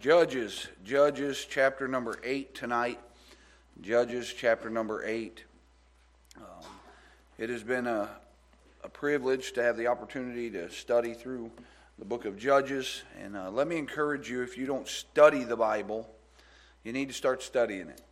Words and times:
Judges, 0.00 0.68
Judges 0.84 1.44
chapter 1.50 1.88
number 1.88 2.20
8 2.22 2.54
tonight. 2.54 3.00
Judges 3.80 4.32
chapter 4.32 4.70
number 4.70 5.04
8. 5.04 5.42
Um, 6.36 6.44
it 7.36 7.50
has 7.50 7.64
been 7.64 7.88
a, 7.88 8.08
a 8.84 8.88
privilege 8.88 9.52
to 9.54 9.62
have 9.62 9.76
the 9.76 9.88
opportunity 9.88 10.50
to 10.50 10.70
study 10.70 11.14
through 11.14 11.50
the 11.98 12.04
book 12.04 12.26
of 12.26 12.38
Judges. 12.38 13.02
And 13.20 13.36
uh, 13.36 13.50
let 13.50 13.66
me 13.66 13.76
encourage 13.76 14.30
you 14.30 14.42
if 14.42 14.56
you 14.56 14.66
don't 14.66 14.86
study 14.86 15.42
the 15.42 15.56
Bible, 15.56 16.08
you 16.84 16.92
need 16.92 17.08
to 17.08 17.14
start 17.14 17.42
studying 17.42 17.88
it. 17.88 18.02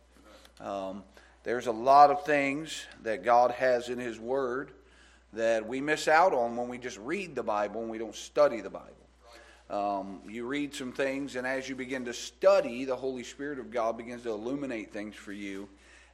Um, 0.61 1.03
there's 1.43 1.67
a 1.67 1.71
lot 1.71 2.11
of 2.11 2.25
things 2.25 2.85
that 3.03 3.23
God 3.23 3.51
has 3.51 3.87
in 3.87 3.97
His 3.97 4.19
Word 4.19 4.71
that 5.31 5.65
we 5.65 5.79
miss 5.79 6.09
out 6.09 6.33
on 6.33 6.57
when 6.57 6.67
we 6.67 6.79
just 6.79 6.97
read 6.97 7.33
the 7.33 7.43
Bible 7.43 7.79
and 7.79 7.89
we 7.89 7.97
don't 7.97 8.15
study 8.15 8.59
the 8.59 8.69
Bible. 8.69 9.06
Um, 9.69 10.21
you 10.25 10.45
read 10.45 10.73
some 10.73 10.93
things, 10.93 11.35
and 11.35 11.45
as 11.45 11.67
you 11.67 11.75
begin 11.75 12.05
to 12.05 12.13
study, 12.13 12.85
the 12.85 12.95
Holy 12.95 13.23
Spirit 13.23 13.59
of 13.59 13.69
God 13.69 13.97
begins 13.97 14.23
to 14.23 14.29
illuminate 14.29 14.93
things 14.93 15.15
for 15.15 15.33
you. 15.33 15.67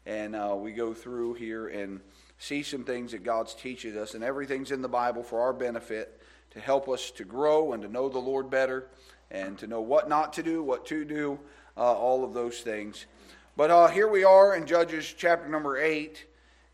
And 0.07 0.35
uh, 0.35 0.55
we 0.57 0.71
go 0.71 0.93
through 0.93 1.35
here 1.35 1.67
and 1.67 2.01
see 2.39 2.63
some 2.63 2.83
things 2.83 3.11
that 3.11 3.23
God's 3.23 3.53
teaches 3.53 3.95
us, 3.95 4.15
and 4.15 4.23
everything's 4.23 4.71
in 4.71 4.81
the 4.81 4.89
Bible 4.89 5.21
for 5.21 5.39
our 5.39 5.53
benefit 5.53 6.19
to 6.49 6.59
help 6.59 6.89
us 6.89 7.11
to 7.11 7.23
grow 7.23 7.73
and 7.73 7.83
to 7.83 7.89
know 7.89 8.09
the 8.09 8.19
Lord 8.19 8.49
better 8.49 8.87
and 9.29 9.57
to 9.59 9.67
know 9.67 9.81
what 9.81 10.09
not 10.09 10.33
to 10.33 10.43
do, 10.43 10.63
what 10.63 10.85
to 10.87 11.05
do, 11.05 11.39
uh, 11.77 11.93
all 11.93 12.23
of 12.23 12.33
those 12.33 12.59
things. 12.61 13.05
But 13.55 13.69
uh, 13.69 13.87
here 13.87 14.07
we 14.07 14.23
are 14.23 14.55
in 14.55 14.65
Judges 14.65 15.13
chapter 15.15 15.47
number 15.47 15.77
8, 15.77 16.25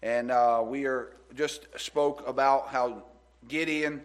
and 0.01 0.31
uh, 0.31 0.63
we 0.65 0.85
are 0.85 1.13
just 1.35 1.67
spoke 1.77 2.25
about 2.25 2.69
how 2.69 3.03
Gideon 3.49 4.01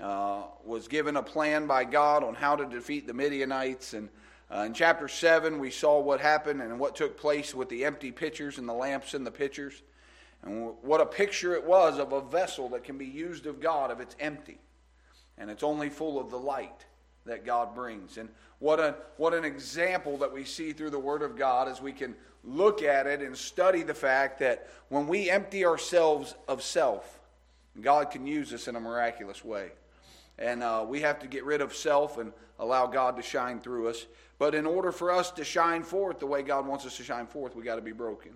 uh, 0.00 0.42
was 0.64 0.88
given 0.88 1.16
a 1.16 1.22
plan 1.22 1.66
by 1.66 1.84
God 1.84 2.22
on 2.22 2.34
how 2.34 2.56
to 2.56 2.64
defeat 2.66 3.06
the 3.06 3.14
Midianites. 3.14 3.94
And 3.94 4.08
uh, 4.50 4.60
in 4.60 4.74
chapter 4.74 5.08
7, 5.08 5.58
we 5.58 5.70
saw 5.70 6.00
what 6.00 6.20
happened 6.20 6.62
and 6.62 6.78
what 6.78 6.94
took 6.94 7.18
place 7.18 7.54
with 7.54 7.68
the 7.68 7.84
empty 7.84 8.12
pitchers 8.12 8.58
and 8.58 8.68
the 8.68 8.74
lamps 8.74 9.14
in 9.14 9.24
the 9.24 9.30
pitchers. 9.30 9.82
And 10.42 10.74
what 10.82 11.00
a 11.00 11.06
picture 11.06 11.54
it 11.54 11.64
was 11.64 11.98
of 11.98 12.12
a 12.12 12.20
vessel 12.20 12.68
that 12.70 12.84
can 12.84 12.96
be 12.96 13.06
used 13.06 13.46
of 13.46 13.60
God 13.60 13.90
if 13.90 14.00
it's 14.00 14.16
empty 14.20 14.58
and 15.36 15.50
it's 15.50 15.62
only 15.62 15.88
full 15.88 16.20
of 16.20 16.30
the 16.30 16.38
light 16.38 16.84
that 17.26 17.44
God 17.44 17.74
brings. 17.74 18.18
And 18.18 18.28
what, 18.58 18.80
a, 18.80 18.96
what 19.16 19.34
an 19.34 19.44
example 19.44 20.18
that 20.18 20.32
we 20.32 20.44
see 20.44 20.72
through 20.72 20.90
the 20.90 20.98
Word 20.98 21.22
of 21.22 21.36
God 21.36 21.68
as 21.68 21.80
we 21.80 21.92
can 21.92 22.14
look 22.44 22.82
at 22.82 23.06
it 23.06 23.20
and 23.20 23.36
study 23.36 23.82
the 23.82 23.94
fact 23.94 24.38
that 24.40 24.68
when 24.88 25.06
we 25.06 25.30
empty 25.30 25.64
ourselves 25.64 26.34
of 26.46 26.62
self, 26.62 27.20
God 27.80 28.10
can 28.10 28.26
use 28.26 28.52
us 28.52 28.68
in 28.68 28.76
a 28.76 28.80
miraculous 28.80 29.44
way. 29.44 29.70
And 30.38 30.62
uh, 30.62 30.84
we 30.86 31.00
have 31.00 31.18
to 31.20 31.26
get 31.26 31.44
rid 31.44 31.60
of 31.60 31.74
self 31.74 32.18
and 32.18 32.32
allow 32.58 32.86
God 32.86 33.16
to 33.16 33.22
shine 33.22 33.60
through 33.60 33.88
us. 33.88 34.06
But 34.38 34.54
in 34.54 34.66
order 34.66 34.92
for 34.92 35.10
us 35.10 35.30
to 35.32 35.44
shine 35.44 35.82
forth 35.82 36.20
the 36.20 36.26
way 36.26 36.42
God 36.42 36.66
wants 36.66 36.86
us 36.86 36.96
to 36.98 37.04
shine 37.04 37.26
forth, 37.26 37.56
we 37.56 37.64
got 37.64 37.76
to 37.76 37.82
be 37.82 37.92
broken. 37.92 38.32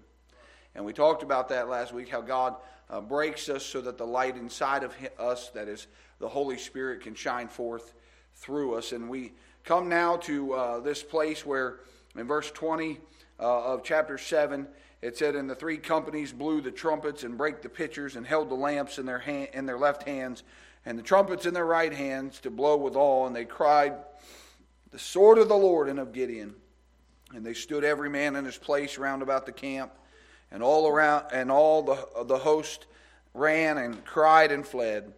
And 0.74 0.84
we 0.84 0.92
talked 0.92 1.22
about 1.22 1.48
that 1.50 1.68
last 1.68 1.92
week 1.92 2.08
how 2.08 2.20
God 2.20 2.56
uh, 2.90 3.00
breaks 3.00 3.48
us 3.48 3.64
so 3.64 3.80
that 3.82 3.98
the 3.98 4.06
light 4.06 4.36
inside 4.36 4.82
of 4.82 4.94
us, 5.18 5.50
that 5.50 5.68
is 5.68 5.86
the 6.18 6.28
Holy 6.28 6.58
Spirit, 6.58 7.02
can 7.02 7.14
shine 7.14 7.46
forth 7.46 7.94
through 8.34 8.74
us. 8.74 8.92
And 8.92 9.08
we 9.08 9.32
come 9.64 9.88
now 9.88 10.16
to 10.18 10.54
uh, 10.54 10.80
this 10.80 11.02
place 11.02 11.46
where 11.46 11.80
in 12.16 12.26
verse 12.26 12.50
20 12.50 12.98
uh, 13.38 13.64
of 13.64 13.84
chapter 13.84 14.18
7, 14.18 14.66
it 15.02 15.16
said, 15.16 15.36
And 15.36 15.48
the 15.48 15.54
three 15.54 15.78
companies 15.78 16.32
blew 16.32 16.60
the 16.60 16.70
trumpets 16.70 17.22
and 17.22 17.36
brake 17.36 17.62
the 17.62 17.68
pitchers 17.68 18.16
and 18.16 18.26
held 18.26 18.48
the 18.48 18.54
lamps 18.54 18.98
in 18.98 19.06
their, 19.06 19.18
hand, 19.18 19.48
in 19.52 19.66
their 19.66 19.78
left 19.78 20.02
hands 20.04 20.42
and 20.84 20.98
the 20.98 21.02
trumpets 21.02 21.46
in 21.46 21.54
their 21.54 21.66
right 21.66 21.92
hands 21.92 22.40
to 22.40 22.50
blow 22.50 22.76
withal, 22.76 23.26
and 23.26 23.36
they 23.36 23.44
cried, 23.44 23.94
The 24.90 24.98
sword 24.98 25.38
of 25.38 25.48
the 25.48 25.56
Lord 25.56 25.88
and 25.88 25.98
of 25.98 26.12
Gideon. 26.12 26.54
And 27.34 27.46
they 27.46 27.54
stood 27.54 27.82
every 27.82 28.10
man 28.10 28.36
in 28.36 28.44
his 28.44 28.58
place 28.58 28.98
round 28.98 29.22
about 29.22 29.46
the 29.46 29.52
camp, 29.52 29.92
and 30.50 30.62
all 30.62 30.86
around 30.86 31.26
and 31.32 31.50
all 31.50 31.82
the, 31.82 32.24
the 32.24 32.38
host 32.38 32.86
ran 33.32 33.78
and 33.78 34.04
cried 34.04 34.52
and 34.52 34.66
fled. 34.66 35.14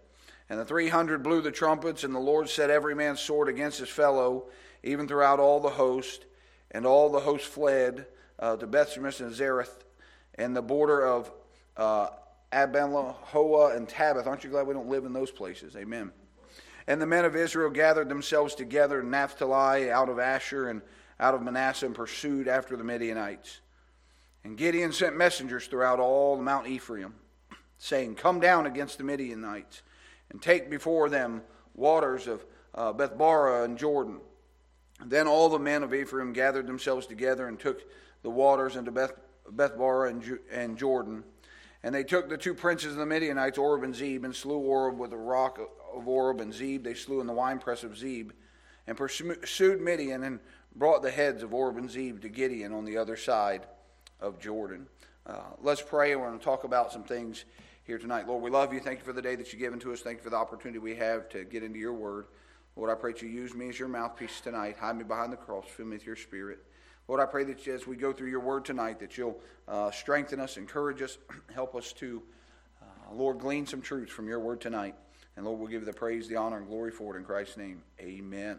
And 0.49 0.61
the 0.61 0.65
three 0.65 0.89
hundred 0.89 1.23
blew 1.23 1.41
the 1.41 1.51
trumpets, 1.51 2.05
and 2.05 2.15
the 2.15 2.21
Lord 2.21 2.49
set 2.49 2.71
every 2.71 2.95
man's 2.95 3.21
sword 3.21 3.49
against 3.49 3.81
his 3.81 3.89
fellow, 3.89 4.45
even 4.83 5.09
throughout 5.09 5.41
all 5.41 5.59
the 5.59 5.71
host. 5.71 6.25
And 6.71 6.87
all 6.87 7.11
the 7.11 7.21
host 7.21 7.47
fled 7.47 8.07
uh, 8.39 8.57
to 8.57 8.67
Bethshemesh 8.67 9.21
and 9.21 9.33
Zereth, 9.33 9.83
and 10.35 10.55
the 10.55 10.63
border 10.63 11.05
of 11.05 11.33
uh, 11.77 12.09
Abela, 12.55 13.15
Hoa, 13.15 13.77
and 13.77 13.89
Tabith. 13.89 14.27
Aren't 14.27 14.45
you 14.45 14.51
glad 14.51 14.67
we 14.67 14.75
don't 14.75 14.89
live 14.89 15.05
in 15.05 15.13
those 15.13 15.31
places? 15.31 15.75
Amen. 15.77 16.13
And 16.87 17.03
the 17.03 17.07
men 17.07 17.25
of 17.25 17.35
Israel 17.35 17.71
gathered 17.71 18.09
themselves 18.09 18.55
together 18.55 19.01
in 19.01 19.11
Naphtali 19.11 19.91
out 19.91 20.09
of 20.09 20.19
Asher 20.19 20.69
and 20.69 20.83
out 21.19 21.35
of 21.35 21.43
Manasseh 21.43 21.87
and 21.87 21.95
pursued 21.95 22.47
after 22.47 22.77
the 22.77 22.85
Midianites. 22.85 23.61
And 24.45 24.57
Gideon 24.57 24.93
sent 24.93 25.17
messengers 25.17 25.67
throughout 25.67 25.99
all 25.99 26.41
Mount 26.41 26.67
Ephraim, 26.67 27.15
saying, 27.79 28.17
Come 28.17 28.41
down 28.41 28.67
against 28.67 28.99
the 28.99 29.05
Midianites 29.05 29.83
and 30.31 30.41
take 30.41 30.71
before 30.71 31.09
them 31.09 31.43
waters 31.75 32.27
of 32.27 32.45
uh, 32.75 32.93
Bethbara 32.93 33.65
and 33.65 33.79
Jordan. 33.79 34.21
And 35.01 35.11
then 35.11 35.27
all 35.27 35.49
the 35.49 35.59
men 35.59 35.83
of 35.83 35.95
Ephraim 35.95 36.33
gathered 36.33 36.67
themselves 36.67 37.07
together 37.07 37.49
and 37.49 37.59
took 37.59 37.83
the 38.23 38.31
waters 38.31 38.77
into 38.77 38.93
Beth, 38.93 39.15
Bethbara 39.51 40.11
and, 40.11 40.39
and 40.53 40.79
Jordan 40.79 41.25
and 41.85 41.95
they 41.95 42.03
took 42.03 42.31
the 42.31 42.39
two 42.39 42.55
princes 42.55 42.93
of 42.93 42.97
the 42.97 43.05
Midianites, 43.05 43.59
Oreb 43.59 43.83
and 43.83 43.95
Zeb, 43.95 44.25
and 44.25 44.35
slew 44.35 44.57
Oreb 44.57 44.99
with 44.99 45.11
the 45.11 45.19
rock 45.19 45.61
of 45.95 46.09
Oreb, 46.09 46.41
and 46.41 46.53
Zeb 46.53 46.83
they 46.83 46.95
slew 46.95 47.21
in 47.21 47.27
the 47.27 47.33
winepress 47.35 47.85
of 47.85 47.99
Zeb, 47.99 48.31
and 48.87 48.97
pursued 48.97 49.83
Midian, 49.83 50.25
and 50.25 50.41
brought 50.75 51.03
the 51.03 51.11
heads 51.11 51.43
of 51.43 51.53
Oreb 51.53 51.77
and 51.77 51.91
Zeb 51.91 52.23
to 52.23 52.31
Gideon 52.31 52.73
on 52.73 52.87
the 52.87 52.97
other 52.97 53.19
side 53.19 53.67
of 54.19 54.41
Jordan. 54.41 54.87
Uh, 55.27 55.41
let's 55.61 55.83
pray. 55.83 56.17
We're 56.17 56.27
going 56.27 56.39
to 56.39 56.45
talk 56.45 56.65
about 56.65 56.91
some 56.91 57.05
things 57.05 57.45
here 57.85 57.99
tonight. 57.99 58.27
Lord, 58.27 58.43
we 58.43 58.51
love 58.51 58.73
you. 58.73 58.81
Thank 58.81 59.01
you 59.01 59.05
for 59.05 59.13
the 59.13 59.23
day 59.23 59.37
that 59.37 59.53
you've 59.53 59.61
given 59.61 59.79
to 59.81 59.93
us. 59.93 60.01
Thank 60.01 60.19
you 60.19 60.25
for 60.25 60.31
the 60.31 60.37
opportunity 60.37 60.79
we 60.79 60.95
have 60.95 61.29
to 61.31 61.45
get 61.45 61.63
into 61.63 61.79
your 61.79 61.93
word. 61.93 62.29
Lord, 62.77 62.91
I 62.91 62.95
pray 62.95 63.13
that 63.13 63.21
you 63.21 63.29
use 63.29 63.55
me 63.55 63.69
as 63.69 63.79
your 63.79 63.89
mouthpiece 63.89 64.41
tonight. 64.41 64.79
Hide 64.79 64.97
me 64.97 65.05
behind 65.05 65.35
the 65.35 65.37
cross. 65.37 65.67
Fill 65.69 65.85
me 65.85 65.97
with 65.97 66.07
your 66.07 66.17
spirit. 66.17 66.61
Lord, 67.07 67.21
I 67.21 67.27
pray 67.27 67.45
that 67.45 67.67
as 67.69 67.87
we 67.87 67.97
go 67.97 68.13
through 68.13 68.31
your 68.31 68.41
word 68.41 68.65
tonight, 68.65 68.99
that 69.01 69.19
you'll 69.19 69.39
uh, 69.69 69.91
strengthen 69.91 70.41
us, 70.41 70.57
encourage 70.57 71.03
us, 71.03 71.19
help 71.55 71.75
us 71.75 71.93
to, 71.95 72.23
uh, 72.81 73.15
Lord, 73.15 73.39
glean 73.39 73.67
some 73.67 73.83
truths 73.83 74.13
from 74.13 74.27
your 74.27 74.41
word 74.41 74.61
tonight. 74.61 74.95
And 75.37 75.45
Lord, 75.45 75.59
we'll 75.59 75.69
give 75.69 75.83
you 75.83 75.87
the 75.87 75.93
praise, 75.93 76.29
the 76.29 76.37
honor, 76.37 76.59
and 76.59 76.67
glory 76.67 76.93
for 76.93 77.15
it 77.15 77.19
in 77.19 77.25
Christ's 77.25 77.57
name. 77.57 77.83
Amen. 78.01 78.59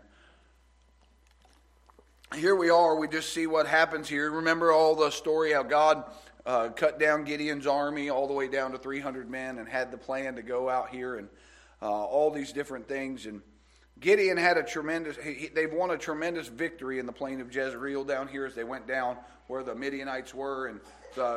Here 2.36 2.56
we 2.56 2.70
are. 2.70 2.96
We 2.96 3.08
just 3.08 3.34
see 3.34 3.48
what 3.48 3.66
happens 3.66 4.10
here. 4.10 4.30
Remember 4.30 4.72
all 4.72 4.96
the 4.96 5.10
story 5.10 5.54
how 5.54 5.64
God 5.64 6.04
uh, 6.46 6.70
cut 6.70 7.00
down 7.00 7.24
Gideon's 7.24 7.66
army 7.66 8.10
all 8.10 8.28
the 8.28 8.34
way 8.34 8.48
down 8.48 8.72
to 8.74 8.78
300 8.78 9.30
men 9.30 9.58
and 9.58 9.68
had 9.68 9.90
the 9.90 9.98
plan 9.98 10.36
to 10.36 10.44
go 10.44 10.70
out 10.70 10.90
here 10.90 11.16
and 11.16 11.30
uh, 11.82 11.86
all 11.86 12.30
these 12.30 12.52
different 12.52 12.88
things. 12.88 13.26
And 13.26 13.42
Gideon 14.00 14.38
had 14.38 14.58
a 14.58 14.64
tremendous, 14.64 15.18
he, 15.18 15.50
they've 15.54 15.72
won 15.72 15.92
a 15.92 15.98
tremendous 15.98 16.48
victory 16.48 17.00
in 17.00 17.06
the 17.06 17.14
plain 17.14 17.40
of 17.40 17.54
Jezreel 17.54 18.04
down 18.04 18.28
here 18.28 18.46
as 18.46 18.54
they 18.54 18.64
went 18.64 18.88
down 18.88 19.18
where 19.48 19.64
the 19.64 19.74
Midianites 19.74 20.34
were. 20.34 20.68
And 20.68 20.80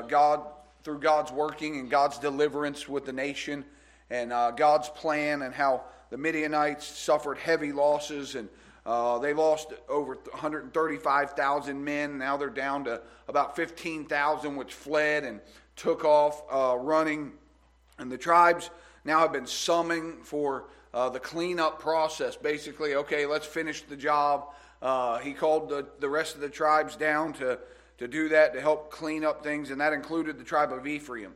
God, 0.09 0.43
through 0.83 0.99
God's 0.99 1.31
working 1.31 1.79
and 1.79 1.91
God's 1.91 2.19
deliverance 2.19 2.89
with 2.89 3.05
the 3.05 3.13
nation 3.13 3.65
and 4.11 4.33
uh, 4.33 4.51
God's 4.51 4.89
plan 4.89 5.43
and 5.43 5.55
how 5.55 5.83
the 6.11 6.17
Midianites 6.17 6.87
suffered 6.87 7.39
heavy 7.39 7.73
losses 7.73 8.35
and 8.35 8.49
uh, 8.89 9.19
they 9.19 9.35
lost 9.35 9.75
over 9.87 10.15
135,000 10.15 11.85
men. 11.85 12.17
Now 12.17 12.39
they're 12.39 12.49
down 12.49 12.85
to 12.85 13.03
about 13.29 13.55
15,000, 13.55 14.57
which 14.57 14.73
fled 14.73 15.25
and 15.25 15.41
took 15.77 16.07
off 16.07 16.43
uh, 16.51 16.75
running. 16.79 17.33
And 17.99 18.11
the 18.11 18.17
tribes 18.17 18.71
now 19.05 19.21
have 19.21 19.33
been 19.33 19.47
summoning 19.47 20.23
for 20.23 20.65
uh, 20.99 21.09
the 21.09 21.21
cleanup 21.21 21.79
process. 21.79 22.35
Basically, 22.35 22.97
okay, 22.97 23.25
let's 23.25 23.47
finish 23.47 23.83
the 23.83 23.97
job. 23.97 24.49
Uh, 24.83 25.19
he 25.19 25.33
called 25.33 25.69
the, 25.69 25.87
the 26.01 26.09
rest 26.09 26.35
of 26.35 26.41
the 26.41 26.49
tribes 26.49 26.97
down 26.97 27.33
to, 27.35 27.57
to 27.99 28.09
do 28.09 28.29
that, 28.31 28.53
to 28.53 28.61
help 28.61 28.91
clean 28.91 29.25
up 29.25 29.45
things, 29.45 29.71
and 29.71 29.81
that 29.81 29.93
included 29.93 30.39
the 30.39 30.45
tribe 30.45 30.73
of 30.73 30.89
Ephraim. 30.89 31.33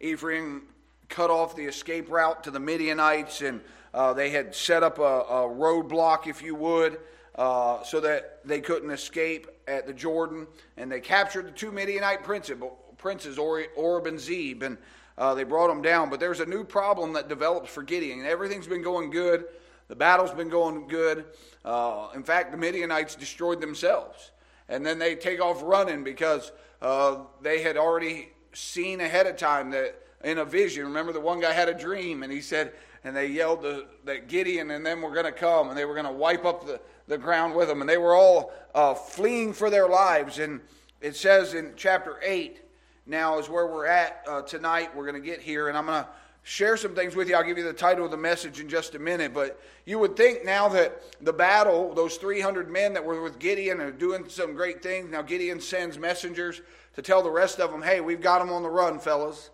Ephraim 0.00 0.62
cut 1.10 1.28
off 1.28 1.54
the 1.54 1.64
escape 1.64 2.10
route 2.10 2.42
to 2.44 2.50
the 2.50 2.58
Midianites, 2.58 3.42
and 3.42 3.60
uh, 3.92 4.14
they 4.14 4.30
had 4.30 4.54
set 4.54 4.82
up 4.82 4.98
a, 4.98 5.02
a 5.02 5.46
roadblock, 5.46 6.26
if 6.26 6.40
you 6.42 6.54
would, 6.54 6.98
uh, 7.34 7.82
so 7.82 8.00
that 8.00 8.40
they 8.46 8.62
couldn't 8.62 8.90
escape 8.90 9.46
at 9.68 9.86
the 9.86 9.92
Jordan. 9.92 10.46
And 10.78 10.90
they 10.90 11.00
captured 11.00 11.46
the 11.46 11.50
two 11.50 11.70
Midianite 11.70 12.24
princes, 12.24 12.56
princes 12.96 13.36
Oreb 13.36 14.06
and 14.06 14.18
Zeb, 14.18 14.62
and 14.62 14.78
uh, 15.18 15.34
they 15.34 15.44
brought 15.44 15.68
them 15.68 15.82
down. 15.82 16.10
But 16.10 16.20
there's 16.20 16.40
a 16.40 16.46
new 16.46 16.64
problem 16.64 17.12
that 17.14 17.28
develops 17.28 17.70
for 17.70 17.82
Gideon. 17.82 18.24
Everything's 18.24 18.66
been 18.66 18.82
going 18.82 19.10
good. 19.10 19.46
The 19.88 19.96
battle's 19.96 20.32
been 20.32 20.48
going 20.48 20.88
good. 20.88 21.24
Uh, 21.64 22.08
in 22.14 22.22
fact, 22.22 22.50
the 22.50 22.58
Midianites 22.58 23.14
destroyed 23.14 23.60
themselves. 23.60 24.32
And 24.68 24.84
then 24.84 24.98
they 24.98 25.14
take 25.14 25.40
off 25.40 25.62
running 25.62 26.02
because 26.02 26.52
uh, 26.82 27.18
they 27.40 27.62
had 27.62 27.76
already 27.76 28.30
seen 28.52 29.00
ahead 29.00 29.26
of 29.26 29.36
time 29.36 29.70
that 29.70 30.02
in 30.24 30.38
a 30.38 30.44
vision. 30.44 30.84
Remember, 30.84 31.12
the 31.12 31.20
one 31.20 31.40
guy 31.40 31.52
had 31.52 31.68
a 31.68 31.74
dream, 31.74 32.22
and 32.22 32.32
he 32.32 32.40
said, 32.40 32.72
and 33.04 33.14
they 33.14 33.28
yelled 33.28 33.64
that 34.04 34.26
Gideon 34.26 34.72
and 34.72 34.84
them 34.84 35.02
were 35.02 35.12
going 35.12 35.26
to 35.26 35.32
come, 35.32 35.68
and 35.68 35.78
they 35.78 35.84
were 35.84 35.94
going 35.94 36.06
to 36.06 36.12
wipe 36.12 36.44
up 36.44 36.66
the, 36.66 36.80
the 37.06 37.16
ground 37.16 37.54
with 37.54 37.68
them, 37.68 37.80
and 37.80 37.88
they 37.88 37.98
were 37.98 38.16
all 38.16 38.52
uh, 38.74 38.94
fleeing 38.94 39.52
for 39.52 39.70
their 39.70 39.88
lives. 39.88 40.40
And 40.40 40.60
it 41.00 41.14
says 41.14 41.54
in 41.54 41.74
chapter 41.76 42.18
8, 42.24 42.60
now 43.06 43.38
is 43.38 43.48
where 43.48 43.66
we're 43.66 43.86
at 43.86 44.22
uh, 44.28 44.42
tonight. 44.42 44.94
We're 44.94 45.06
going 45.06 45.20
to 45.20 45.26
get 45.26 45.40
here, 45.40 45.68
and 45.68 45.78
I'm 45.78 45.86
going 45.86 46.02
to 46.02 46.08
share 46.42 46.76
some 46.76 46.94
things 46.94 47.16
with 47.16 47.28
you. 47.28 47.34
I'll 47.34 47.44
give 47.44 47.58
you 47.58 47.64
the 47.64 47.72
title 47.72 48.04
of 48.04 48.10
the 48.10 48.16
message 48.16 48.60
in 48.60 48.68
just 48.68 48.94
a 48.94 48.98
minute. 48.98 49.34
But 49.34 49.60
you 49.84 49.98
would 49.98 50.16
think 50.16 50.44
now 50.44 50.68
that 50.68 51.02
the 51.20 51.32
battle, 51.32 51.92
those 51.94 52.16
300 52.16 52.70
men 52.70 52.92
that 52.94 53.04
were 53.04 53.22
with 53.22 53.38
Gideon 53.38 53.80
and 53.80 53.98
doing 53.98 54.28
some 54.28 54.54
great 54.54 54.82
things, 54.82 55.10
now 55.10 55.22
Gideon 55.22 55.60
sends 55.60 55.98
messengers 55.98 56.60
to 56.94 57.02
tell 57.02 57.22
the 57.22 57.30
rest 57.30 57.60
of 57.60 57.70
them, 57.70 57.82
hey, 57.82 58.00
we've 58.00 58.20
got 58.20 58.38
them 58.38 58.50
on 58.50 58.62
the 58.62 58.70
run, 58.70 58.98
fellas. 58.98 59.50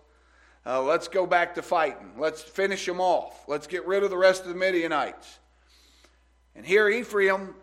Uh, 0.64 0.82
let's 0.82 1.08
go 1.08 1.26
back 1.26 1.55
to 1.56 1.62
fighting. 1.62 2.12
Let's 2.16 2.40
finish 2.40 2.87
them 2.87 3.00
off. 3.00 3.44
Let's 3.48 3.66
get 3.66 3.87
rid 3.87 4.05
of 4.05 4.10
the 4.10 4.16
rest 4.16 4.43
of 4.43 4.48
the 4.48 4.55
Midianites. 4.55 5.38
And 6.55 6.64
here 6.64 6.88
Ephraim 6.88 7.55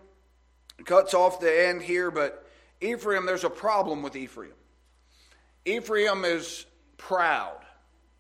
cuts 0.85 1.13
off 1.13 1.39
the 1.39 1.67
end 1.67 1.81
here, 1.81 2.11
but 2.11 2.45
Ephraim, 2.81 3.25
there's 3.25 3.43
a 3.43 3.49
problem 3.49 4.01
with 4.01 4.15
Ephraim. 4.15 4.53
Ephraim 5.69 6.25
is 6.25 6.65
proud. 6.97 7.57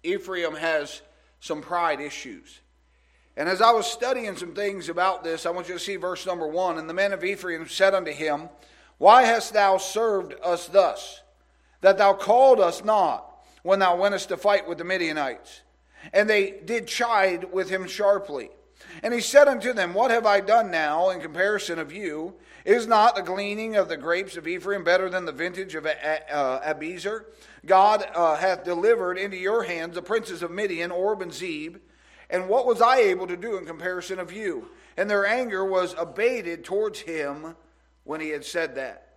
Ephraim 0.03 0.55
has 0.55 1.01
some 1.39 1.61
pride 1.61 2.01
issues. 2.01 2.59
And 3.37 3.47
as 3.47 3.61
I 3.61 3.71
was 3.71 3.87
studying 3.87 4.35
some 4.35 4.53
things 4.53 4.89
about 4.89 5.23
this, 5.23 5.45
I 5.45 5.51
want 5.51 5.67
you 5.67 5.75
to 5.75 5.79
see 5.79 5.95
verse 5.95 6.25
number 6.25 6.47
one. 6.47 6.77
And 6.77 6.89
the 6.89 6.93
men 6.93 7.13
of 7.13 7.23
Ephraim 7.23 7.67
said 7.67 7.93
unto 7.93 8.11
him, 8.11 8.49
Why 8.97 9.23
hast 9.23 9.53
thou 9.53 9.77
served 9.77 10.35
us 10.43 10.67
thus, 10.67 11.21
that 11.81 11.97
thou 11.97 12.13
called 12.13 12.59
us 12.59 12.83
not? 12.83 13.29
when 13.63 13.79
thou 13.79 13.95
wentest 13.95 14.29
to 14.29 14.37
fight 14.37 14.67
with 14.67 14.77
the 14.77 14.83
Midianites. 14.83 15.61
And 16.13 16.29
they 16.29 16.51
did 16.51 16.87
chide 16.87 17.51
with 17.51 17.69
him 17.69 17.87
sharply. 17.87 18.49
And 19.03 19.13
he 19.13 19.21
said 19.21 19.47
unto 19.47 19.73
them, 19.73 19.93
What 19.93 20.11
have 20.11 20.25
I 20.25 20.39
done 20.39 20.71
now 20.71 21.09
in 21.09 21.19
comparison 21.19 21.79
of 21.79 21.91
you? 21.91 22.35
Is 22.65 22.87
not 22.87 23.15
the 23.15 23.21
gleaning 23.21 23.75
of 23.75 23.87
the 23.87 23.97
grapes 23.97 24.35
of 24.37 24.47
Ephraim 24.47 24.83
better 24.83 25.09
than 25.09 25.25
the 25.25 25.31
vintage 25.31 25.75
of 25.75 25.85
uh, 25.85 26.59
Abiezer? 26.61 27.25
God 27.65 28.05
uh, 28.13 28.35
hath 28.35 28.63
delivered 28.63 29.17
into 29.17 29.37
your 29.37 29.63
hands 29.63 29.95
the 29.95 30.01
princes 30.01 30.43
of 30.43 30.51
Midian, 30.51 30.91
Orb 30.91 31.21
and 31.21 31.31
Zeeb. 31.31 31.79
And 32.29 32.47
what 32.47 32.65
was 32.65 32.81
I 32.81 32.97
able 32.97 33.27
to 33.27 33.37
do 33.37 33.57
in 33.57 33.65
comparison 33.65 34.19
of 34.19 34.31
you? 34.31 34.69
And 34.97 35.09
their 35.09 35.25
anger 35.25 35.65
was 35.65 35.95
abated 35.97 36.63
towards 36.63 36.99
him 36.99 37.55
when 38.03 38.21
he 38.21 38.29
had 38.29 38.45
said 38.45 38.75
that. 38.75 39.09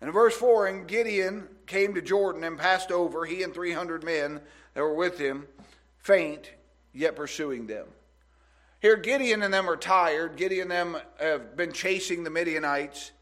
And 0.00 0.08
in 0.08 0.14
verse 0.14 0.36
4, 0.36 0.66
and 0.66 0.88
Gideon 0.88 1.48
came 1.66 1.94
to 1.94 2.02
Jordan 2.02 2.44
and 2.44 2.58
passed 2.58 2.90
over, 2.90 3.24
he 3.24 3.42
and 3.42 3.52
300 3.52 4.04
men 4.04 4.40
that 4.74 4.80
were 4.80 4.94
with 4.94 5.18
him, 5.18 5.46
faint, 5.98 6.50
yet 6.92 7.16
pursuing 7.16 7.66
them. 7.66 7.86
Here, 8.80 8.96
Gideon 8.96 9.42
and 9.42 9.52
them 9.52 9.68
are 9.68 9.76
tired. 9.76 10.36
Gideon 10.36 10.70
and 10.70 10.94
them 10.94 11.02
have 11.18 11.56
been 11.56 11.72
chasing 11.72 12.24
the 12.24 12.30
Midianites. 12.30 13.12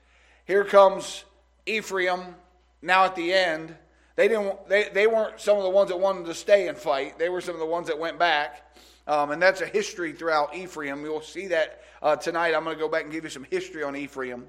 Here 0.45 0.65
comes 0.65 1.25
Ephraim 1.67 2.37
now 2.81 3.05
at 3.05 3.17
the 3.17 3.33
end. 3.33 3.75
They, 4.15 4.29
didn't, 4.29 4.69
they, 4.69 4.89
they 4.89 5.07
weren't 5.07 5.41
some 5.41 5.57
of 5.57 5.65
the 5.65 5.71
ones 5.71 5.91
that 5.91 5.99
wanted 5.99 6.27
to 6.27 6.35
stay 6.35 6.69
and 6.69 6.79
fight, 6.79 7.19
they 7.19 7.29
were 7.29 7.41
some 7.41 7.55
of 7.55 7.61
the 7.61 7.67
ones 7.67 7.89
that 7.89 7.99
went 7.99 8.19
back. 8.19 8.65
Um, 9.07 9.31
and 9.31 9.41
that's 9.41 9.63
a 9.63 9.67
history 9.67 10.13
throughout 10.13 10.55
Ephraim. 10.55 11.03
You'll 11.03 11.23
see 11.23 11.47
that 11.47 11.83
uh, 12.03 12.17
tonight. 12.17 12.55
I'm 12.55 12.63
going 12.63 12.77
to 12.77 12.81
go 12.81 12.91
back 12.91 13.05
and 13.05 13.13
give 13.13 13.25
you 13.25 13.31
some 13.31 13.47
history 13.49 13.83
on 13.83 13.97
Ephraim. 13.97 14.47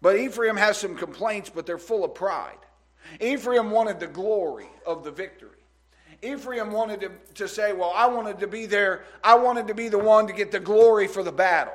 But 0.00 0.16
Ephraim 0.16 0.56
has 0.56 0.78
some 0.78 0.96
complaints, 0.96 1.50
but 1.52 1.66
they're 1.66 1.78
full 1.78 2.04
of 2.04 2.14
pride. 2.14 2.58
Ephraim 3.20 3.72
wanted 3.72 3.98
the 3.98 4.06
glory 4.06 4.68
of 4.86 5.02
the 5.02 5.10
victory. 5.10 5.57
Ephraim 6.22 6.72
wanted 6.72 7.00
to, 7.00 7.10
to 7.34 7.48
say, 7.48 7.72
Well, 7.72 7.92
I 7.94 8.06
wanted 8.06 8.40
to 8.40 8.46
be 8.46 8.66
there. 8.66 9.04
I 9.22 9.36
wanted 9.36 9.68
to 9.68 9.74
be 9.74 9.88
the 9.88 9.98
one 9.98 10.26
to 10.26 10.32
get 10.32 10.50
the 10.50 10.60
glory 10.60 11.06
for 11.06 11.22
the 11.22 11.32
battle 11.32 11.74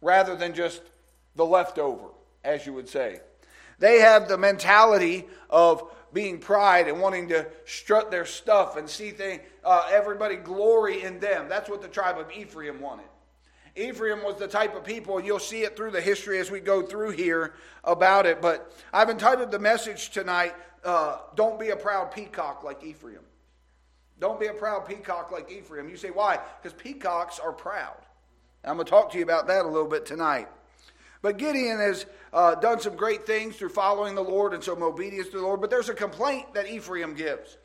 rather 0.00 0.36
than 0.36 0.54
just 0.54 0.82
the 1.36 1.44
leftover, 1.44 2.08
as 2.42 2.66
you 2.66 2.72
would 2.72 2.88
say. 2.88 3.20
They 3.78 4.00
have 4.00 4.28
the 4.28 4.38
mentality 4.38 5.26
of 5.50 5.90
being 6.12 6.38
pride 6.38 6.88
and 6.88 7.00
wanting 7.00 7.28
to 7.28 7.46
strut 7.64 8.10
their 8.10 8.24
stuff 8.24 8.76
and 8.76 8.88
see 8.88 9.10
thing, 9.10 9.40
uh, 9.64 9.88
everybody 9.90 10.36
glory 10.36 11.02
in 11.02 11.18
them. 11.18 11.48
That's 11.48 11.68
what 11.68 11.82
the 11.82 11.88
tribe 11.88 12.18
of 12.18 12.30
Ephraim 12.30 12.80
wanted. 12.80 13.06
Ephraim 13.76 14.22
was 14.22 14.36
the 14.36 14.46
type 14.46 14.76
of 14.76 14.84
people, 14.84 15.18
and 15.18 15.26
you'll 15.26 15.40
see 15.40 15.62
it 15.62 15.76
through 15.76 15.90
the 15.90 16.00
history 16.00 16.38
as 16.38 16.48
we 16.50 16.60
go 16.60 16.82
through 16.82 17.10
here 17.10 17.54
about 17.82 18.24
it. 18.24 18.40
But 18.40 18.72
I've 18.92 19.10
entitled 19.10 19.50
the 19.50 19.58
message 19.58 20.10
tonight, 20.10 20.54
uh, 20.84 21.18
Don't 21.34 21.58
Be 21.58 21.70
a 21.70 21.76
Proud 21.76 22.12
Peacock 22.12 22.62
Like 22.62 22.84
Ephraim. 22.84 23.18
Don't 24.20 24.38
be 24.38 24.46
a 24.46 24.52
proud 24.52 24.86
peacock 24.86 25.30
like 25.30 25.50
Ephraim. 25.50 25.88
You 25.88 25.96
say, 25.96 26.10
why? 26.10 26.38
Because 26.62 26.76
peacocks 26.76 27.38
are 27.38 27.52
proud. 27.52 27.96
I'm 28.64 28.76
going 28.76 28.86
to 28.86 28.90
talk 28.90 29.10
to 29.12 29.18
you 29.18 29.24
about 29.24 29.46
that 29.48 29.64
a 29.64 29.68
little 29.68 29.88
bit 29.88 30.06
tonight. 30.06 30.48
But 31.20 31.38
Gideon 31.38 31.78
has 31.78 32.06
uh, 32.32 32.54
done 32.56 32.80
some 32.80 32.96
great 32.96 33.26
things 33.26 33.56
through 33.56 33.70
following 33.70 34.14
the 34.14 34.22
Lord 34.22 34.54
and 34.54 34.62
some 34.62 34.82
obedience 34.82 35.28
to 35.28 35.38
the 35.38 35.42
Lord. 35.42 35.60
But 35.60 35.70
there's 35.70 35.88
a 35.88 35.94
complaint 35.94 36.54
that 36.54 36.68
Ephraim 36.68 37.14
gives. 37.14 37.56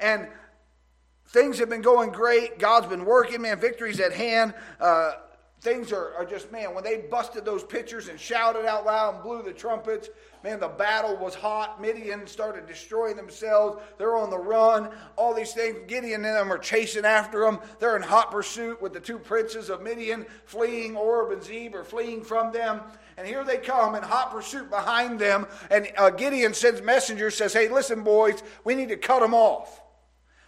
And 0.00 0.28
things 1.28 1.58
have 1.58 1.68
been 1.68 1.82
going 1.82 2.10
great. 2.10 2.58
God's 2.58 2.86
been 2.86 3.04
working, 3.04 3.42
man. 3.42 3.58
Victory's 3.58 4.00
at 4.00 4.12
hand. 4.12 4.54
Uh, 4.80 5.12
things 5.66 5.90
are, 5.90 6.14
are 6.14 6.24
just, 6.24 6.52
man, 6.52 6.72
when 6.74 6.84
they 6.84 6.98
busted 6.98 7.44
those 7.44 7.64
pitchers 7.64 8.06
and 8.06 8.20
shouted 8.20 8.64
out 8.66 8.86
loud 8.86 9.14
and 9.14 9.22
blew 9.24 9.42
the 9.42 9.52
trumpets, 9.52 10.08
man, 10.44 10.60
the 10.60 10.68
battle 10.68 11.16
was 11.16 11.34
hot. 11.34 11.82
Midian 11.82 12.24
started 12.28 12.68
destroying 12.68 13.16
themselves. 13.16 13.82
They're 13.98 14.16
on 14.16 14.30
the 14.30 14.38
run. 14.38 14.90
All 15.16 15.34
these 15.34 15.52
things. 15.54 15.78
Gideon 15.88 16.24
and 16.24 16.36
them 16.36 16.52
are 16.52 16.58
chasing 16.58 17.04
after 17.04 17.40
them. 17.40 17.58
They're 17.80 17.96
in 17.96 18.02
hot 18.02 18.30
pursuit 18.30 18.80
with 18.80 18.92
the 18.92 19.00
two 19.00 19.18
princes 19.18 19.68
of 19.68 19.82
Midian 19.82 20.24
fleeing. 20.44 20.94
Orb 20.94 21.32
and 21.32 21.42
Zeeb 21.42 21.74
are 21.74 21.82
fleeing 21.82 22.22
from 22.22 22.52
them. 22.52 22.80
And 23.16 23.26
here 23.26 23.42
they 23.42 23.56
come 23.56 23.96
in 23.96 24.04
hot 24.04 24.30
pursuit 24.30 24.70
behind 24.70 25.18
them. 25.18 25.48
And 25.68 25.88
uh, 25.96 26.10
Gideon 26.10 26.54
sends 26.54 26.80
messengers, 26.80 27.34
says, 27.34 27.52
hey, 27.52 27.68
listen, 27.68 28.04
boys, 28.04 28.40
we 28.62 28.76
need 28.76 28.90
to 28.90 28.96
cut 28.96 29.20
them 29.20 29.34
off. 29.34 29.82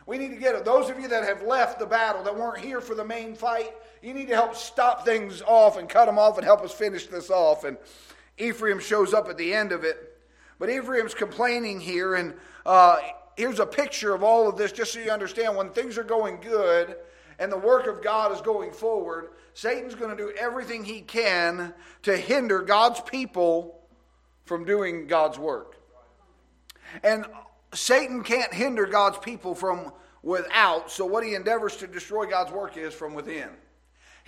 We 0.06 0.16
need 0.16 0.30
to 0.30 0.36
get 0.36 0.54
it. 0.54 0.64
Those 0.64 0.88
of 0.88 1.00
you 1.00 1.08
that 1.08 1.24
have 1.24 1.42
left 1.42 1.80
the 1.80 1.86
battle, 1.86 2.22
that 2.22 2.34
weren't 2.34 2.64
here 2.64 2.80
for 2.80 2.94
the 2.94 3.04
main 3.04 3.34
fight, 3.34 3.72
you 4.02 4.14
need 4.14 4.28
to 4.28 4.34
help 4.34 4.54
stop 4.54 5.04
things 5.04 5.42
off 5.42 5.76
and 5.76 5.88
cut 5.88 6.06
them 6.06 6.18
off 6.18 6.36
and 6.36 6.44
help 6.44 6.62
us 6.62 6.72
finish 6.72 7.06
this 7.06 7.30
off. 7.30 7.64
And 7.64 7.76
Ephraim 8.38 8.78
shows 8.78 9.12
up 9.12 9.28
at 9.28 9.36
the 9.36 9.52
end 9.52 9.72
of 9.72 9.84
it. 9.84 10.16
But 10.58 10.70
Ephraim's 10.70 11.14
complaining 11.14 11.80
here, 11.80 12.14
and 12.14 12.34
uh, 12.66 12.98
here's 13.36 13.60
a 13.60 13.66
picture 13.66 14.14
of 14.14 14.22
all 14.22 14.48
of 14.48 14.56
this 14.56 14.72
just 14.72 14.92
so 14.92 15.00
you 15.00 15.10
understand. 15.10 15.56
When 15.56 15.70
things 15.70 15.96
are 15.98 16.04
going 16.04 16.40
good 16.40 16.96
and 17.38 17.50
the 17.50 17.58
work 17.58 17.86
of 17.86 18.02
God 18.02 18.32
is 18.32 18.40
going 18.40 18.72
forward, 18.72 19.30
Satan's 19.54 19.94
going 19.94 20.10
to 20.10 20.16
do 20.16 20.32
everything 20.38 20.84
he 20.84 21.00
can 21.00 21.72
to 22.02 22.16
hinder 22.16 22.62
God's 22.62 23.00
people 23.00 23.80
from 24.44 24.64
doing 24.64 25.06
God's 25.06 25.38
work. 25.38 25.76
And 27.02 27.26
Satan 27.74 28.24
can't 28.24 28.52
hinder 28.52 28.86
God's 28.86 29.18
people 29.18 29.54
from 29.54 29.92
without, 30.22 30.90
so 30.90 31.06
what 31.06 31.24
he 31.24 31.34
endeavors 31.34 31.76
to 31.76 31.86
destroy 31.86 32.26
God's 32.26 32.50
work 32.50 32.76
is 32.76 32.94
from 32.94 33.14
within. 33.14 33.48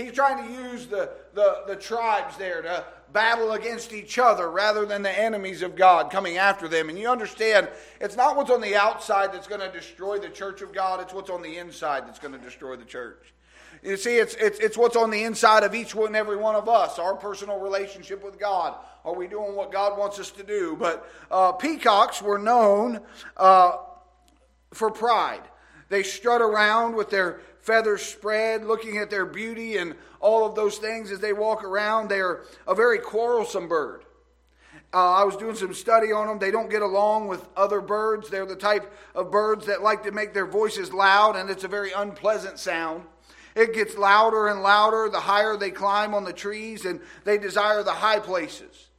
He's 0.04 0.12
trying 0.12 0.46
to 0.46 0.52
use 0.52 0.86
the, 0.86 1.10
the, 1.34 1.62
the 1.66 1.76
tribes 1.76 2.36
there 2.36 2.62
to 2.62 2.84
battle 3.12 3.52
against 3.52 3.92
each 3.92 4.18
other 4.18 4.50
rather 4.50 4.86
than 4.86 5.02
the 5.02 5.18
enemies 5.18 5.62
of 5.62 5.76
God 5.76 6.10
coming 6.10 6.36
after 6.36 6.68
them. 6.68 6.88
And 6.88 6.98
you 6.98 7.08
understand, 7.08 7.68
it's 8.00 8.16
not 8.16 8.36
what's 8.36 8.50
on 8.50 8.60
the 8.60 8.76
outside 8.76 9.32
that's 9.32 9.46
going 9.46 9.60
to 9.60 9.70
destroy 9.70 10.18
the 10.18 10.28
church 10.28 10.62
of 10.62 10.72
God, 10.72 11.00
it's 11.00 11.12
what's 11.12 11.30
on 11.30 11.42
the 11.42 11.58
inside 11.58 12.06
that's 12.06 12.18
going 12.18 12.32
to 12.32 12.38
destroy 12.38 12.76
the 12.76 12.84
church. 12.84 13.34
You 13.82 13.96
see, 13.96 14.18
it's, 14.18 14.34
it's, 14.34 14.58
it's 14.58 14.76
what's 14.76 14.96
on 14.96 15.10
the 15.10 15.24
inside 15.24 15.62
of 15.64 15.74
each 15.74 15.94
and 15.94 16.14
every 16.14 16.36
one 16.36 16.54
of 16.54 16.68
us, 16.68 16.98
our 16.98 17.14
personal 17.14 17.58
relationship 17.58 18.22
with 18.22 18.38
God. 18.38 18.74
Are 19.04 19.14
we 19.14 19.26
doing 19.26 19.56
what 19.56 19.72
God 19.72 19.98
wants 19.98 20.18
us 20.18 20.30
to 20.32 20.42
do? 20.42 20.76
But 20.78 21.10
uh, 21.30 21.52
peacocks 21.52 22.20
were 22.20 22.38
known 22.38 23.00
uh, 23.38 23.78
for 24.74 24.90
pride. 24.90 25.42
They 25.88 26.02
strut 26.02 26.42
around 26.42 26.94
with 26.94 27.10
their 27.10 27.40
feathers 27.62 28.02
spread, 28.02 28.64
looking 28.64 28.98
at 28.98 29.10
their 29.10 29.26
beauty 29.26 29.76
and 29.76 29.94
all 30.20 30.46
of 30.46 30.54
those 30.54 30.78
things 30.78 31.10
as 31.10 31.20
they 31.20 31.32
walk 31.32 31.64
around. 31.64 32.08
They're 32.08 32.42
a 32.66 32.74
very 32.74 32.98
quarrelsome 32.98 33.68
bird. 33.68 34.04
Uh, 34.92 35.12
I 35.12 35.24
was 35.24 35.36
doing 35.36 35.54
some 35.54 35.72
study 35.72 36.10
on 36.10 36.26
them. 36.26 36.38
They 36.40 36.50
don't 36.50 36.68
get 36.68 36.82
along 36.82 37.28
with 37.28 37.46
other 37.56 37.80
birds. 37.80 38.28
They're 38.28 38.46
the 38.46 38.56
type 38.56 38.92
of 39.14 39.30
birds 39.30 39.66
that 39.66 39.82
like 39.82 40.02
to 40.02 40.10
make 40.10 40.34
their 40.34 40.46
voices 40.46 40.92
loud, 40.92 41.36
and 41.36 41.48
it's 41.48 41.62
a 41.62 41.68
very 41.68 41.92
unpleasant 41.92 42.58
sound. 42.58 43.04
It 43.54 43.72
gets 43.72 43.96
louder 43.96 44.48
and 44.48 44.62
louder 44.62 45.08
the 45.08 45.20
higher 45.20 45.56
they 45.56 45.70
climb 45.70 46.14
on 46.14 46.24
the 46.24 46.32
trees, 46.32 46.84
and 46.84 47.00
they 47.24 47.38
desire 47.38 47.84
the 47.84 47.92
high 47.92 48.18
places. 48.18 48.89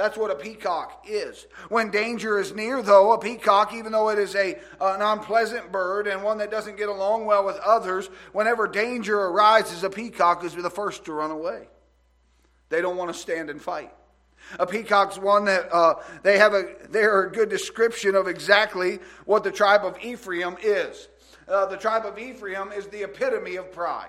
That's 0.00 0.16
what 0.16 0.30
a 0.30 0.34
peacock 0.34 1.04
is. 1.06 1.46
When 1.68 1.90
danger 1.90 2.40
is 2.40 2.54
near, 2.54 2.80
though, 2.80 3.12
a 3.12 3.18
peacock, 3.18 3.74
even 3.74 3.92
though 3.92 4.08
it 4.08 4.18
is 4.18 4.34
a, 4.34 4.58
an 4.80 5.02
unpleasant 5.02 5.70
bird 5.70 6.06
and 6.06 6.22
one 6.22 6.38
that 6.38 6.50
doesn't 6.50 6.78
get 6.78 6.88
along 6.88 7.26
well 7.26 7.44
with 7.44 7.58
others, 7.58 8.08
whenever 8.32 8.66
danger 8.66 9.20
arises, 9.20 9.84
a 9.84 9.90
peacock 9.90 10.42
is 10.42 10.54
the 10.54 10.70
first 10.70 11.04
to 11.04 11.12
run 11.12 11.30
away. 11.30 11.68
They 12.70 12.80
don't 12.80 12.96
want 12.96 13.12
to 13.12 13.18
stand 13.18 13.50
and 13.50 13.60
fight. 13.60 13.92
A 14.58 14.66
peacock's 14.66 15.18
one 15.18 15.44
that 15.44 15.70
uh, 15.70 15.96
they 16.22 16.38
have 16.38 16.54
a 16.54 16.76
they're 16.88 17.24
a 17.24 17.30
good 17.30 17.50
description 17.50 18.14
of 18.14 18.26
exactly 18.26 19.00
what 19.26 19.44
the 19.44 19.52
tribe 19.52 19.84
of 19.84 19.98
Ephraim 20.02 20.56
is. 20.62 21.08
Uh, 21.46 21.66
the 21.66 21.76
tribe 21.76 22.06
of 22.06 22.18
Ephraim 22.18 22.72
is 22.72 22.86
the 22.86 23.02
epitome 23.02 23.56
of 23.56 23.70
pride. 23.70 24.08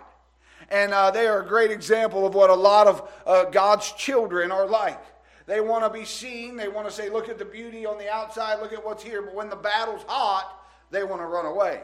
And 0.69 0.93
uh, 0.93 1.11
they 1.11 1.27
are 1.27 1.41
a 1.41 1.45
great 1.45 1.69
example 1.71 2.25
of 2.25 2.33
what 2.33 2.49
a 2.49 2.55
lot 2.55 2.87
of 2.87 3.11
uh, 3.25 3.43
God's 3.49 3.91
children 3.91 4.53
are 4.53 4.65
like. 4.65 5.03
They 5.51 5.59
want 5.59 5.83
to 5.83 5.89
be 5.89 6.05
seen. 6.05 6.55
They 6.55 6.69
want 6.69 6.87
to 6.87 6.93
say, 6.93 7.09
look 7.09 7.27
at 7.27 7.37
the 7.37 7.43
beauty 7.43 7.85
on 7.85 7.97
the 7.97 8.09
outside, 8.09 8.61
look 8.61 8.71
at 8.71 8.85
what's 8.85 9.03
here. 9.03 9.21
But 9.21 9.35
when 9.35 9.49
the 9.49 9.57
battle's 9.57 10.01
hot, 10.07 10.49
they 10.91 11.03
want 11.03 11.21
to 11.21 11.25
run 11.25 11.45
away. 11.45 11.81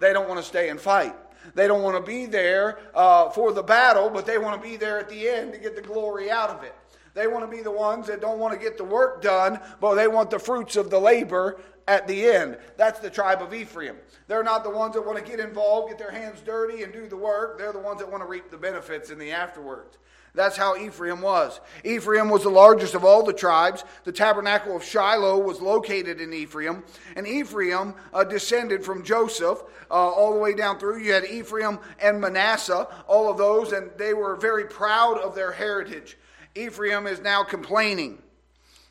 They 0.00 0.12
don't 0.12 0.28
want 0.28 0.40
to 0.40 0.44
stay 0.44 0.68
and 0.68 0.80
fight. 0.80 1.14
They 1.54 1.68
don't 1.68 1.84
want 1.84 1.96
to 1.96 2.02
be 2.02 2.26
there 2.26 2.80
uh, 2.92 3.30
for 3.30 3.52
the 3.52 3.62
battle, 3.62 4.10
but 4.10 4.26
they 4.26 4.36
want 4.36 4.60
to 4.60 4.68
be 4.68 4.76
there 4.76 4.98
at 4.98 5.08
the 5.08 5.28
end 5.28 5.52
to 5.52 5.60
get 5.60 5.76
the 5.76 5.82
glory 5.82 6.28
out 6.28 6.50
of 6.50 6.64
it. 6.64 6.74
They 7.14 7.28
want 7.28 7.48
to 7.48 7.56
be 7.56 7.62
the 7.62 7.70
ones 7.70 8.08
that 8.08 8.20
don't 8.20 8.40
want 8.40 8.52
to 8.52 8.58
get 8.58 8.76
the 8.76 8.82
work 8.82 9.22
done, 9.22 9.60
but 9.80 9.94
they 9.94 10.08
want 10.08 10.30
the 10.30 10.40
fruits 10.40 10.74
of 10.74 10.90
the 10.90 10.98
labor 10.98 11.60
at 11.86 12.08
the 12.08 12.26
end. 12.26 12.58
That's 12.76 12.98
the 12.98 13.10
tribe 13.10 13.42
of 13.42 13.54
Ephraim. 13.54 13.94
They're 14.26 14.42
not 14.42 14.64
the 14.64 14.70
ones 14.70 14.94
that 14.94 15.06
want 15.06 15.24
to 15.24 15.24
get 15.24 15.38
involved, 15.38 15.90
get 15.90 15.98
their 15.98 16.10
hands 16.10 16.40
dirty, 16.40 16.82
and 16.82 16.92
do 16.92 17.06
the 17.06 17.16
work. 17.16 17.58
They're 17.58 17.72
the 17.72 17.78
ones 17.78 18.00
that 18.00 18.10
want 18.10 18.24
to 18.24 18.28
reap 18.28 18.50
the 18.50 18.58
benefits 18.58 19.10
in 19.10 19.20
the 19.20 19.30
afterwards. 19.30 19.98
That's 20.34 20.56
how 20.56 20.76
Ephraim 20.76 21.20
was. 21.20 21.60
Ephraim 21.84 22.28
was 22.28 22.42
the 22.42 22.50
largest 22.50 22.96
of 22.96 23.04
all 23.04 23.22
the 23.22 23.32
tribes. 23.32 23.84
The 24.02 24.10
tabernacle 24.10 24.74
of 24.74 24.82
Shiloh 24.82 25.38
was 25.38 25.60
located 25.60 26.20
in 26.20 26.32
Ephraim. 26.32 26.82
And 27.14 27.26
Ephraim 27.26 27.94
uh, 28.12 28.24
descended 28.24 28.84
from 28.84 29.04
Joseph 29.04 29.62
uh, 29.88 29.94
all 29.94 30.34
the 30.34 30.40
way 30.40 30.52
down 30.52 30.80
through. 30.80 30.98
You 30.98 31.12
had 31.12 31.24
Ephraim 31.24 31.78
and 32.00 32.20
Manasseh, 32.20 32.88
all 33.06 33.30
of 33.30 33.38
those, 33.38 33.70
and 33.70 33.92
they 33.96 34.12
were 34.12 34.34
very 34.34 34.64
proud 34.64 35.18
of 35.18 35.36
their 35.36 35.52
heritage. 35.52 36.18
Ephraim 36.56 37.06
is 37.06 37.20
now 37.20 37.44
complaining. 37.44 38.20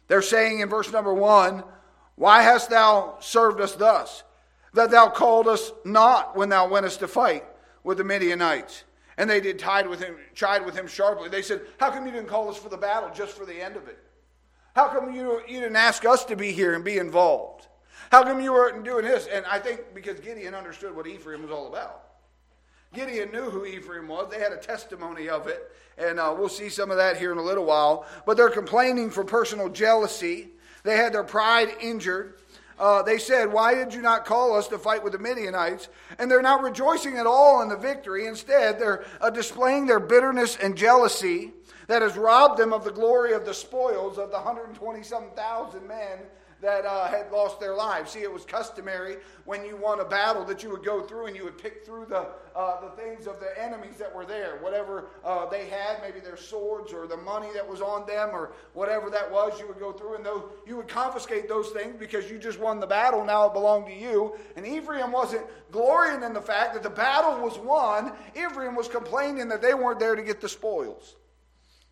They're 0.08 0.22
saying 0.22 0.62
in 0.62 0.70
verse 0.70 0.92
number 0.94 1.14
one, 1.14 1.66
Why 2.16 2.42
hast 2.42 2.70
thou 2.70 3.18
served 3.20 3.60
us 3.60 3.76
thus? 3.76 4.24
That 4.74 4.92
thou 4.92 5.10
called 5.10 5.50
us 5.50 5.74
not 5.84 6.38
when 6.38 6.48
thou 6.48 6.70
wentest 6.70 7.00
to 7.02 7.08
fight 7.10 7.44
with 7.84 7.98
the 7.98 8.06
Midianites. 8.06 8.86
And 9.18 9.30
they 9.30 9.40
did 9.40 9.60
tied 9.60 9.88
with 9.88 10.02
him, 10.02 10.16
chide 10.34 10.66
with 10.66 10.76
him 10.76 10.88
sharply. 10.88 11.30
They 11.30 11.42
said, 11.42 11.62
How 11.80 11.92
come 11.92 12.06
you 12.06 12.12
didn't 12.12 12.30
call 12.30 12.50
us 12.50 12.58
for 12.58 12.70
the 12.70 12.78
battle 12.78 13.12
just 13.14 13.38
for 13.38 13.46
the 13.46 13.62
end 13.62 13.76
of 13.76 13.88
it? 13.88 14.00
How 14.76 14.88
come 14.88 15.14
you, 15.14 15.42
you 15.48 15.60
didn't 15.60 15.76
ask 15.76 16.04
us 16.04 16.26
to 16.26 16.36
be 16.36 16.52
here 16.52 16.74
and 16.74 16.84
be 16.84 16.98
involved? 16.98 17.68
How 18.12 18.24
come 18.24 18.42
you 18.42 18.54
weren't 18.54 18.84
doing 18.84 19.06
this? 19.06 19.28
And 19.28 19.46
I 19.46 19.60
think 19.60 19.82
because 19.94 20.20
Gideon 20.20 20.56
understood 20.56 20.96
what 20.96 21.08
Ephraim 21.08 21.44
was 21.44 21.52
all 21.52 21.68
about. 21.68 22.04
Gideon 22.94 23.32
knew 23.32 23.50
who 23.50 23.66
Ephraim 23.66 24.08
was. 24.08 24.30
They 24.32 24.40
had 24.40 24.52
a 24.52 24.58
testimony 24.58 25.30
of 25.30 25.48
it. 25.48 25.72
And 25.98 26.20
uh, 26.20 26.34
we'll 26.38 26.50
see 26.50 26.70
some 26.70 26.92
of 26.92 26.98
that 26.98 27.18
here 27.18 27.32
in 27.32 27.38
a 27.38 27.44
little 27.44 27.66
while. 27.66 28.06
But 28.26 28.38
they're 28.38 28.50
complaining 28.50 29.10
for 29.10 29.24
personal 29.24 29.70
jealousy. 29.70 30.50
They 30.84 30.98
had 30.98 31.14
their 31.14 31.24
pride 31.24 31.70
injured 31.82 32.36
uh, 32.80 33.04
they 33.04 33.18
said, 33.18 33.52
Why 33.52 33.76
did 33.76 33.94
you 33.94 34.02
not 34.02 34.26
call 34.26 34.56
us 34.56 34.68
to 34.70 34.78
fight 34.78 35.04
with 35.04 35.14
the 35.14 35.20
Midianites? 35.20 35.90
And 36.20 36.30
they're 36.30 36.42
not 36.42 36.64
rejoicing 36.64 37.18
at 37.18 37.28
all 37.28 37.62
in 37.62 37.70
the 37.70 37.78
victory. 37.78 38.28
Instead, 38.28 38.80
they're 38.80 39.06
uh, 39.22 39.30
displaying 39.30 39.86
their 39.86 40.00
bitterness 40.00 40.58
and 40.58 40.76
jealousy 40.76 41.54
that 41.88 42.02
has 42.02 42.18
robbed 42.18 42.58
them 42.58 42.74
of 42.74 42.84
the 42.84 42.92
glory 42.92 43.34
of 43.34 43.46
the 43.46 43.54
spoils 43.54 44.18
of 44.18 44.30
the 44.30 44.38
127,000 44.38 45.88
men 45.88 46.20
that 46.64 46.86
uh, 46.86 47.08
had 47.08 47.30
lost 47.30 47.60
their 47.60 47.76
lives. 47.76 48.12
See, 48.12 48.22
it 48.22 48.32
was 48.32 48.46
customary 48.46 49.18
when 49.44 49.66
you 49.66 49.76
won 49.76 50.00
a 50.00 50.06
battle 50.06 50.46
that 50.46 50.64
you 50.64 50.70
would 50.72 50.84
go 50.84 51.02
through 51.02 51.26
and 51.26 51.36
you 51.36 51.44
would 51.44 51.58
pick 51.58 51.86
through 51.86 52.06
the, 52.06 52.30
uh, 52.56 52.80
the 52.80 52.90
things 52.96 53.28
of 53.28 53.42
the 53.42 53.62
enemies 53.62 53.98
that 54.00 54.14
were 54.16 54.26
there. 54.26 54.58
Whatever 54.62 55.10
uh, 55.26 55.46
they 55.50 55.68
had, 55.68 55.98
maybe 56.02 56.22
their 56.22 56.38
swords 56.38 56.94
or 56.94 57.06
the 57.06 57.18
money 57.18 57.50
that 57.54 57.70
was 57.70 57.82
on 57.82 58.08
them 58.08 58.30
or 58.32 58.54
whatever 58.74 59.10
that 59.10 59.30
was, 59.30 59.60
you 59.60 59.68
would 59.68 59.78
go 59.78 59.92
through 59.92 60.16
and 60.16 60.26
those, 60.26 60.44
you 60.66 60.78
would 60.78 60.88
confiscate 60.88 61.50
those 61.50 61.70
things 61.72 61.96
because 62.00 62.32
you 62.32 62.40
just 62.40 62.60
won 62.60 62.80
the 62.80 62.88
battle. 62.88 63.26
Now 63.26 63.48
it 63.48 63.54
belonged 63.54 63.88
to 63.88 63.94
you. 63.94 64.38
And 64.56 64.66
Ephraim 64.66 65.12
wasn't 65.12 65.46
glorying 65.70 66.24
in 66.24 66.34
the 66.34 66.42
fact 66.42 66.74
that 66.76 66.84
the 66.84 66.90
battle 66.90 67.44
was 67.44 67.60
won. 67.60 68.14
Ephraim 68.38 68.74
was 68.74 68.88
complaining 68.88 69.50
that 69.50 69.62
they 69.62 69.74
weren't 69.74 70.00
there 70.00 70.16
to 70.16 70.24
get 70.24 70.40
the 70.40 70.48
spoils, 70.48 71.18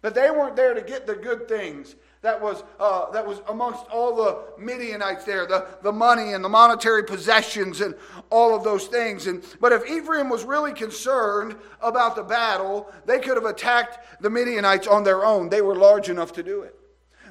that 0.01 0.16
they 0.16 0.32
weren't 0.32 0.56
there 0.56 0.74
to 0.74 0.82
get 0.82 1.06
the 1.06 1.16
good 1.16 1.50
things 1.50 1.96
that 2.22 2.40
was, 2.40 2.63
uh, 2.80 3.10
that 3.12 3.25
was 3.25 3.42
amongst 3.50 3.84
all 3.88 4.16
the 4.16 4.44
Midianites 4.60 5.25
there, 5.25 5.48
the, 5.48 5.68
the 5.82 5.92
money 5.92 6.34
and 6.34 6.44
the 6.44 6.50
monetary 6.50 7.04
possessions 7.04 7.82
and 7.82 7.96
all 8.30 8.56
of 8.56 8.63
those 8.63 8.86
things. 8.86 9.25
And, 9.25 9.44
but 9.60 9.72
if 9.72 9.90
Ephraim 9.90 10.30
was 10.30 10.44
really 10.44 10.74
concerned 10.74 11.56
about 11.82 12.16
the 12.16 12.22
battle, 12.22 12.92
they 13.08 13.20
could 13.20 13.38
have 13.38 13.46
attacked 13.46 14.22
the 14.22 14.30
Midianites 14.30 14.86
on 14.86 15.04
their 15.04 15.25
own. 15.25 15.50
They 15.50 15.63
were 15.63 15.75
large 15.75 16.10
enough 16.10 16.32
to 16.34 16.44
do 16.44 16.62
it. 16.62 16.75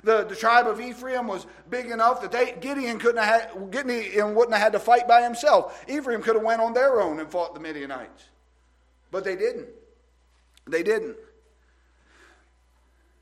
The, 0.02 0.24
the 0.24 0.34
tribe 0.34 0.66
of 0.66 0.80
Ephraim 0.80 1.28
was 1.28 1.46
big 1.68 1.86
enough 1.90 2.20
that 2.22 2.32
they, 2.32 2.56
Gideon 2.60 2.98
couldn't 2.98 3.22
have 3.22 3.52
had, 3.52 3.70
Gideon 3.70 4.34
wouldn't 4.34 4.54
have 4.54 4.62
had 4.62 4.72
to 4.72 4.80
fight 4.80 5.06
by 5.06 5.22
himself. 5.22 5.84
Ephraim 5.88 6.20
could 6.20 6.34
have 6.34 6.44
went 6.44 6.60
on 6.60 6.72
their 6.72 7.00
own 7.00 7.20
and 7.20 7.30
fought 7.30 7.54
the 7.54 7.60
Midianites. 7.60 8.24
But 9.12 9.22
they 9.22 9.36
didn't. 9.36 9.68
They 10.66 10.82
didn't. 10.82 11.16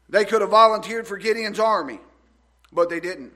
They 0.09 0.25
could 0.25 0.41
have 0.41 0.51
volunteered 0.51 1.07
for 1.07 1.17
Gideon's 1.17 1.61
army, 1.61 2.01
but 2.73 2.89
they 2.89 3.01
didn't. 3.01 3.33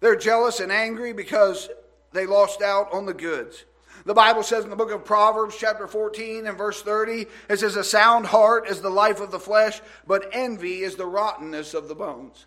They're 0.00 0.16
jealous 0.16 0.60
and 0.60 0.70
angry 0.70 1.12
because 1.12 1.68
they 2.12 2.26
lost 2.26 2.62
out 2.62 2.92
on 2.92 3.06
the 3.06 3.14
goods. 3.14 3.64
The 4.04 4.14
Bible 4.14 4.42
says 4.42 4.62
in 4.62 4.70
the 4.70 4.76
book 4.76 4.92
of 4.92 5.04
Proverbs, 5.04 5.56
chapter 5.58 5.88
14 5.88 6.46
and 6.46 6.56
verse 6.56 6.82
30, 6.82 7.26
it 7.48 7.58
says, 7.58 7.76
A 7.76 7.82
sound 7.82 8.26
heart 8.26 8.68
is 8.68 8.80
the 8.80 8.90
life 8.90 9.20
of 9.20 9.30
the 9.30 9.40
flesh, 9.40 9.80
but 10.06 10.28
envy 10.32 10.82
is 10.82 10.96
the 10.96 11.06
rottenness 11.06 11.74
of 11.74 11.88
the 11.88 11.94
bones. 11.94 12.46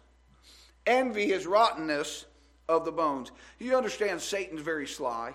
Envy 0.86 1.32
is 1.32 1.46
rottenness 1.46 2.26
of 2.70 2.86
the 2.86 2.92
bones. 2.92 3.32
You 3.58 3.76
understand 3.76 4.22
Satan's 4.22 4.62
very 4.62 4.88
sly. 4.88 5.34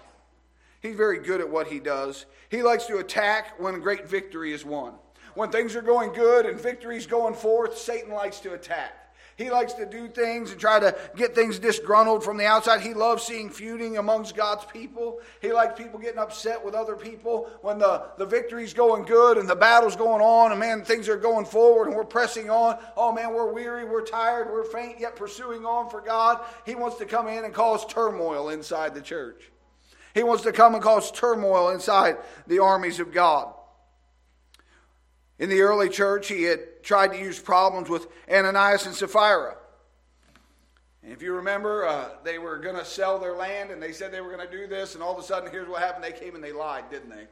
He's 0.81 0.97
very 0.97 1.19
good 1.19 1.41
at 1.41 1.51
what 1.51 1.67
he 1.67 1.81
does. 1.81 2.27
He 2.51 2.63
likes 2.63 2.87
to 2.87 2.99
attack 2.99 3.61
when 3.61 3.81
great 3.81 4.09
victory 4.09 4.53
is 4.53 4.65
won. 4.65 4.95
When 5.35 5.51
things 5.51 5.75
are 5.77 5.83
going 5.83 6.13
good 6.13 6.47
and 6.47 6.61
victory's 6.61 7.07
going 7.07 7.35
forth, 7.35 7.77
Satan 7.77 8.13
likes 8.13 8.41
to 8.41 8.55
attack. 8.55 9.05
He 9.37 9.51
likes 9.51 9.73
to 9.75 9.87
do 9.87 10.07
things 10.07 10.53
and 10.53 10.61
try 10.61 10.79
to 10.79 10.97
get 11.17 11.35
things 11.35 11.59
disgruntled 11.59 12.23
from 12.23 12.37
the 12.37 12.47
outside. 12.47 12.83
He 12.83 12.95
loves 12.95 13.25
seeing 13.25 13.51
feuding 13.51 13.99
amongst 13.99 14.37
God's 14.37 14.65
people. 14.67 15.21
He 15.43 15.53
likes 15.53 15.77
people 15.77 15.99
getting 15.99 16.21
upset 16.21 16.65
with 16.65 16.75
other 16.75 16.95
people 16.95 17.51
when 17.61 17.79
the, 17.79 18.05
the 18.17 18.27
victory's 18.27 18.73
going 18.73 19.05
good 19.05 19.37
and 19.37 19.49
the 19.49 19.57
battle's 19.57 19.97
going 19.97 20.23
on 20.23 20.53
and 20.53 20.61
man, 20.61 20.85
things 20.85 21.09
are 21.09 21.17
going 21.17 21.47
forward 21.47 21.89
and 21.89 21.97
we're 21.97 22.05
pressing 22.05 22.49
on. 22.49 22.79
Oh 22.97 23.11
man, 23.11 23.35
we're 23.35 23.53
weary, 23.53 23.85
we're 23.85 24.07
tired, 24.07 24.53
we're 24.53 24.65
faint, 24.65 25.01
yet 25.01 25.17
pursuing 25.17 25.67
on 25.67 25.91
for 25.91 26.01
God. 26.01 26.41
He 26.65 26.77
wants 26.77 26.99
to 26.99 27.05
come 27.05 27.27
in 27.27 27.45
and 27.45 27.53
cause 27.53 27.85
turmoil 27.87 28.51
inside 28.51 28.95
the 28.95 29.03
church. 29.03 29.51
He 30.15 30.23
wants 30.23 30.45
to 30.45 30.53
come 30.53 30.75
and 30.75 30.83
cause 30.83 31.11
turmoil 31.11 31.71
inside 31.71 32.19
the 32.47 32.61
armies 32.61 33.01
of 33.01 33.13
God. 33.13 33.53
In 35.39 35.49
the 35.49 35.63
early 35.63 35.89
church, 35.89 36.29
he 36.29 36.45
had 36.45 36.83
tried 36.83 37.09
to 37.09 37.19
use 37.19 37.41
problems 37.41 37.89
with 37.89 38.07
Ananias 38.31 38.87
and 38.87 38.95
Sapphira. 38.95 39.57
And 41.03 41.13
if 41.13 41.23
you 41.23 41.35
remember, 41.35 41.87
uh, 41.87 42.11
they 42.23 42.39
were 42.39 42.59
going 42.59 42.77
to 42.77 42.85
sell 42.85 43.19
their 43.19 43.35
land 43.35 43.71
and 43.71 43.83
they 43.83 43.93
said 43.93 44.13
they 44.13 44.21
were 44.21 44.35
going 44.35 44.49
to 44.49 44.57
do 44.57 44.67
this, 44.67 44.95
and 44.95 45.03
all 45.03 45.13
of 45.13 45.19
a 45.19 45.27
sudden, 45.27 45.51
here's 45.51 45.69
what 45.69 45.83
happened. 45.83 46.05
They 46.05 46.13
came 46.13 46.35
and 46.35 46.43
they 46.43 46.53
lied, 46.53 46.89
didn't 46.91 47.11
they? 47.11 47.27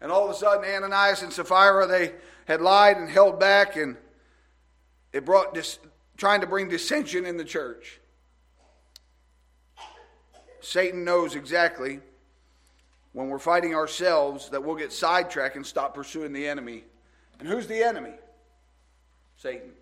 And 0.00 0.10
all 0.10 0.24
of 0.24 0.30
a 0.30 0.34
sudden, 0.34 0.64
Ananias 0.64 1.22
and 1.22 1.32
Sapphira, 1.32 1.86
they 1.86 2.12
had 2.46 2.60
lied 2.60 2.96
and 2.96 3.08
held 3.08 3.38
back, 3.38 3.76
and 3.76 3.96
it 5.12 5.24
brought 5.24 5.54
dis- 5.54 5.78
trying 6.16 6.40
to 6.40 6.46
bring 6.46 6.68
dissension 6.68 7.24
in 7.24 7.36
the 7.36 7.44
church. 7.44 8.00
Satan 10.60 11.04
knows 11.04 11.36
exactly 11.36 12.00
when 13.12 13.28
we're 13.28 13.38
fighting 13.38 13.74
ourselves 13.74 14.50
that 14.50 14.64
we'll 14.64 14.76
get 14.76 14.92
sidetracked 14.92 15.54
and 15.54 15.64
stop 15.64 15.94
pursuing 15.94 16.32
the 16.32 16.48
enemy 16.48 16.84
and 17.38 17.48
who's 17.48 17.66
the 17.66 17.82
enemy? 17.82 18.14
Satan. 19.36 19.72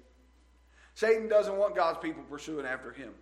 Satan 0.95 1.29
doesn't 1.29 1.57
want 1.57 1.75
God's 1.75 1.99
people 1.99 2.23
pursuing 2.25 2.67
after 2.67 2.93
him. 2.93 3.13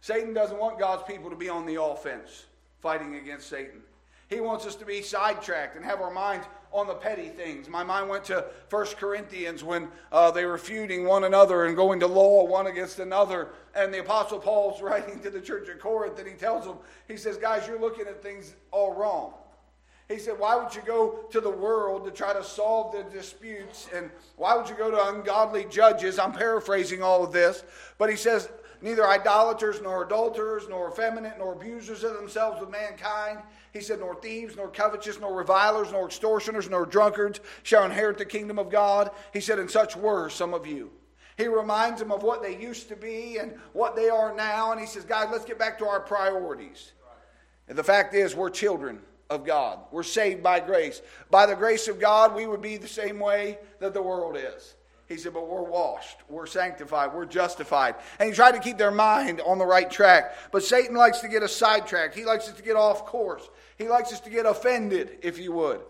Satan 0.00 0.32
doesn't 0.32 0.58
want 0.58 0.78
God's 0.78 1.02
people 1.02 1.30
to 1.30 1.36
be 1.36 1.48
on 1.48 1.66
the 1.66 1.82
offense 1.82 2.46
fighting 2.80 3.16
against 3.16 3.48
Satan. 3.48 3.82
He 4.28 4.40
wants 4.40 4.66
us 4.66 4.74
to 4.76 4.84
be 4.84 5.00
sidetracked 5.00 5.76
and 5.76 5.84
have 5.84 6.00
our 6.00 6.10
minds 6.10 6.46
on 6.70 6.86
the 6.86 6.94
petty 6.94 7.28
things. 7.28 7.68
My 7.68 7.82
mind 7.82 8.10
went 8.10 8.24
to 8.24 8.44
1 8.68 8.86
Corinthians 8.98 9.64
when 9.64 9.88
uh, 10.12 10.30
they 10.30 10.44
were 10.44 10.58
feuding 10.58 11.06
one 11.06 11.24
another 11.24 11.64
and 11.64 11.74
going 11.74 11.98
to 12.00 12.06
law 12.06 12.44
one 12.44 12.66
against 12.66 12.98
another. 12.98 13.48
And 13.74 13.92
the 13.92 14.00
Apostle 14.00 14.38
Paul's 14.38 14.82
writing 14.82 15.20
to 15.20 15.30
the 15.30 15.40
church 15.40 15.68
at 15.70 15.80
Corinth 15.80 16.18
and 16.18 16.28
he 16.28 16.34
tells 16.34 16.66
them, 16.66 16.76
he 17.08 17.16
says, 17.16 17.38
Guys, 17.38 17.66
you're 17.66 17.80
looking 17.80 18.06
at 18.06 18.22
things 18.22 18.54
all 18.70 18.94
wrong. 18.94 19.32
He 20.08 20.18
said, 20.18 20.38
Why 20.38 20.56
would 20.56 20.74
you 20.74 20.80
go 20.86 21.20
to 21.30 21.40
the 21.40 21.50
world 21.50 22.04
to 22.04 22.10
try 22.10 22.32
to 22.32 22.42
solve 22.42 22.92
the 22.92 23.02
disputes? 23.04 23.88
And 23.94 24.10
why 24.36 24.56
would 24.56 24.68
you 24.68 24.74
go 24.74 24.90
to 24.90 25.08
ungodly 25.08 25.66
judges? 25.66 26.18
I'm 26.18 26.32
paraphrasing 26.32 27.02
all 27.02 27.22
of 27.22 27.32
this. 27.32 27.62
But 27.98 28.08
he 28.10 28.16
says, 28.16 28.48
Neither 28.80 29.06
idolaters, 29.06 29.82
nor 29.82 30.04
adulterers, 30.04 30.66
nor 30.68 30.88
effeminate, 30.88 31.36
nor 31.38 31.52
abusers 31.52 32.04
of 32.04 32.14
themselves 32.14 32.60
with 32.60 32.70
mankind. 32.70 33.40
He 33.72 33.80
said, 33.80 33.98
Nor 34.00 34.14
thieves, 34.14 34.56
nor 34.56 34.68
covetous, 34.68 35.20
nor 35.20 35.34
revilers, 35.34 35.92
nor 35.92 36.06
extortioners, 36.06 36.70
nor 36.70 36.86
drunkards 36.86 37.40
shall 37.64 37.84
inherit 37.84 38.16
the 38.16 38.24
kingdom 38.24 38.58
of 38.58 38.70
God. 38.70 39.10
He 39.34 39.40
said, 39.40 39.58
And 39.58 39.70
such 39.70 39.94
were 39.94 40.30
some 40.30 40.54
of 40.54 40.66
you. 40.66 40.90
He 41.36 41.48
reminds 41.48 42.00
them 42.00 42.10
of 42.10 42.22
what 42.22 42.42
they 42.42 42.58
used 42.58 42.88
to 42.88 42.96
be 42.96 43.36
and 43.36 43.54
what 43.74 43.94
they 43.94 44.08
are 44.08 44.34
now. 44.34 44.72
And 44.72 44.80
he 44.80 44.86
says, 44.86 45.04
Guys, 45.04 45.28
let's 45.30 45.44
get 45.44 45.58
back 45.58 45.76
to 45.80 45.86
our 45.86 46.00
priorities. 46.00 46.92
And 47.68 47.76
the 47.76 47.84
fact 47.84 48.14
is, 48.14 48.34
we're 48.34 48.48
children 48.48 49.00
of 49.30 49.44
God. 49.44 49.80
We're 49.90 50.02
saved 50.02 50.42
by 50.42 50.60
grace. 50.60 51.02
By 51.30 51.46
the 51.46 51.54
grace 51.54 51.88
of 51.88 52.00
God, 52.00 52.34
we 52.34 52.46
would 52.46 52.62
be 52.62 52.76
the 52.76 52.88
same 52.88 53.18
way 53.18 53.58
that 53.80 53.94
the 53.94 54.02
world 54.02 54.36
is. 54.36 54.74
He 55.08 55.16
said, 55.16 55.32
but 55.32 55.48
we're 55.48 55.62
washed, 55.62 56.18
we're 56.28 56.46
sanctified, 56.46 57.14
we're 57.14 57.24
justified. 57.24 57.94
And 58.18 58.28
he 58.28 58.34
tried 58.34 58.52
to 58.52 58.60
keep 58.60 58.76
their 58.76 58.90
mind 58.90 59.40
on 59.40 59.56
the 59.56 59.64
right 59.64 59.90
track. 59.90 60.34
But 60.52 60.62
Satan 60.62 60.94
likes 60.94 61.20
to 61.20 61.28
get 61.28 61.42
us 61.42 61.56
sidetracked. 61.56 62.14
He 62.14 62.26
likes 62.26 62.46
us 62.46 62.54
to 62.56 62.62
get 62.62 62.76
off 62.76 63.06
course. 63.06 63.48
He 63.78 63.88
likes 63.88 64.12
us 64.12 64.20
to 64.20 64.30
get 64.30 64.44
offended, 64.44 65.18
if 65.22 65.38
you 65.38 65.52
would. 65.52 65.80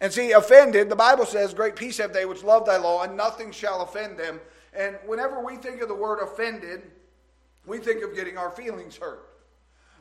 And 0.00 0.12
see, 0.12 0.32
offended, 0.32 0.88
the 0.88 0.96
Bible 0.96 1.26
says, 1.26 1.54
Great 1.54 1.76
peace 1.76 1.98
have 1.98 2.12
they 2.12 2.26
which 2.26 2.42
love 2.42 2.66
thy 2.66 2.76
law, 2.76 3.04
and 3.04 3.16
nothing 3.16 3.52
shall 3.52 3.82
offend 3.82 4.18
them. 4.18 4.40
And 4.74 4.98
whenever 5.06 5.42
we 5.42 5.56
think 5.56 5.80
of 5.80 5.88
the 5.88 5.94
word 5.94 6.18
offended, 6.20 6.82
we 7.66 7.78
think 7.78 8.02
of 8.02 8.16
getting 8.16 8.36
our 8.36 8.50
feelings 8.50 8.96
hurt. 8.96 9.35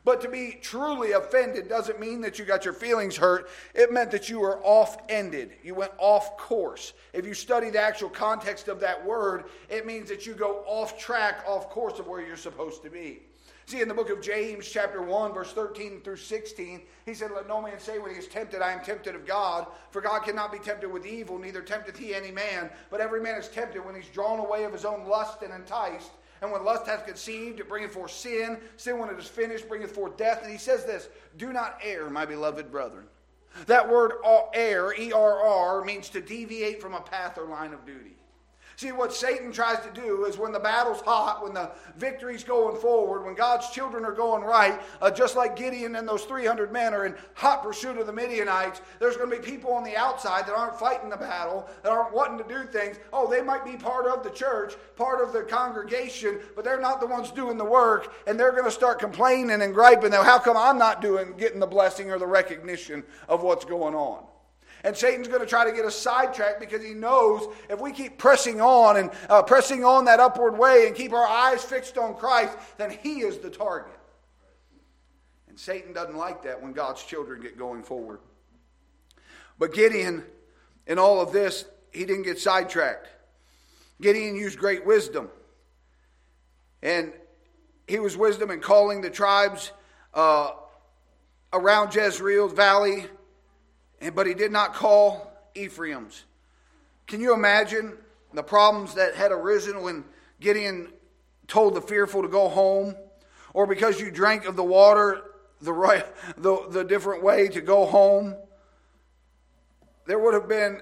But 0.05 0.21
to 0.21 0.29
be 0.29 0.59
truly 0.61 1.13
offended 1.13 1.67
doesn't 1.67 1.99
mean 1.99 2.21
that 2.21 2.37
you 2.37 2.45
got 2.45 2.63
your 2.63 2.75
feelings 2.75 3.17
hurt. 3.17 3.49
It 3.73 3.91
meant 3.91 4.11
that 4.11 4.29
you 4.29 4.39
were 4.39 4.59
off 4.63 4.97
ended. 5.09 5.53
You 5.63 5.73
went 5.73 5.93
off 5.97 6.37
course. 6.37 6.93
If 7.11 7.25
you 7.25 7.33
study 7.33 7.71
the 7.71 7.81
actual 7.81 8.09
context 8.09 8.67
of 8.67 8.79
that 8.81 9.03
word, 9.03 9.45
it 9.67 9.87
means 9.87 10.07
that 10.09 10.27
you 10.27 10.35
go 10.35 10.63
off 10.67 10.99
track, 10.99 11.43
off 11.47 11.71
course 11.71 11.97
of 11.97 12.07
where 12.07 12.25
you're 12.25 12.37
supposed 12.37 12.83
to 12.83 12.91
be. 12.91 13.23
See, 13.65 13.81
in 13.81 13.87
the 13.87 13.95
book 13.95 14.11
of 14.11 14.21
James, 14.21 14.67
chapter 14.67 15.01
1, 15.01 15.33
verse 15.33 15.51
13 15.51 16.01
through 16.01 16.17
16, 16.17 16.83
he 17.07 17.15
said, 17.15 17.31
Let 17.31 17.47
no 17.47 17.59
man 17.59 17.79
say 17.79 17.97
when 17.97 18.11
he 18.11 18.19
is 18.19 18.27
tempted, 18.27 18.61
I 18.61 18.71
am 18.71 18.83
tempted 18.83 19.15
of 19.15 19.25
God. 19.25 19.65
For 19.89 20.01
God 20.01 20.19
cannot 20.19 20.51
be 20.51 20.59
tempted 20.59 20.91
with 20.91 21.07
evil, 21.07 21.39
neither 21.39 21.63
tempteth 21.63 21.97
he 21.97 22.13
any 22.13 22.29
man. 22.29 22.69
But 22.91 23.01
every 23.01 23.21
man 23.21 23.39
is 23.39 23.47
tempted 23.47 23.83
when 23.83 23.95
he's 23.95 24.07
drawn 24.09 24.37
away 24.37 24.65
of 24.65 24.71
his 24.71 24.85
own 24.85 25.07
lust 25.07 25.41
and 25.41 25.51
enticed. 25.51 26.11
And 26.45 26.53
when 26.53 26.63
lust 26.63 26.85
hath 26.85 27.07
conceived, 27.07 27.59
it 27.59 27.67
bringeth 27.67 27.93
forth 27.93 28.11
sin. 28.11 28.59
Sin, 28.77 28.99
when 28.99 29.09
it 29.09 29.17
is 29.17 29.27
finished, 29.27 29.67
bringeth 29.67 29.91
forth 29.91 30.15
death. 30.15 30.43
And 30.43 30.51
he 30.51 30.57
says 30.57 30.85
this 30.85 31.09
Do 31.37 31.51
not 31.51 31.79
err, 31.83 32.09
my 32.09 32.25
beloved 32.25 32.71
brethren. 32.71 33.05
That 33.65 33.89
word 33.89 34.13
err, 34.53 34.93
E 34.93 35.11
R 35.11 35.39
R, 35.39 35.83
means 35.83 36.09
to 36.09 36.21
deviate 36.21 36.81
from 36.81 36.93
a 36.93 37.01
path 37.01 37.37
or 37.37 37.45
line 37.45 37.73
of 37.73 37.85
duty. 37.85 38.15
See, 38.77 38.91
what 38.91 39.13
Satan 39.13 39.53
tries 39.53 39.79
to 39.85 39.91
do 39.91 40.25
is 40.25 40.37
when 40.37 40.51
the 40.51 40.59
battle's 40.59 40.99
hot, 41.01 41.41
when 41.41 41.53
the 41.53 41.71
victory's 41.95 42.43
going 42.43 42.75
forward, 42.75 43.23
when 43.23 43.33
God's 43.33 43.69
children 43.69 44.03
are 44.03 44.11
going 44.11 44.43
right, 44.43 44.81
uh, 45.01 45.09
just 45.09 45.37
like 45.37 45.55
Gideon 45.55 45.95
and 45.95 46.05
those 46.05 46.25
300 46.25 46.73
men 46.73 46.93
are 46.93 47.05
in 47.05 47.15
hot 47.35 47.63
pursuit 47.63 47.97
of 47.97 48.05
the 48.05 48.11
Midianites, 48.11 48.81
there's 48.99 49.15
going 49.15 49.29
to 49.31 49.37
be 49.37 49.41
people 49.41 49.71
on 49.71 49.85
the 49.85 49.95
outside 49.95 50.45
that 50.45 50.55
aren't 50.55 50.77
fighting 50.77 51.09
the 51.09 51.15
battle, 51.15 51.69
that 51.83 51.91
aren't 51.91 52.13
wanting 52.13 52.37
to 52.37 52.53
do 52.53 52.65
things. 52.69 52.97
Oh, 53.13 53.29
they 53.29 53.41
might 53.41 53.63
be 53.63 53.77
part 53.77 54.07
of 54.07 54.23
the 54.23 54.29
church, 54.29 54.73
part 54.97 55.25
of 55.25 55.31
the 55.31 55.43
congregation, 55.43 56.39
but 56.53 56.65
they're 56.65 56.81
not 56.81 56.99
the 56.99 57.07
ones 57.07 57.31
doing 57.31 57.57
the 57.57 57.63
work, 57.63 58.13
and 58.27 58.37
they're 58.37 58.51
going 58.51 58.65
to 58.65 58.71
start 58.71 58.99
complaining 58.99 59.61
and 59.61 59.73
griping. 59.73 60.11
Now, 60.11 60.23
how 60.23 60.37
come 60.37 60.57
I'm 60.57 60.77
not 60.77 61.01
doing, 61.01 61.33
getting 61.37 61.61
the 61.61 61.65
blessing 61.65 62.11
or 62.11 62.19
the 62.19 62.27
recognition 62.27 63.03
of 63.29 63.41
what's 63.41 63.63
going 63.63 63.95
on? 63.95 64.25
And 64.85 64.95
Satan's 64.95 65.27
going 65.27 65.41
to 65.41 65.47
try 65.47 65.65
to 65.65 65.75
get 65.75 65.83
us 65.83 65.95
sidetracked 65.95 66.59
because 66.59 66.83
he 66.83 66.93
knows 66.93 67.51
if 67.71 67.81
we 67.81 67.91
keep 67.91 68.19
pressing 68.19 68.61
on 68.61 68.97
and 68.97 69.09
uh, 69.29 69.41
pressing 69.41 69.83
on 69.83 70.05
that 70.05 70.19
upward 70.19 70.59
way 70.59 70.85
and 70.85 70.95
keep 70.95 71.11
our 71.11 71.27
eyes 71.27 71.63
fixed 71.63 71.97
on 71.97 72.13
Christ, 72.13 72.55
then 72.77 72.91
he 73.01 73.21
is 73.21 73.39
the 73.39 73.49
target. 73.49 73.97
And 75.49 75.59
Satan 75.59 75.91
doesn't 75.91 76.15
like 76.15 76.43
that 76.43 76.61
when 76.61 76.71
God's 76.73 77.03
children 77.03 77.41
get 77.41 77.57
going 77.57 77.81
forward. 77.81 78.19
But 79.57 79.73
Gideon, 79.73 80.23
in 80.85 80.99
all 80.99 81.19
of 81.19 81.31
this, 81.31 81.65
he 81.91 82.05
didn't 82.05 82.23
get 82.23 82.37
sidetracked. 82.37 83.07
Gideon 83.99 84.35
used 84.35 84.59
great 84.59 84.85
wisdom. 84.85 85.29
And 86.83 87.11
he 87.87 87.97
was 87.97 88.15
wisdom 88.15 88.51
in 88.51 88.59
calling 88.59 89.01
the 89.01 89.09
tribes 89.09 89.71
uh, 90.13 90.51
around 91.51 91.95
Jezreel 91.95 92.49
Valley 92.49 93.07
but 94.13 94.27
he 94.27 94.33
did 94.33 94.51
not 94.51 94.73
call 94.73 95.31
Ephraim's. 95.55 96.25
Can 97.07 97.21
you 97.21 97.33
imagine 97.33 97.97
the 98.33 98.43
problems 98.43 98.95
that 98.95 99.15
had 99.15 99.31
arisen 99.31 99.81
when 99.81 100.03
Gideon 100.39 100.91
told 101.47 101.75
the 101.75 101.81
fearful 101.81 102.21
to 102.21 102.27
go 102.27 102.49
home? 102.49 102.95
Or 103.53 103.65
because 103.65 103.99
you 104.01 104.11
drank 104.11 104.45
of 104.45 104.55
the 104.55 104.63
water 104.63 105.23
the, 105.61 105.73
right, 105.73 106.05
the, 106.37 106.67
the 106.69 106.83
different 106.83 107.23
way 107.23 107.47
to 107.49 107.61
go 107.61 107.85
home? 107.85 108.35
There 110.07 110.19
would 110.19 110.33
have 110.33 110.47
been 110.47 110.81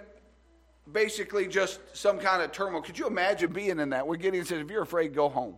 basically 0.91 1.47
just 1.47 1.80
some 1.93 2.19
kind 2.19 2.41
of 2.41 2.52
turmoil. 2.52 2.82
Could 2.82 2.99
you 2.99 3.08
imagine 3.08 3.54
being 3.54 3.80
in 3.80 3.91
that? 3.91 4.06
Where 4.06 4.17
Gideon 4.17 4.45
says, 4.45 4.60
if 4.60 4.69
you're 4.69 4.82
afraid, 4.82 5.13
go 5.13 5.30
home. 5.30 5.56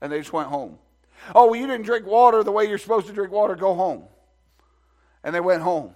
And 0.00 0.12
they 0.12 0.18
just 0.18 0.32
went 0.32 0.48
home. 0.48 0.78
Oh, 1.34 1.50
well, 1.50 1.60
you 1.60 1.66
didn't 1.66 1.84
drink 1.84 2.06
water 2.06 2.42
the 2.42 2.52
way 2.52 2.66
you're 2.66 2.78
supposed 2.78 3.06
to 3.08 3.12
drink 3.12 3.32
water, 3.32 3.54
go 3.54 3.74
home. 3.74 4.04
And 5.22 5.34
they 5.34 5.40
went 5.40 5.62
home. 5.62 5.94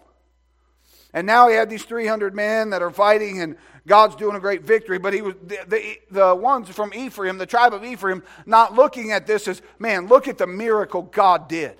And 1.14 1.28
now 1.28 1.48
he 1.48 1.54
had 1.54 1.70
these 1.70 1.84
300 1.84 2.34
men 2.34 2.70
that 2.70 2.82
are 2.82 2.90
fighting, 2.90 3.40
and 3.40 3.56
God's 3.86 4.16
doing 4.16 4.34
a 4.34 4.40
great 4.40 4.62
victory. 4.62 4.98
But 4.98 5.14
he 5.14 5.22
was 5.22 5.34
the, 5.46 5.58
the, 5.68 5.98
the, 6.10 6.34
ones 6.34 6.68
from 6.68 6.92
Ephraim, 6.92 7.38
the 7.38 7.46
tribe 7.46 7.72
of 7.72 7.84
Ephraim, 7.84 8.24
not 8.46 8.74
looking 8.74 9.12
at 9.12 9.24
this 9.24 9.46
as, 9.46 9.62
man, 9.78 10.08
look 10.08 10.26
at 10.26 10.38
the 10.38 10.46
miracle 10.48 11.02
God 11.02 11.48
did. 11.48 11.78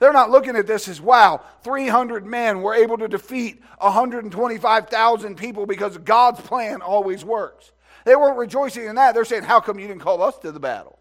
They're 0.00 0.12
not 0.12 0.30
looking 0.30 0.56
at 0.56 0.66
this 0.66 0.88
as, 0.88 1.00
wow, 1.00 1.42
300 1.62 2.26
men 2.26 2.60
were 2.62 2.74
able 2.74 2.98
to 2.98 3.06
defeat 3.06 3.62
125,000 3.78 5.36
people 5.36 5.64
because 5.64 5.96
God's 5.98 6.40
plan 6.40 6.82
always 6.82 7.24
works. 7.24 7.70
They 8.04 8.16
weren't 8.16 8.38
rejoicing 8.38 8.86
in 8.86 8.96
that. 8.96 9.14
They're 9.14 9.24
saying, 9.24 9.44
how 9.44 9.60
come 9.60 9.78
you 9.78 9.86
didn't 9.86 10.02
call 10.02 10.22
us 10.22 10.38
to 10.38 10.50
the 10.50 10.58
battle? 10.58 10.98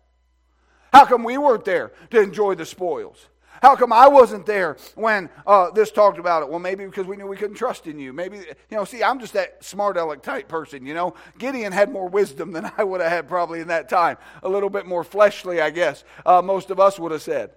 How 0.94 1.06
come 1.06 1.24
we 1.24 1.38
weren't 1.38 1.66
there 1.66 1.94
to 2.12 2.22
enjoy 2.22 2.56
the 2.56 2.66
spoils? 2.66 3.28
How 3.62 3.76
come 3.76 3.92
I 3.92 4.08
wasn't 4.08 4.46
there 4.46 4.78
when 4.96 5.30
uh, 5.46 5.72
this 5.72 5.92
talked 5.92 6.18
about 6.18 6.44
it? 6.44 6.50
Well, 6.50 6.60
maybe 6.60 6.86
because 6.86 7.06
we 7.06 7.18
knew 7.18 7.28
we 7.28 7.38
couldn't 7.38 7.58
trust 7.58 7.88
in 7.88 8.00
you. 8.00 8.14
Maybe, 8.14 8.38
you 8.38 8.78
know, 8.78 8.86
see, 8.86 9.04
I'm 9.04 9.20
just 9.20 9.34
that 9.34 9.64
smart 9.64 9.98
aleck 9.98 10.22
type 10.22 10.48
person, 10.48 10.86
you 10.86 10.94
know. 10.94 11.14
Gideon 11.38 11.72
had 11.72 11.92
more 11.92 12.08
wisdom 12.08 12.52
than 12.52 12.72
I 12.78 12.84
would 12.84 13.02
have 13.02 13.12
had 13.12 13.28
probably 13.28 13.60
in 13.60 13.68
that 13.68 13.90
time. 13.90 14.18
A 14.44 14.50
little 14.50 14.70
bit 14.70 14.86
more 14.86 15.04
fleshly, 15.04 15.62
I 15.62 15.70
guess, 15.70 16.04
uh, 16.26 16.42
most 16.42 16.70
of 16.70 16.80
us 16.80 17.00
would 17.00 17.12
have 17.12 17.22
said. 17.22 17.52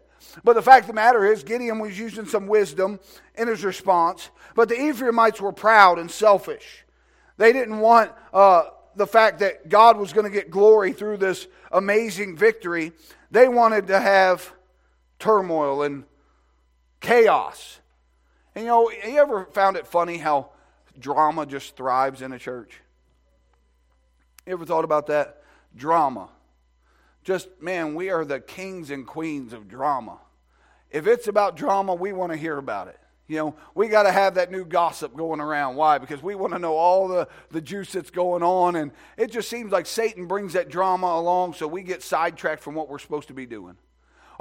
But 0.44 0.54
the 0.54 0.62
fact 0.62 0.82
of 0.82 0.86
the 0.88 0.94
matter 0.94 1.24
is, 1.24 1.42
Gideon 1.42 1.78
was 1.78 1.98
using 1.98 2.26
some 2.26 2.46
wisdom 2.46 3.00
in 3.34 3.48
his 3.48 3.64
response. 3.64 4.30
But 4.54 4.68
the 4.68 4.80
Ephraimites 4.80 5.40
were 5.40 5.52
proud 5.52 5.98
and 5.98 6.10
selfish. 6.10 6.84
They 7.38 7.52
didn't 7.52 7.80
want 7.80 8.12
uh, 8.32 8.64
the 8.94 9.06
fact 9.06 9.40
that 9.40 9.68
God 9.68 9.96
was 9.96 10.12
going 10.12 10.24
to 10.24 10.30
get 10.30 10.50
glory 10.50 10.92
through 10.92 11.18
this 11.18 11.46
amazing 11.70 12.36
victory. 12.36 12.92
They 13.30 13.48
wanted 13.48 13.88
to 13.88 13.98
have 13.98 14.52
turmoil 15.22 15.82
and 15.82 16.02
chaos. 17.00 17.78
And 18.56 18.64
you 18.64 18.70
know, 18.70 18.90
you 18.90 19.18
ever 19.18 19.46
found 19.46 19.76
it 19.76 19.87
funny 19.87 20.18
how 20.18 20.50
drama 20.98 21.46
just 21.46 21.76
thrives 21.76 22.22
in 22.22 22.32
a 22.32 22.38
church? 22.40 22.80
You 24.44 24.54
ever 24.54 24.66
thought 24.66 24.85
about 24.85 25.06
that? 25.06 25.42
Drama. 25.76 26.28
Just, 27.22 27.48
man, 27.62 27.94
we 27.94 28.11
are 28.11 28.24
the 28.24 28.40
kings 28.40 28.90
and 28.90 29.06
queens 29.06 29.52
of 29.52 29.68
drama. 29.68 30.18
If 30.90 31.06
it's 31.06 31.28
about 31.28 31.56
drama, 31.56 31.94
we 31.94 32.12
want 32.12 32.32
to 32.32 32.37
hear 32.37 32.58
about 32.58 32.88
it. 32.88 32.98
You 33.28 33.37
know, 33.37 33.54
we 33.76 33.87
got 33.87 34.02
to 34.02 34.12
have 34.12 34.35
that 34.35 34.50
new 34.50 34.64
gossip 34.64 35.16
going 35.16 35.40
around. 35.40 35.76
Why? 35.76 35.98
Because 35.98 36.20
we 36.20 36.35
want 36.35 36.52
to 36.52 36.58
know 36.58 36.74
all 36.74 37.06
the, 37.06 37.28
the 37.50 37.61
juice 37.61 37.92
that's 37.92 38.11
going 38.11 38.42
on. 38.42 38.74
And 38.74 38.90
it 39.16 39.30
just 39.30 39.48
seems 39.48 39.70
like 39.70 39.87
Satan 39.87 40.26
brings 40.26 40.54
that 40.54 40.68
drama 40.68 41.06
along 41.06 41.54
so 41.54 41.68
we 41.68 41.82
get 41.85 42.02
sidetracked 42.02 42.61
from 42.61 42.74
what 42.74 42.88
we're 42.88 42.98
supposed 42.98 43.28
to 43.28 43.35
be 43.35 43.46
doing 43.46 43.76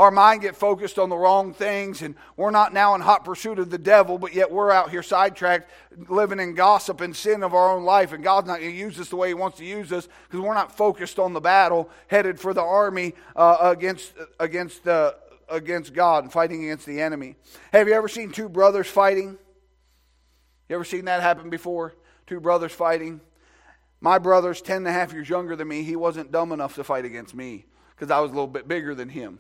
our 0.02 0.12
mind 0.12 0.42
get 0.42 0.56
focused 0.56 0.98
on 0.98 1.10
the 1.10 1.18
wrong 1.18 1.54
things 1.54 2.02
and 2.02 2.16
we're 2.36 2.52
not 2.52 2.74
now 2.74 2.96
in 2.96 3.02
hot 3.02 3.24
pursuit 3.24 3.60
of 3.60 3.70
the 3.70 3.78
devil 3.78 4.18
but 4.18 4.34
yet 4.34 4.52
we're 4.52 4.72
out 4.72 4.90
here 4.90 5.04
sidetracked 5.04 5.70
living 6.10 6.40
in 6.40 6.56
gossip 6.56 7.02
and 7.02 7.16
sin 7.16 7.44
of 7.44 7.54
our 7.54 7.72
own 7.72 7.84
life 7.84 8.12
and 8.12 8.24
god's 8.24 8.48
not 8.48 8.60
going 8.60 8.72
to 8.72 8.78
use 8.78 9.00
us 9.00 9.10
the 9.10 9.16
way 9.16 9.28
he 9.28 9.34
wants 9.36 9.60
to 9.60 9.66
use 9.66 9.92
us 9.92 10.08
because 10.28 10.40
we're 10.40 10.56
not 10.56 10.76
focused 10.76 11.20
on 11.20 11.34
the 11.34 11.40
battle 11.40 11.88
headed 12.08 12.40
for 12.40 12.52
the 12.52 12.62
army 12.62 13.14
uh, 13.36 13.58
against 13.62 14.14
against 14.40 14.88
against 15.52 15.94
god 15.94 16.24
and 16.24 16.34
fighting 16.34 16.64
against 16.64 16.86
the 16.86 17.02
enemy. 17.02 17.36
Have 17.72 17.88
you 17.88 17.94
ever 17.94 18.08
seen 18.08 18.32
two 18.32 18.50
brothers 18.50 18.88
fighting? 18.88 19.38
You 20.70 20.76
ever 20.76 20.86
seen 20.86 21.06
that 21.06 21.22
happen 21.22 21.50
before? 21.50 21.94
Two 22.26 22.40
brothers 22.40 22.72
fighting. 22.72 23.22
My 24.00 24.18
brother's 24.18 24.62
10 24.62 24.78
and 24.78 24.88
a 24.88 24.92
half 24.92 25.14
years 25.14 25.30
younger 25.30 25.56
than 25.56 25.68
me. 25.68 25.84
He 25.84 25.96
wasn't 25.96 26.32
dumb 26.32 26.52
enough 26.54 26.76
to 26.76 26.84
fight 26.84 27.06
against 27.06 27.36
me 27.36 27.66
because 27.96 28.10
i 28.10 28.20
was 28.20 28.32
a 28.32 28.34
little 28.34 28.48
bit 28.48 28.68
bigger 28.68 28.96
than 28.96 29.10
him 29.10 29.40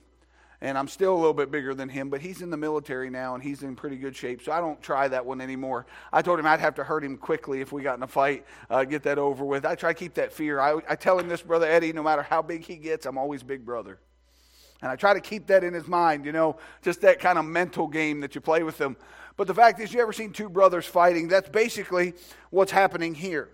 and 0.61 0.77
I'm 0.77 0.87
still 0.87 1.13
a 1.13 1.17
little 1.17 1.33
bit 1.33 1.49
bigger 1.49 1.73
than 1.73 1.89
him, 1.89 2.09
but 2.09 2.21
he's 2.21 2.41
in 2.41 2.51
the 2.51 2.57
military 2.57 3.09
now 3.09 3.33
and 3.33 3.43
he's 3.43 3.63
in 3.63 3.75
pretty 3.75 3.97
good 3.97 4.15
shape, 4.15 4.43
so 4.43 4.51
I 4.51 4.59
don't 4.59 4.79
try 4.81 5.07
that 5.07 5.25
one 5.25 5.41
anymore. 5.41 5.87
I 6.13 6.21
told 6.21 6.39
him 6.39 6.45
I'd 6.45 6.59
have 6.59 6.75
to 6.75 6.83
hurt 6.83 7.03
him 7.03 7.17
quickly 7.17 7.61
if 7.61 7.71
we 7.71 7.81
got 7.81 7.97
in 7.97 8.03
a 8.03 8.07
fight, 8.07 8.45
uh, 8.69 8.83
get 8.83 9.01
that 9.03 9.17
over 9.17 9.43
with. 9.43 9.65
I 9.65 9.73
try 9.73 9.91
to 9.91 9.99
keep 9.99 10.13
that 10.15 10.31
fear. 10.31 10.59
I, 10.59 10.79
I 10.87 10.95
tell 10.95 11.17
him 11.17 11.27
this, 11.27 11.41
Brother 11.41 11.65
Eddie, 11.65 11.93
no 11.93 12.03
matter 12.03 12.21
how 12.21 12.43
big 12.43 12.63
he 12.63 12.75
gets, 12.75 13.07
I'm 13.07 13.17
always 13.17 13.41
big 13.41 13.65
brother. 13.65 13.99
And 14.83 14.91
I 14.91 14.95
try 14.95 15.13
to 15.13 15.19
keep 15.19 15.47
that 15.47 15.63
in 15.63 15.73
his 15.73 15.87
mind, 15.87 16.25
you 16.25 16.31
know, 16.31 16.57
just 16.81 17.01
that 17.01 17.19
kind 17.19 17.39
of 17.39 17.45
mental 17.45 17.87
game 17.87 18.19
that 18.21 18.35
you 18.35 18.41
play 18.41 18.63
with 18.63 18.77
them. 18.77 18.97
But 19.37 19.47
the 19.47 19.53
fact 19.53 19.79
is, 19.79 19.93
you 19.93 20.01
ever 20.01 20.13
seen 20.13 20.31
two 20.31 20.49
brothers 20.49 20.85
fighting? 20.85 21.27
That's 21.27 21.49
basically 21.49 22.13
what's 22.49 22.71
happening 22.71 23.15
here. 23.15 23.49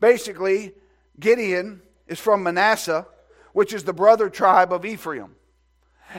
Basically, 0.00 0.74
Gideon 1.18 1.82
is 2.06 2.20
from 2.20 2.42
Manasseh, 2.42 3.06
which 3.52 3.72
is 3.72 3.84
the 3.84 3.92
brother 3.92 4.28
tribe 4.28 4.72
of 4.72 4.84
Ephraim. 4.84 5.34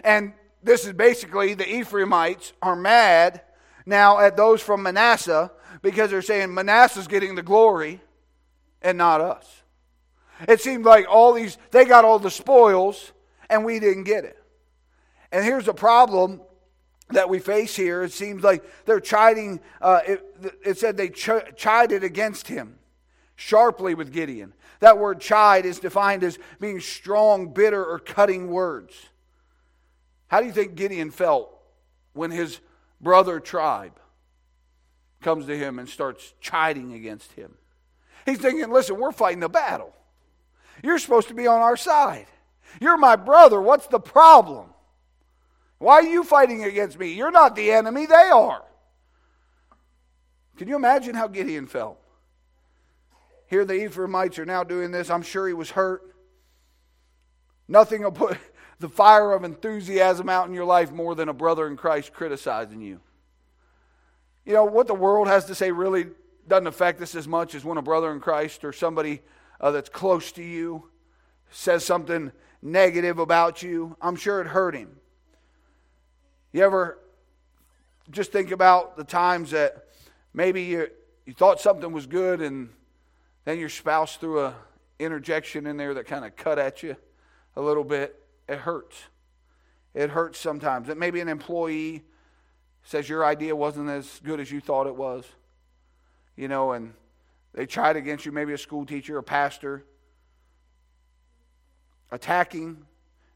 And 0.04 0.34
this 0.64 0.86
is 0.86 0.94
basically 0.94 1.54
the 1.54 1.68
Ephraimites 1.68 2.54
are 2.62 2.76
mad. 2.76 3.42
now 3.86 4.20
at 4.20 4.36
those 4.36 4.62
from 4.62 4.84
Manasseh 4.84 5.50
because 5.82 6.12
they're 6.12 6.22
saying 6.22 6.54
Manasseh's 6.54 7.08
getting 7.08 7.36
the 7.36 7.44
glory 7.44 8.02
and 8.82 8.98
not 8.98 9.22
us. 9.22 9.64
It 10.48 10.62
seemed 10.62 10.86
like 10.86 11.06
all 11.10 11.34
these, 11.34 11.58
they 11.72 11.86
got 11.86 12.06
all 12.06 12.20
the 12.20 12.30
spoils 12.30 13.14
and 13.50 13.66
we 13.66 13.80
didn't 13.80 14.04
get 14.04 14.26
it. 14.26 14.38
And 15.32 15.44
here's 15.44 15.66
the 15.66 15.74
problem 15.74 16.42
that 17.10 17.30
we 17.30 17.40
face 17.40 17.76
here. 17.76 18.04
It 18.04 18.12
seems 18.12 18.44
like 18.44 18.64
they're 18.86 19.00
chiding, 19.00 19.62
uh, 19.82 20.02
it, 20.06 20.60
it, 20.64 20.78
said 20.78 20.98
they 20.98 21.10
ch- 21.10 21.56
chided 21.56 22.04
against 22.04 22.48
him 22.48 22.78
sharply 23.36 23.96
with 23.96 24.12
Gideon. 24.12 24.54
That 24.80 24.98
word 24.98 25.20
chide 25.20 25.66
is 25.66 25.80
defined 25.80 26.24
as 26.24 26.38
being 26.60 26.80
strong, 26.80 27.54
bitter, 27.54 27.84
or 27.84 28.00
cutting 28.00 28.50
words. 28.50 28.94
How 30.28 30.40
do 30.42 30.46
you 30.46 30.52
think 30.52 30.76
Gideon 30.76 31.12
felt 31.12 31.58
when 32.14 32.32
his 32.32 32.60
brother 33.00 33.40
tribe 33.40 34.00
comes 35.22 35.46
to 35.46 35.58
him 35.58 35.80
and 35.80 35.88
starts 35.88 36.34
chiding 36.42 36.94
against 36.94 37.34
him? 37.34 37.56
He's 38.26 38.40
thinking, 38.40 38.72
listen, 38.72 39.00
we're 39.00 39.12
fighting 39.12 39.44
a 39.44 39.50
battle. 39.50 39.94
You're 40.84 41.00
supposed 41.00 41.30
to 41.30 41.34
be 41.34 41.48
on 41.48 41.62
our 41.62 41.78
side. 41.78 42.28
You're 42.82 42.98
my 42.98 43.16
brother. 43.16 43.62
What's 43.62 43.88
the 43.88 44.00
problem? 44.00 44.70
Why 45.80 45.96
are 45.96 46.04
you 46.04 46.24
fighting 46.24 46.64
against 46.64 47.00
me? 47.00 47.14
You're 47.14 47.32
not 47.32 47.56
the 47.56 47.72
enemy, 47.72 48.06
they 48.06 48.14
are. 48.14 48.64
Can 50.58 50.68
you 50.68 50.76
imagine 50.76 51.16
how 51.16 51.28
Gideon 51.28 51.68
felt? 51.68 52.00
Here, 53.48 53.64
the 53.64 53.86
Ephraimites 53.86 54.40
are 54.40 54.46
now 54.46 54.64
doing 54.64 54.92
this. 54.92 55.10
I'm 55.10 55.22
sure 55.22 55.48
he 55.48 55.54
was 55.54 55.72
hurt. 55.72 56.16
Nothing 57.68 58.04
will 58.04 58.12
put 58.12 58.38
the 58.80 58.90
fire 58.90 59.34
of 59.34 59.44
enthusiasm 59.44 60.30
out 60.30 60.48
in 60.48 60.54
your 60.54 60.66
life 60.66 60.92
more 60.92 61.16
than 61.16 61.30
a 61.30 61.34
brother 61.34 61.68
in 61.68 61.78
Christ 61.78 62.14
criticizing 62.14 62.82
you. 62.82 63.00
You 64.46 64.54
know, 64.54 64.66
what 64.66 64.88
the 64.88 64.94
world 64.94 65.28
has 65.28 65.46
to 65.46 65.56
say 65.56 65.72
really 65.72 66.08
doesn't 66.48 66.68
affect 66.68 67.02
us 67.02 67.16
as 67.16 67.28
much 67.28 67.56
as 67.56 67.66
when 67.66 67.78
a 67.78 67.82
brother 67.82 68.12
in 68.12 68.20
Christ 68.20 68.64
or 68.64 68.72
somebody 68.72 69.22
uh, 69.60 69.72
that's 69.72 69.90
close 69.90 70.32
to 70.34 70.44
you 70.44 70.90
says 71.50 71.84
something 71.84 72.32
negative 72.62 73.20
about 73.20 73.64
you. 73.64 73.96
I'm 74.02 74.16
sure 74.16 74.42
it 74.42 74.48
hurt 74.48 74.76
him. 74.76 74.96
You 76.54 76.64
ever 76.64 77.00
just 78.10 78.32
think 78.32 78.52
about 78.52 78.96
the 78.96 79.04
times 79.04 79.52
that 79.52 79.88
maybe 80.34 80.64
you, 80.64 80.88
you 81.26 81.34
thought 81.34 81.60
something 81.60 81.92
was 81.92 82.06
good 82.06 82.42
and 82.42 82.70
then 83.46 83.60
your 83.60 83.70
spouse 83.70 84.18
threw 84.18 84.42
a 84.42 84.56
interjection 85.00 85.68
in 85.68 85.78
there 85.78 85.94
that 85.94 86.08
kind 86.08 86.26
of 86.26 86.36
cut 86.36 86.58
at 86.58 86.84
you 86.84 86.96
a 87.56 87.62
little 87.62 87.84
bit. 87.84 88.27
It 88.48 88.60
hurts. 88.60 88.96
It 89.94 90.10
hurts 90.10 90.40
sometimes. 90.40 90.88
That 90.88 90.98
maybe 90.98 91.20
an 91.20 91.28
employee 91.28 92.04
says 92.84 93.10
your 93.10 93.26
idea 93.26 93.56
wasn't 93.56 93.90
as 93.90 94.22
good 94.24 94.40
as 94.40 94.52
you 94.52 94.62
thought 94.62 94.88
it 94.88 94.96
was. 94.96 95.26
You 96.36 96.48
know, 96.48 96.72
and 96.72 96.94
they 97.54 97.66
tried 97.66 97.96
against 97.96 98.26
you, 98.26 98.32
maybe 98.32 98.54
a 98.54 98.58
school 98.58 98.86
teacher, 98.86 99.18
a 99.18 99.24
pastor, 99.24 99.84
attacking 102.12 102.86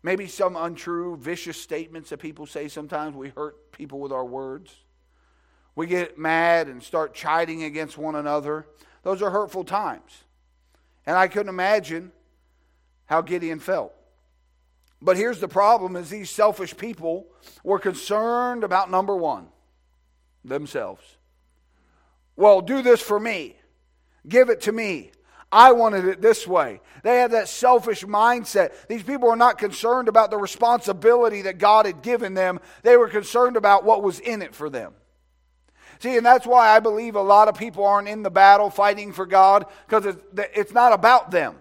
Maybe 0.03 0.27
some 0.27 0.55
untrue, 0.55 1.15
vicious 1.17 1.61
statements 1.61 2.09
that 2.09 2.17
people 2.17 2.45
say 2.45 2.67
sometimes. 2.67 3.15
We 3.15 3.29
hurt 3.29 3.71
people 3.71 3.99
with 3.99 4.11
our 4.11 4.25
words. 4.25 4.75
We 5.75 5.85
get 5.87 6.17
mad 6.17 6.67
and 6.67 6.81
start 6.81 7.13
chiding 7.13 7.63
against 7.63 7.97
one 7.97 8.15
another. 8.15 8.65
Those 9.03 9.21
are 9.21 9.29
hurtful 9.29 9.63
times. 9.63 10.23
And 11.05 11.15
I 11.15 11.27
couldn't 11.27 11.49
imagine 11.49 12.11
how 13.05 13.21
Gideon 13.21 13.59
felt. 13.59 13.93
But 15.01 15.17
here's 15.17 15.39
the 15.39 15.47
problem 15.47 15.95
is 15.95 16.09
these 16.09 16.29
selfish 16.29 16.77
people 16.77 17.27
were 17.63 17.79
concerned 17.79 18.63
about 18.63 18.91
number 18.91 19.15
1, 19.15 19.47
themselves. 20.45 21.03
Well, 22.35 22.61
do 22.61 22.81
this 22.81 23.01
for 23.01 23.19
me. 23.19 23.55
Give 24.27 24.49
it 24.49 24.61
to 24.61 24.71
me. 24.71 25.11
I 25.51 25.73
wanted 25.73 26.05
it 26.05 26.21
this 26.21 26.47
way. 26.47 26.79
They 27.03 27.17
have 27.17 27.31
that 27.31 27.49
selfish 27.49 28.03
mindset. 28.03 28.87
These 28.87 29.03
people 29.03 29.27
were 29.27 29.35
not 29.35 29.57
concerned 29.57 30.07
about 30.07 30.31
the 30.31 30.37
responsibility 30.37 31.41
that 31.41 31.57
God 31.57 31.85
had 31.85 32.01
given 32.01 32.35
them, 32.35 32.59
they 32.83 32.95
were 32.95 33.09
concerned 33.09 33.57
about 33.57 33.83
what 33.83 34.03
was 34.03 34.19
in 34.19 34.41
it 34.41 34.55
for 34.55 34.69
them. 34.69 34.93
See, 35.99 36.15
and 36.15 36.25
that's 36.25 36.47
why 36.47 36.69
I 36.69 36.79
believe 36.79 37.15
a 37.15 37.21
lot 37.21 37.47
of 37.47 37.55
people 37.55 37.85
aren't 37.85 38.07
in 38.07 38.23
the 38.23 38.31
battle 38.31 38.69
fighting 38.69 39.13
for 39.13 39.25
God 39.25 39.65
because 39.87 40.15
it's 40.33 40.73
not 40.73 40.93
about 40.93 41.31
them, 41.31 41.57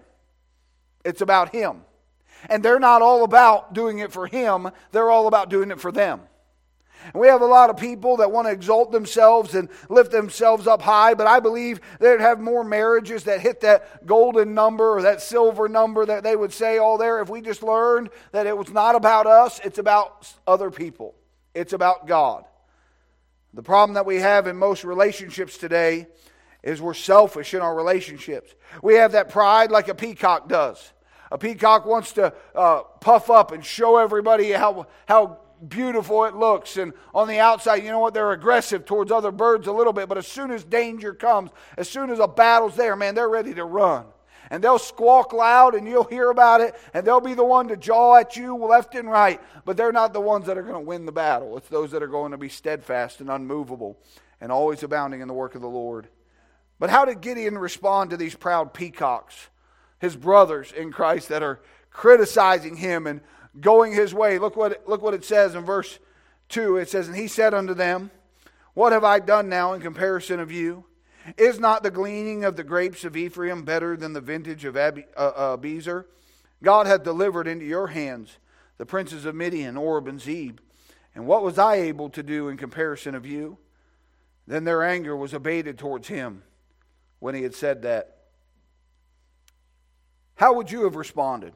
it's 1.03 1.21
about 1.21 1.49
Him. 1.49 1.81
And 2.49 2.63
they're 2.63 2.79
not 2.79 3.01
all 3.01 3.23
about 3.23 3.73
doing 3.73 3.99
it 3.99 4.11
for 4.11 4.27
Him, 4.27 4.69
they're 4.91 5.09
all 5.09 5.27
about 5.27 5.49
doing 5.49 5.71
it 5.71 5.79
for 5.79 5.91
them. 5.91 6.21
And 7.13 7.21
we 7.21 7.27
have 7.27 7.41
a 7.41 7.45
lot 7.45 7.69
of 7.69 7.77
people 7.77 8.17
that 8.17 8.31
want 8.31 8.47
to 8.47 8.51
exalt 8.51 8.91
themselves 8.91 9.55
and 9.55 9.69
lift 9.89 10.11
themselves 10.11 10.67
up 10.67 10.81
high, 10.81 11.13
but 11.13 11.27
I 11.27 11.39
believe 11.39 11.81
they'd 11.99 12.21
have 12.21 12.39
more 12.39 12.63
marriages 12.63 13.23
that 13.23 13.41
hit 13.41 13.61
that 13.61 14.05
golden 14.05 14.53
number 14.53 14.97
or 14.97 15.01
that 15.01 15.21
silver 15.21 15.67
number 15.67 16.05
that 16.05 16.23
they 16.23 16.35
would 16.35 16.53
say, 16.53 16.77
oh, 16.79 16.97
there, 16.97 17.21
if 17.21 17.29
we 17.29 17.41
just 17.41 17.63
learned 17.63 18.09
that 18.31 18.47
it 18.47 18.55
was 18.55 18.69
not 18.69 18.95
about 18.95 19.25
us, 19.25 19.59
it's 19.63 19.79
about 19.79 20.31
other 20.45 20.69
people, 20.69 21.15
it's 21.53 21.73
about 21.73 22.07
God. 22.07 22.45
The 23.53 23.63
problem 23.63 23.95
that 23.95 24.05
we 24.05 24.17
have 24.17 24.47
in 24.47 24.55
most 24.55 24.83
relationships 24.83 25.57
today 25.57 26.07
is 26.63 26.81
we're 26.81 26.93
selfish 26.93 27.53
in 27.53 27.61
our 27.61 27.75
relationships. 27.75 28.53
We 28.81 28.95
have 28.95 29.13
that 29.13 29.29
pride 29.29 29.71
like 29.71 29.87
a 29.87 29.95
peacock 29.95 30.47
does. 30.47 30.93
A 31.31 31.37
peacock 31.37 31.85
wants 31.85 32.13
to 32.13 32.33
uh, 32.53 32.81
puff 32.99 33.29
up 33.29 33.51
and 33.51 33.65
show 33.65 33.97
everybody 33.97 34.51
how, 34.51 34.87
how 35.07 35.39
beautiful 35.67 36.25
it 36.25 36.35
looks. 36.35 36.77
And 36.77 36.93
on 37.13 37.27
the 37.27 37.39
outside, 37.39 37.83
you 37.83 37.89
know 37.89 37.99
what? 37.99 38.13
They're 38.13 38.31
aggressive 38.31 38.85
towards 38.85 39.11
other 39.11 39.31
birds 39.31 39.67
a 39.67 39.71
little 39.71 39.93
bit. 39.93 40.09
But 40.09 40.17
as 40.17 40.27
soon 40.27 40.51
as 40.51 40.63
danger 40.63 41.13
comes, 41.13 41.51
as 41.77 41.87
soon 41.87 42.09
as 42.09 42.19
a 42.19 42.27
battle's 42.27 42.75
there, 42.75 42.95
man, 42.95 43.15
they're 43.15 43.29
ready 43.29 43.53
to 43.53 43.65
run. 43.65 44.05
And 44.49 44.61
they'll 44.61 44.79
squawk 44.79 45.31
loud 45.31 45.75
and 45.75 45.87
you'll 45.87 46.03
hear 46.03 46.29
about 46.29 46.59
it. 46.59 46.75
And 46.93 47.07
they'll 47.07 47.21
be 47.21 47.33
the 47.33 47.45
one 47.45 47.69
to 47.69 47.77
jaw 47.77 48.17
at 48.17 48.35
you 48.35 48.57
left 48.57 48.95
and 48.95 49.09
right. 49.09 49.39
But 49.63 49.77
they're 49.77 49.93
not 49.93 50.11
the 50.11 50.19
ones 50.19 50.47
that 50.47 50.57
are 50.57 50.63
going 50.63 50.73
to 50.73 50.79
win 50.81 51.05
the 51.05 51.13
battle. 51.13 51.57
It's 51.57 51.69
those 51.69 51.91
that 51.91 52.03
are 52.03 52.07
going 52.07 52.31
to 52.31 52.37
be 52.37 52.49
steadfast 52.49 53.21
and 53.21 53.29
unmovable 53.29 53.97
and 54.41 54.51
always 54.51 54.83
abounding 54.83 55.21
in 55.21 55.29
the 55.29 55.33
work 55.33 55.55
of 55.55 55.61
the 55.61 55.69
Lord. 55.69 56.09
But 56.79 56.89
how 56.89 57.05
did 57.05 57.21
Gideon 57.21 57.57
respond 57.57 58.09
to 58.09 58.17
these 58.17 58.35
proud 58.35 58.73
peacocks, 58.73 59.35
his 60.01 60.15
brothers 60.15 60.71
in 60.71 60.91
Christ 60.91 61.29
that 61.29 61.43
are 61.43 61.61
criticizing 61.91 62.75
him 62.75 63.05
and 63.05 63.21
going 63.59 63.93
his 63.93 64.13
way. 64.13 64.39
Look 64.39 64.55
what, 64.55 64.81
look 64.87 65.03
what 65.03 65.13
it 65.13 65.23
says 65.23 65.53
in 65.53 65.63
verse 65.63 65.99
2. 66.49 66.77
It 66.77 66.89
says, 66.89 67.07
And 67.07 67.15
he 67.15 67.27
said 67.27 67.53
unto 67.53 67.75
them, 67.75 68.09
What 68.73 68.93
have 68.93 69.03
I 69.03 69.19
done 69.19 69.47
now 69.47 69.73
in 69.73 69.81
comparison 69.81 70.39
of 70.39 70.51
you? 70.51 70.85
Is 71.37 71.59
not 71.59 71.83
the 71.83 71.91
gleaning 71.91 72.43
of 72.43 72.55
the 72.55 72.63
grapes 72.63 73.05
of 73.05 73.15
Ephraim 73.15 73.63
better 73.63 73.95
than 73.95 74.13
the 74.13 74.21
vintage 74.21 74.65
of 74.65 74.75
Ab- 74.75 75.05
uh, 75.15 75.55
uh? 75.55 76.01
God 76.63 76.87
hath 76.87 77.03
delivered 77.03 77.47
into 77.47 77.65
your 77.65 77.87
hands 77.87 78.39
the 78.79 78.87
princes 78.87 79.25
of 79.25 79.35
Midian, 79.35 79.77
Oreb, 79.77 80.07
and 80.07 80.19
Zeb. 80.19 80.57
And 81.13 81.27
what 81.27 81.43
was 81.43 81.59
I 81.59 81.75
able 81.75 82.09
to 82.09 82.23
do 82.23 82.49
in 82.49 82.57
comparison 82.57 83.13
of 83.13 83.27
you? 83.27 83.59
Then 84.47 84.63
their 84.63 84.83
anger 84.83 85.15
was 85.15 85.35
abated 85.35 85.77
towards 85.77 86.07
him 86.07 86.41
when 87.19 87.35
he 87.35 87.43
had 87.43 87.53
said 87.53 87.83
that. 87.83 88.20
How 90.41 90.55
would 90.55 90.69
you 90.69 90.83
have 90.83 90.97
responded? 90.97 91.53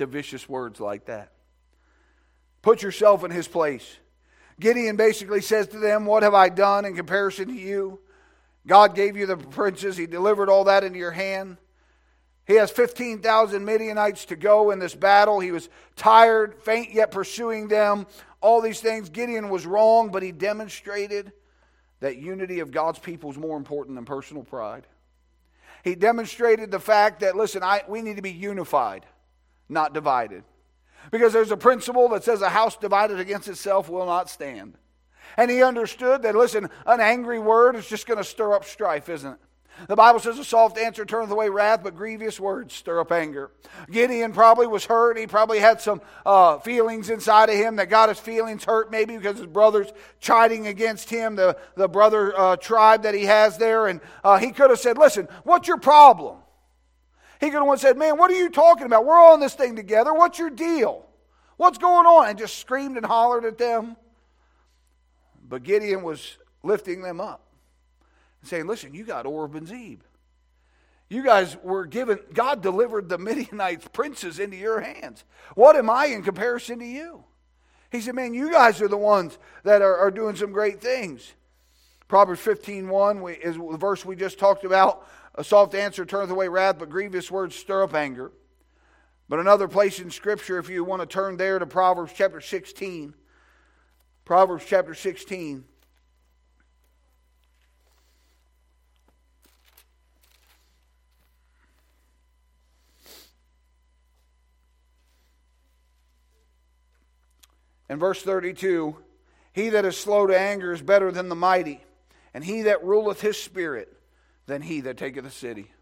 to 0.00 0.06
vicious 0.06 0.48
words 0.48 0.80
like 0.80 1.06
that. 1.06 1.30
Put 2.62 2.82
yourself 2.82 3.22
in 3.22 3.30
his 3.30 3.46
place. 3.46 3.98
Gideon 4.58 4.96
basically 4.96 5.42
says 5.42 5.68
to 5.68 5.78
them, 5.78 6.06
What 6.06 6.22
have 6.22 6.34
I 6.34 6.48
done 6.48 6.84
in 6.84 6.96
comparison 6.96 7.48
to 7.48 7.54
you? 7.54 8.00
God 8.66 8.94
gave 8.94 9.16
you 9.16 9.26
the 9.26 9.36
princes, 9.36 9.96
He 9.96 10.06
delivered 10.06 10.48
all 10.48 10.64
that 10.64 10.84
into 10.84 10.98
your 10.98 11.10
hand. 11.10 11.56
He 12.46 12.54
has 12.54 12.70
15,000 12.70 13.64
Midianites 13.64 14.24
to 14.26 14.36
go 14.36 14.70
in 14.70 14.78
this 14.78 14.94
battle. 14.94 15.38
He 15.38 15.52
was 15.52 15.68
tired, 15.96 16.60
faint, 16.62 16.92
yet 16.92 17.10
pursuing 17.10 17.68
them. 17.68 18.06
All 18.40 18.60
these 18.60 18.80
things. 18.80 19.08
Gideon 19.08 19.50
was 19.50 19.66
wrong, 19.66 20.10
but 20.10 20.22
he 20.22 20.32
demonstrated 20.32 21.32
that 22.00 22.16
unity 22.16 22.60
of 22.60 22.72
God's 22.72 22.98
people 22.98 23.30
is 23.30 23.36
more 23.36 23.56
important 23.56 23.96
than 23.96 24.04
personal 24.04 24.42
pride. 24.42 24.86
He 25.82 25.94
demonstrated 25.94 26.70
the 26.70 26.80
fact 26.80 27.20
that, 27.20 27.36
listen, 27.36 27.62
I, 27.62 27.82
we 27.88 28.02
need 28.02 28.16
to 28.16 28.22
be 28.22 28.32
unified 28.32 29.06
not 29.70 29.94
divided. 29.94 30.44
Because 31.10 31.32
there's 31.32 31.52
a 31.52 31.56
principle 31.56 32.08
that 32.10 32.24
says 32.24 32.42
a 32.42 32.50
house 32.50 32.76
divided 32.76 33.18
against 33.20 33.48
itself 33.48 33.88
will 33.88 34.04
not 34.04 34.28
stand. 34.28 34.76
And 35.36 35.50
he 35.50 35.62
understood 35.62 36.22
that, 36.22 36.34
listen, 36.34 36.68
an 36.84 37.00
angry 37.00 37.38
word 37.38 37.76
is 37.76 37.86
just 37.86 38.06
going 38.06 38.18
to 38.18 38.24
stir 38.24 38.52
up 38.52 38.64
strife, 38.64 39.08
isn't 39.08 39.32
it? 39.32 39.38
The 39.88 39.96
Bible 39.96 40.20
says 40.20 40.38
a 40.38 40.44
soft 40.44 40.78
answer 40.78 41.04
turneth 41.04 41.30
away 41.30 41.48
wrath, 41.48 41.80
but 41.82 41.96
grievous 41.96 42.38
words 42.38 42.74
stir 42.74 43.00
up 43.00 43.12
anger. 43.12 43.50
Gideon 43.90 44.32
probably 44.32 44.66
was 44.66 44.84
hurt. 44.84 45.18
He 45.18 45.26
probably 45.26 45.58
had 45.58 45.80
some 45.80 46.02
uh, 46.26 46.58
feelings 46.58 47.10
inside 47.10 47.48
of 47.48 47.56
him 47.56 47.76
that 47.76 47.88
got 47.88 48.08
his 48.08 48.18
feelings 48.18 48.64
hurt, 48.64 48.90
maybe 48.90 49.16
because 49.16 49.38
his 49.38 49.46
brother's 49.46 49.92
chiding 50.20 50.66
against 50.66 51.08
him, 51.08 51.36
the, 51.36 51.56
the 51.76 51.88
brother 51.88 52.38
uh, 52.38 52.56
tribe 52.56 53.04
that 53.04 53.14
he 53.14 53.24
has 53.24 53.58
there. 53.58 53.86
And 53.86 54.00
uh, 54.22 54.38
he 54.38 54.52
could 54.52 54.70
have 54.70 54.80
said, 54.80 54.98
Listen, 54.98 55.28
what's 55.44 55.68
your 55.68 55.78
problem? 55.78 56.38
He 57.40 57.50
could 57.50 57.64
have 57.64 57.80
said, 57.80 57.96
Man, 57.96 58.18
what 58.18 58.30
are 58.30 58.38
you 58.38 58.50
talking 58.50 58.86
about? 58.86 59.06
We're 59.06 59.18
all 59.18 59.34
in 59.34 59.40
this 59.40 59.54
thing 59.54 59.76
together. 59.76 60.12
What's 60.12 60.38
your 60.38 60.50
deal? 60.50 61.06
What's 61.56 61.78
going 61.78 62.06
on? 62.06 62.28
And 62.28 62.38
just 62.38 62.58
screamed 62.58 62.96
and 62.96 63.06
hollered 63.06 63.44
at 63.44 63.58
them. 63.58 63.96
But 65.48 65.62
Gideon 65.62 66.02
was 66.02 66.38
lifting 66.62 67.02
them 67.02 67.20
up 67.20 67.42
saying, 68.42 68.66
Listen, 68.66 68.94
you 68.94 69.04
got 69.04 69.26
Zeb. 69.66 70.00
You 71.08 71.24
guys 71.24 71.56
were 71.62 71.86
given, 71.86 72.20
God 72.32 72.62
delivered 72.62 73.08
the 73.08 73.18
Midianites 73.18 73.88
princes 73.92 74.38
into 74.38 74.56
your 74.56 74.80
hands. 74.80 75.24
What 75.56 75.76
am 75.76 75.90
I 75.90 76.06
in 76.06 76.22
comparison 76.22 76.78
to 76.78 76.84
you? 76.84 77.24
He 77.90 78.00
said, 78.00 78.14
Man, 78.14 78.32
you 78.32 78.52
guys 78.52 78.80
are 78.80 78.88
the 78.88 78.96
ones 78.96 79.38
that 79.64 79.82
are, 79.82 79.96
are 79.96 80.10
doing 80.10 80.36
some 80.36 80.52
great 80.52 80.80
things. 80.80 81.34
Proverbs 82.06 82.40
15 82.40 82.88
1 82.88 83.28
is 83.42 83.56
the 83.56 83.76
verse 83.76 84.04
we 84.04 84.16
just 84.16 84.38
talked 84.38 84.64
about. 84.64 85.06
A 85.34 85.44
soft 85.44 85.74
answer 85.74 86.04
turneth 86.04 86.30
away 86.30 86.48
wrath, 86.48 86.78
but 86.78 86.90
grievous 86.90 87.30
words 87.30 87.54
stir 87.54 87.84
up 87.84 87.94
anger. 87.94 88.32
But 89.28 89.38
another 89.38 89.68
place 89.68 90.00
in 90.00 90.10
Scripture, 90.10 90.58
if 90.58 90.68
you 90.68 90.82
want 90.82 91.02
to 91.02 91.06
turn 91.06 91.36
there 91.36 91.58
to 91.60 91.66
Proverbs 91.66 92.12
chapter 92.14 92.40
16, 92.40 93.14
Proverbs 94.24 94.64
chapter 94.66 94.92
16. 94.92 95.64
In 107.90 107.98
verse 107.98 108.22
32, 108.22 108.96
he 109.52 109.70
that 109.70 109.84
is 109.84 109.96
slow 109.96 110.28
to 110.28 110.38
anger 110.38 110.72
is 110.72 110.80
better 110.80 111.10
than 111.10 111.28
the 111.28 111.34
mighty, 111.34 111.82
and 112.32 112.44
he 112.44 112.62
that 112.62 112.84
ruleth 112.84 113.20
his 113.20 113.36
spirit 113.36 113.92
than 114.46 114.62
he 114.62 114.80
that 114.82 114.96
taketh 114.96 115.26
a 115.26 115.30
city. 115.30 115.72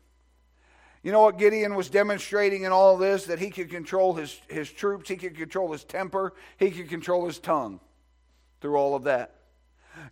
You 1.03 1.13
know 1.13 1.21
what 1.21 1.39
Gideon 1.39 1.75
was 1.75 1.91
demonstrating 1.91 2.63
in 2.63 2.73
all 2.73 2.97
this? 2.97 3.27
That 3.27 3.39
he 3.39 3.51
could 3.51 3.71
control 3.71 4.15
his, 4.15 4.41
his 4.49 4.73
troops, 4.73 5.11
he 5.11 5.17
could 5.17 5.37
control 5.37 5.71
his 5.71 5.85
temper, 5.85 6.33
he 6.57 6.71
could 6.71 6.89
control 6.89 7.27
his 7.27 7.39
tongue 7.39 7.79
through 8.63 8.77
all 8.77 8.97
of 8.97 9.05
that. 9.05 9.35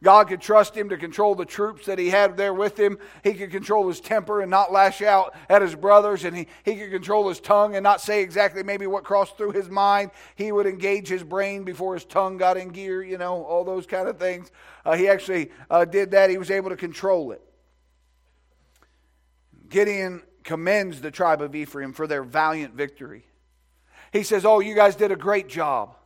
God 0.02 0.28
could 0.28 0.40
trust 0.40 0.76
him 0.76 0.88
to 0.90 0.96
control 0.96 1.34
the 1.34 1.44
troops 1.44 1.86
that 1.86 1.98
he 1.98 2.10
had 2.10 2.36
there 2.36 2.54
with 2.54 2.78
him. 2.78 2.98
He 3.24 3.34
could 3.34 3.50
control 3.50 3.88
his 3.88 4.00
temper 4.00 4.40
and 4.40 4.50
not 4.50 4.72
lash 4.72 5.02
out 5.02 5.34
at 5.48 5.62
his 5.62 5.74
brothers, 5.74 6.24
and 6.24 6.36
he, 6.36 6.46
he 6.64 6.76
could 6.76 6.90
control 6.90 7.28
his 7.28 7.40
tongue 7.40 7.74
and 7.74 7.82
not 7.82 8.00
say 8.00 8.22
exactly 8.22 8.62
maybe 8.62 8.86
what 8.86 9.04
crossed 9.04 9.36
through 9.36 9.52
his 9.52 9.68
mind. 9.68 10.10
He 10.34 10.52
would 10.52 10.66
engage 10.66 11.08
his 11.08 11.24
brain 11.24 11.64
before 11.64 11.94
his 11.94 12.04
tongue 12.04 12.36
got 12.36 12.56
in 12.56 12.68
gear, 12.68 13.02
you 13.02 13.18
know, 13.18 13.42
all 13.44 13.64
those 13.64 13.86
kind 13.86 14.08
of 14.08 14.18
things. 14.18 14.50
Uh, 14.84 14.96
he 14.96 15.08
actually 15.08 15.50
uh, 15.70 15.84
did 15.84 16.12
that. 16.12 16.30
He 16.30 16.38
was 16.38 16.50
able 16.50 16.70
to 16.70 16.76
control 16.76 17.32
it. 17.32 17.42
Gideon 19.68 20.22
commends 20.44 21.00
the 21.00 21.10
tribe 21.10 21.42
of 21.42 21.54
Ephraim 21.54 21.92
for 21.92 22.06
their 22.06 22.22
valiant 22.22 22.74
victory. 22.74 23.26
He 24.12 24.22
says, 24.22 24.44
Oh, 24.44 24.60
you 24.60 24.74
guys 24.74 24.96
did 24.96 25.12
a 25.12 25.16
great 25.16 25.48
job. 25.48 25.96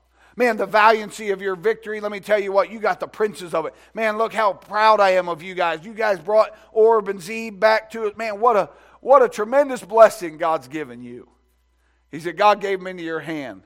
Man, 0.40 0.57
the 0.57 0.64
valiancy 0.64 1.33
of 1.33 1.42
your 1.42 1.55
victory, 1.55 2.00
let 2.00 2.11
me 2.11 2.18
tell 2.18 2.38
you 2.38 2.50
what, 2.50 2.70
you 2.70 2.79
got 2.79 2.98
the 2.98 3.07
princes 3.07 3.53
of 3.53 3.66
it. 3.66 3.74
Man, 3.92 4.16
look 4.16 4.33
how 4.33 4.55
proud 4.55 4.98
I 4.98 5.11
am 5.11 5.29
of 5.29 5.42
you 5.42 5.55
guys. 5.55 5.85
You 5.85 5.92
guys 5.92 6.18
brought 6.18 6.57
Orb 6.72 7.11
and 7.11 7.20
Zeb 7.20 7.61
back 7.61 7.90
to 7.90 8.07
it. 8.07 8.16
Man, 8.16 8.40
what 8.40 8.57
a, 8.57 8.70
what 9.03 9.22
a 9.22 9.29
tremendous 9.29 9.83
blessing 9.83 10.38
God's 10.38 10.66
given 10.66 11.03
you. 11.03 11.29
He 12.11 12.20
said, 12.20 12.38
God 12.38 12.62
gave 12.62 12.79
them 12.79 12.87
into 12.87 13.03
your 13.03 13.20
hand. 13.20 13.64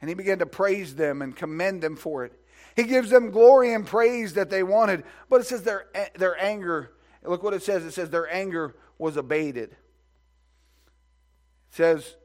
And 0.00 0.08
he 0.08 0.14
began 0.14 0.38
to 0.38 0.46
praise 0.46 0.94
them 0.94 1.20
and 1.20 1.36
commend 1.36 1.82
them 1.82 1.96
for 1.96 2.24
it. 2.24 2.32
He 2.76 2.84
gives 2.84 3.10
them 3.10 3.30
glory 3.30 3.74
and 3.74 3.86
praise 3.86 4.32
that 4.32 4.48
they 4.48 4.62
wanted. 4.62 5.04
But 5.28 5.42
it 5.42 5.48
says 5.48 5.64
their, 5.64 5.84
their 6.14 6.42
anger, 6.42 6.92
look 7.22 7.42
what 7.42 7.52
it 7.52 7.62
says. 7.62 7.84
It 7.84 7.92
says 7.92 8.08
their 8.08 8.32
anger 8.32 8.74
was 8.96 9.18
abated. 9.18 9.72
It 9.72 9.76
says 11.72 12.16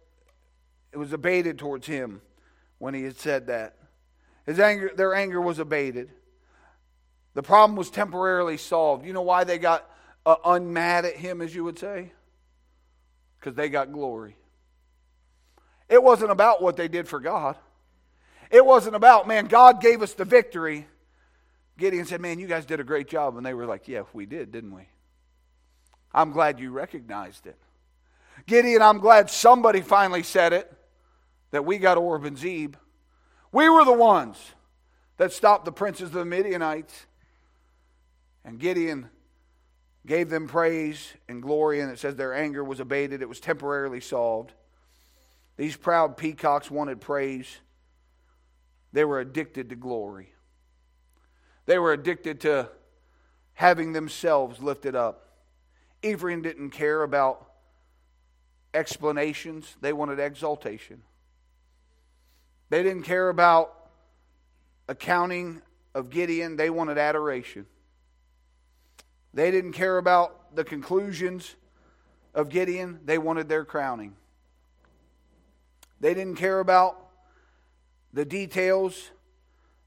it 0.94 0.98
was 0.98 1.12
abated 1.12 1.60
towards 1.60 1.88
him 1.88 2.22
when 2.80 2.94
he 2.94 3.04
had 3.04 3.18
said 3.18 3.48
that. 3.48 3.76
His 4.46 4.60
anger, 4.60 4.92
their 4.96 5.14
anger 5.14 5.42
was 5.42 5.60
abated. 5.60 6.12
The 7.34 7.44
problem 7.44 7.76
was 7.76 7.90
temporarily 7.90 8.58
solved. 8.58 9.06
You 9.06 9.14
know 9.14 9.22
why 9.22 9.44
they 9.44 9.58
got 9.58 9.90
uh, 10.26 10.38
unmad 10.46 11.04
at 11.04 11.16
him, 11.16 11.42
as 11.42 11.54
you 11.54 11.64
would 11.64 11.80
say? 11.80 12.12
Because 13.40 13.56
they 13.56 13.70
got 13.70 13.92
glory. 13.92 14.36
It 15.90 16.02
wasn't 16.02 16.32
about 16.32 16.62
what 16.62 16.78
they 16.78 16.88
did 16.88 17.08
for 17.08 17.20
God. 17.20 17.58
It 18.50 18.66
wasn't 18.66 18.96
about, 18.96 19.28
man, 19.28 19.46
God 19.46 19.82
gave 19.82 20.02
us 20.02 20.14
the 20.14 20.26
victory. 20.26 20.88
Gideon 21.78 22.06
said, 22.06 22.22
man, 22.22 22.40
you 22.40 22.48
guys 22.48 22.66
did 22.66 22.80
a 22.80 22.84
great 22.84 23.08
job. 23.08 23.38
And 23.38 23.46
they 23.46 23.54
were 23.54 23.66
like, 23.66 23.88
yeah, 23.88 24.04
we 24.14 24.26
did, 24.26 24.52
didn't 24.52 24.74
we? 24.74 24.88
I'm 26.14 26.32
glad 26.32 26.60
you 26.60 26.72
recognized 26.72 27.46
it. 27.48 27.58
Gideon, 28.46 28.82
I'm 28.82 29.00
glad 29.00 29.30
somebody 29.30 29.82
finally 29.82 30.24
said 30.24 30.54
it 30.54 30.72
that 31.52 31.66
we 31.66 31.78
got 31.78 31.98
Orb 31.98 32.26
and 32.26 32.38
Zeb. 32.38 32.76
We 33.52 33.70
were 33.70 33.86
the 33.86 33.94
ones 33.94 34.38
that 35.18 35.32
stopped 35.32 35.66
the 35.66 35.72
princes 35.72 36.08
of 36.10 36.14
the 36.14 36.26
Midianites. 36.26 37.06
And 38.44 38.60
Gideon 38.60 39.10
gave 40.06 40.30
them 40.30 40.48
praise 40.48 41.14
and 41.28 41.42
glory, 41.42 41.82
and 41.82 41.92
it 41.92 42.00
says 42.00 42.16
their 42.16 42.34
anger 42.34 42.64
was 42.64 42.80
abated, 42.80 43.22
it 43.22 43.30
was 43.30 43.40
temporarily 43.40 44.00
solved. 44.00 44.54
These 45.58 45.76
proud 45.76 46.18
peacocks 46.18 46.70
wanted 46.70 47.02
praise, 47.02 47.48
they 48.94 49.04
were 49.04 49.20
addicted 49.20 49.70
to 49.70 49.76
glory. 49.76 50.32
They 51.66 51.80
were 51.80 51.94
addicted 51.94 52.42
to 52.42 52.70
having 53.54 53.94
themselves 53.94 54.62
lifted 54.62 54.96
up. 54.96 55.28
Ephraim 56.04 56.42
didn't 56.44 56.70
care 56.70 57.02
about 57.02 57.50
explanations, 58.74 59.76
they 59.82 59.94
wanted 59.94 60.20
exaltation. 60.20 61.02
They 62.70 62.84
didn't 62.84 63.04
care 63.04 63.30
about 63.30 63.74
accounting 64.88 65.62
of 65.94 66.10
Gideon, 66.10 66.56
they 66.58 66.70
wanted 66.70 66.98
adoration. 66.98 67.66
They 69.34 69.52
didn't 69.52 69.74
care 69.74 69.98
about 69.98 70.56
the 70.56 70.64
conclusions 70.64 71.56
of 72.34 72.50
Gideon, 72.50 73.00
they 73.06 73.18
wanted 73.18 73.50
their 73.50 73.66
crowning. 73.66 74.16
They 76.00 76.14
didn't 76.14 76.36
care 76.36 76.60
about 76.60 77.00
the 78.14 78.26
details, 78.26 79.12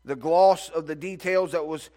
the 0.04 0.16
gloss 0.16 0.68
of 0.68 0.86
the 0.86 0.94
details 0.94 1.52
that 1.52 1.66
was 1.66 1.90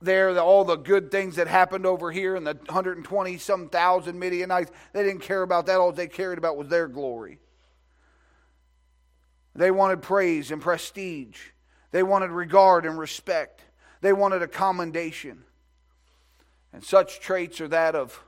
there, 0.00 0.34
the, 0.34 0.42
all 0.42 0.64
the 0.64 0.76
good 0.76 1.10
things 1.10 1.36
that 1.36 1.48
happened 1.48 1.86
over 1.86 2.10
here 2.10 2.36
and 2.36 2.46
the 2.46 2.54
120 2.54 3.38
some 3.38 3.68
thousand 3.68 4.18
Midianites. 4.18 4.70
They 4.92 5.02
didn't 5.02 5.22
care 5.22 5.42
about 5.42 5.66
that. 5.66 5.78
All 5.78 5.92
they 5.92 6.08
cared 6.08 6.38
about 6.38 6.56
was 6.56 6.68
their 6.68 6.88
glory. 6.88 7.38
They 9.54 9.70
wanted 9.70 10.02
praise 10.02 10.50
and 10.50 10.60
prestige. 10.60 11.38
They 11.90 12.02
wanted 12.02 12.30
regard 12.30 12.86
and 12.86 12.98
respect. 12.98 13.62
They 14.00 14.12
wanted 14.12 14.42
a 14.42 14.48
commendation. 14.48 15.44
And 16.72 16.82
such 16.82 17.20
traits 17.20 17.60
are 17.60 17.68
that 17.68 17.94
of 17.94 18.20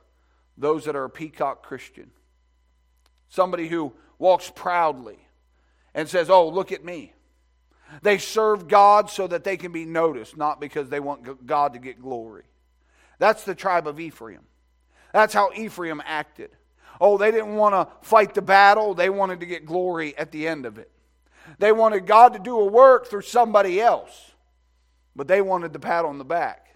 those 0.57 0.85
that 0.85 0.95
are 0.95 1.03
a 1.03 1.09
peacock 1.09 1.63
Christian. 1.63 2.11
Somebody 3.29 3.67
who 3.67 3.93
walks 4.17 4.51
proudly 4.55 5.19
and 5.93 6.07
says, 6.07 6.29
Oh, 6.29 6.47
look 6.47 6.71
at 6.71 6.85
me. 6.85 7.13
They 8.01 8.17
serve 8.17 8.67
God 8.67 9.09
so 9.09 9.27
that 9.27 9.43
they 9.43 9.57
can 9.57 9.71
be 9.71 9.85
noticed, 9.85 10.37
not 10.37 10.59
because 10.59 10.89
they 10.89 10.99
want 10.99 11.45
God 11.45 11.73
to 11.73 11.79
get 11.79 12.01
glory. 12.01 12.43
That's 13.19 13.43
the 13.43 13.55
tribe 13.55 13.87
of 13.87 13.99
Ephraim. 13.99 14.41
That's 15.13 15.33
how 15.33 15.51
Ephraim 15.55 16.01
acted. 16.05 16.51
Oh, 16.99 17.17
they 17.17 17.31
didn't 17.31 17.55
want 17.55 17.75
to 17.75 18.07
fight 18.07 18.33
the 18.33 18.41
battle, 18.41 18.93
they 18.93 19.09
wanted 19.09 19.39
to 19.39 19.45
get 19.45 19.65
glory 19.65 20.17
at 20.17 20.31
the 20.31 20.47
end 20.47 20.65
of 20.65 20.77
it. 20.77 20.91
They 21.59 21.71
wanted 21.71 22.05
God 22.05 22.33
to 22.33 22.39
do 22.39 22.59
a 22.59 22.65
work 22.65 23.07
through 23.07 23.21
somebody 23.21 23.81
else, 23.81 24.31
but 25.15 25.27
they 25.27 25.41
wanted 25.41 25.73
the 25.73 25.79
pat 25.79 26.05
on 26.05 26.17
the 26.17 26.25
back. 26.25 26.75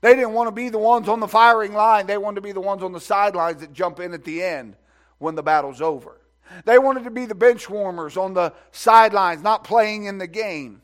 They 0.00 0.14
didn't 0.14 0.32
want 0.32 0.48
to 0.48 0.52
be 0.52 0.68
the 0.68 0.78
ones 0.78 1.08
on 1.08 1.20
the 1.20 1.28
firing 1.28 1.74
line, 1.74 2.06
they 2.06 2.18
wanted 2.18 2.36
to 2.36 2.42
be 2.42 2.52
the 2.52 2.60
ones 2.60 2.82
on 2.82 2.92
the 2.92 3.00
sidelines 3.00 3.60
that 3.60 3.72
jump 3.72 4.00
in 4.00 4.14
at 4.14 4.24
the 4.24 4.42
end 4.42 4.76
when 5.18 5.34
the 5.34 5.42
battle's 5.42 5.80
over. 5.80 6.20
They 6.64 6.78
wanted 6.78 7.04
to 7.04 7.10
be 7.10 7.26
the 7.26 7.34
bench 7.34 7.68
warmers 7.68 8.16
on 8.16 8.34
the 8.34 8.54
sidelines, 8.72 9.42
not 9.42 9.64
playing 9.64 10.04
in 10.04 10.18
the 10.18 10.26
game. 10.26 10.82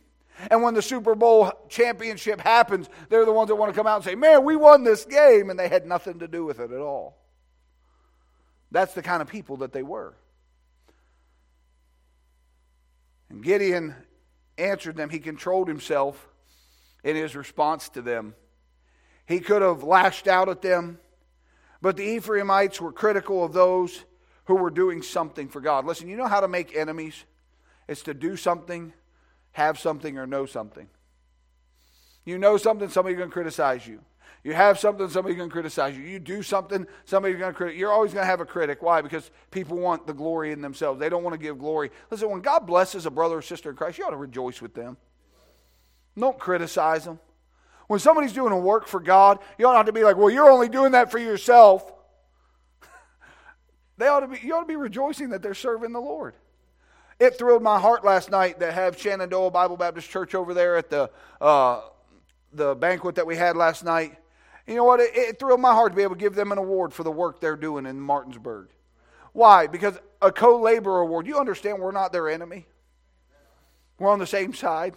And 0.51 0.63
when 0.63 0.75
the 0.75 0.83
Super 0.83 1.15
Bowl 1.15 1.53
championship 1.69 2.41
happens, 2.41 2.89
they're 3.09 3.25
the 3.25 3.33
ones 3.33 3.49
that 3.49 3.55
want 3.55 3.73
to 3.73 3.77
come 3.77 3.87
out 3.87 3.97
and 3.97 4.05
say, 4.05 4.15
Man, 4.15 4.45
we 4.45 4.57
won 4.57 4.85
this 4.85 5.05
game, 5.05 5.49
and 5.49 5.59
they 5.59 5.69
had 5.69 5.87
nothing 5.87 6.19
to 6.19 6.29
do 6.29 6.45
with 6.45 6.59
it 6.59 6.71
at 6.71 6.81
all. 6.81 7.17
That's 8.71 8.95
the 8.95 9.03
kind 9.03 9.23
of 9.23 9.29
people 9.29 9.59
that 9.59 9.73
they 9.73 9.85
were. 9.85 10.15
And 13.31 13.43
Gideon 13.43 13.95
answered 14.59 14.97
them. 14.97 15.11
He 15.11 15.19
controlled 15.19 15.69
himself 15.69 16.29
in 17.03 17.17
his 17.17 17.37
response 17.37 17.89
to 17.91 18.03
them. 18.03 18.35
He 19.27 19.41
could 19.41 19.63
have 19.63 19.83
lashed 19.83 20.29
out 20.29 20.49
at 20.49 20.63
them, 20.63 20.99
but 21.81 21.97
the 21.97 22.05
Ephraimites 22.05 22.81
were 22.81 22.93
critical 22.93 23.45
of 23.45 23.53
those 23.53 24.05
who 24.45 24.55
were 24.57 24.71
doing 24.71 25.03
something 25.03 25.49
for 25.49 25.61
God. 25.61 25.87
Listen, 25.87 26.09
you 26.09 26.17
know 26.17 26.27
how 26.27 26.41
to 26.41 26.49
make 26.49 26.77
enemies? 26.77 27.25
It's 27.89 28.03
to 28.03 28.15
do 28.15 28.37
something, 28.37 28.93
have 29.53 29.79
something, 29.79 30.19
or 30.19 30.27
know 30.27 30.47
something. 30.47 30.89
You 32.25 32.39
know 32.39 32.57
something, 32.57 32.89
somebody's 32.89 33.19
going 33.19 33.31
to 33.31 33.35
criticize 33.35 33.87
you. 33.87 34.01
You 34.45 34.53
have 34.53 34.79
something, 34.79 35.09
somebody's 35.09 35.39
going 35.39 35.49
to 35.49 35.53
criticize 35.53 35.97
you. 35.97 36.05
You 36.05 36.19
do 36.19 36.43
something, 36.43 36.87
somebody's 37.07 37.39
going 37.39 37.53
to 37.53 37.57
criticize. 37.57 37.81
You're 37.81 37.93
always 37.93 38.13
going 38.13 38.25
to 38.25 38.31
have 38.31 38.41
a 38.41 38.45
critic. 38.45 38.83
Why? 38.83 39.01
Because 39.01 39.31
people 39.51 39.79
want 39.79 40.07
the 40.07 40.13
glory 40.13 40.53
in 40.53 40.61
themselves. 40.61 41.01
They 41.01 41.09
don't 41.09 41.25
want 41.25 41.33
to 41.33 41.39
give 41.39 41.59
glory. 41.59 41.91
Listen, 42.11 42.29
when 42.29 42.43
God 42.43 42.67
blesses 42.67 43.07
a 43.07 43.11
brother 43.11 43.39
or 43.39 43.43
sister 43.43 43.71
in 43.71 43.77
Christ, 43.77 43.97
you 43.97 44.05
ought 44.05 44.11
to 44.11 44.19
rejoice 44.19 44.61
with 44.61 44.75
them. 44.75 44.99
Don't 46.17 46.39
criticize 46.39 47.07
them. 47.07 47.19
When 47.87 48.01
somebody's 48.01 48.35
doing 48.35 48.53
a 48.53 48.59
work 48.59 48.87
for 48.87 49.01
God, 49.01 49.39
you 49.59 49.65
don't 49.65 49.77
have 49.77 49.87
to 49.87 49.93
be 49.93 50.05
like, 50.05 50.17
well, 50.17 50.31
you're 50.31 50.51
only 50.51 50.69
doing 50.69 50.93
that 50.93 51.11
for 51.11 51.19
yourself. 51.19 51.91
they 53.99 54.09
ought 54.09 54.21
to 54.21 54.29
be, 54.29 54.39
you 54.43 54.55
ought 54.55 54.61
to 54.61 54.67
be 54.67 54.77
rejoicing 54.77 55.31
that 55.31 55.43
they're 55.43 55.55
serving 55.55 55.93
the 55.93 56.01
Lord. 56.01 56.35
It 57.19 57.39
thrilled 57.39 57.63
my 57.63 57.79
heart 57.79 58.05
last 58.05 58.31
night 58.31 58.61
to 58.61 58.71
have 58.71 58.99
Shenandoah 58.99 59.51
Bible 59.51 59.79
Baptist 59.79 60.11
Church 60.11 60.35
over 60.35 60.53
there 60.53 60.77
at 60.77 60.91
the, 60.91 61.11
uh, 61.41 61.81
the 62.53 62.75
banquet 62.75 63.15
that 63.15 63.27
we 63.27 63.37
had 63.37 63.57
last 63.57 63.85
night. 63.85 64.19
You 64.67 64.75
know 64.77 64.85
what? 64.85 65.01
It, 65.01 65.11
it 65.15 65.39
thrilled 65.39 65.61
my 65.61 65.73
heart 65.73 65.93
to 65.93 65.97
be 65.97 66.03
able 66.03 66.15
to 66.15 66.21
give 66.21 66.35
them 66.35 66.53
an 66.53 66.59
award 66.59 66.93
for 66.93 67.03
the 67.03 67.11
work 67.11 67.41
they're 67.41 67.57
doing 67.57 67.87
in 67.87 68.01
Martinsburg. 68.01 68.69
Why? 69.33 69.67
Because 69.67 69.99
a 70.23 70.33
co 70.33 70.61
labor 70.61 71.01
award, 71.01 71.27
you 71.27 71.39
understand 71.39 71.81
we're 71.81 71.93
not 71.93 72.13
their 72.13 72.29
enemy. 72.29 72.67
We're 73.99 74.11
on 74.11 74.19
the 74.19 74.27
same 74.27 74.55
side. 74.55 74.95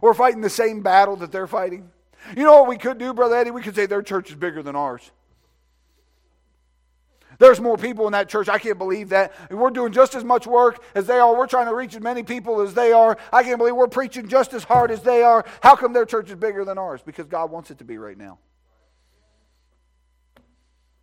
We're 0.00 0.14
fighting 0.14 0.40
the 0.40 0.50
same 0.50 0.82
battle 0.82 1.16
that 1.16 1.32
they're 1.32 1.46
fighting. 1.46 1.90
You 2.36 2.44
know 2.44 2.60
what 2.60 2.68
we 2.68 2.78
could 2.78 2.98
do, 2.98 3.12
Brother 3.12 3.36
Eddie? 3.36 3.50
We 3.50 3.62
could 3.62 3.74
say 3.74 3.86
their 3.86 4.02
church 4.02 4.30
is 4.30 4.36
bigger 4.36 4.62
than 4.62 4.76
ours. 4.76 5.10
There's 7.38 7.60
more 7.60 7.76
people 7.76 8.06
in 8.06 8.12
that 8.12 8.28
church. 8.28 8.48
I 8.48 8.58
can't 8.58 8.78
believe 8.78 9.10
that. 9.10 9.32
We're 9.50 9.70
doing 9.70 9.92
just 9.92 10.16
as 10.16 10.24
much 10.24 10.46
work 10.46 10.82
as 10.96 11.06
they 11.06 11.20
are. 11.20 11.36
We're 11.36 11.46
trying 11.46 11.68
to 11.68 11.74
reach 11.74 11.94
as 11.94 12.02
many 12.02 12.24
people 12.24 12.60
as 12.60 12.74
they 12.74 12.92
are. 12.92 13.16
I 13.32 13.44
can't 13.44 13.58
believe 13.58 13.76
we're 13.76 13.86
preaching 13.86 14.28
just 14.28 14.54
as 14.54 14.64
hard 14.64 14.90
as 14.90 15.02
they 15.02 15.22
are. 15.22 15.44
How 15.62 15.76
come 15.76 15.92
their 15.92 16.06
church 16.06 16.30
is 16.30 16.36
bigger 16.36 16.64
than 16.64 16.78
ours? 16.78 17.00
Because 17.04 17.26
God 17.26 17.52
wants 17.52 17.70
it 17.70 17.78
to 17.78 17.84
be 17.84 17.96
right 17.96 18.18
now. 18.18 18.38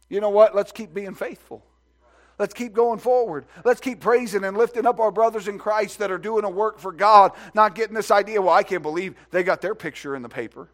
You 0.09 0.21
know 0.21 0.29
what? 0.29 0.55
Let's 0.55 0.71
keep 0.71 0.93
being 0.93 1.15
faithful. 1.15 1.65
Let's 2.37 2.53
keep 2.53 2.73
going 2.73 2.99
forward. 2.99 3.45
Let's 3.63 3.79
keep 3.79 4.01
praising 4.01 4.43
and 4.43 4.57
lifting 4.57 4.85
up 4.85 4.99
our 4.99 5.11
brothers 5.11 5.47
in 5.47 5.57
Christ 5.57 5.99
that 5.99 6.11
are 6.11 6.17
doing 6.17 6.43
a 6.43 6.49
work 6.49 6.79
for 6.79 6.91
God, 6.91 7.31
not 7.53 7.75
getting 7.75 7.95
this 7.95 8.11
idea, 8.11 8.41
well, 8.41 8.53
I 8.53 8.63
can't 8.63 8.83
believe 8.83 9.15
they 9.31 9.43
got 9.43 9.61
their 9.61 9.75
picture 9.75 10.15
in 10.15 10.21
the 10.21 10.29
paper. 10.29 10.69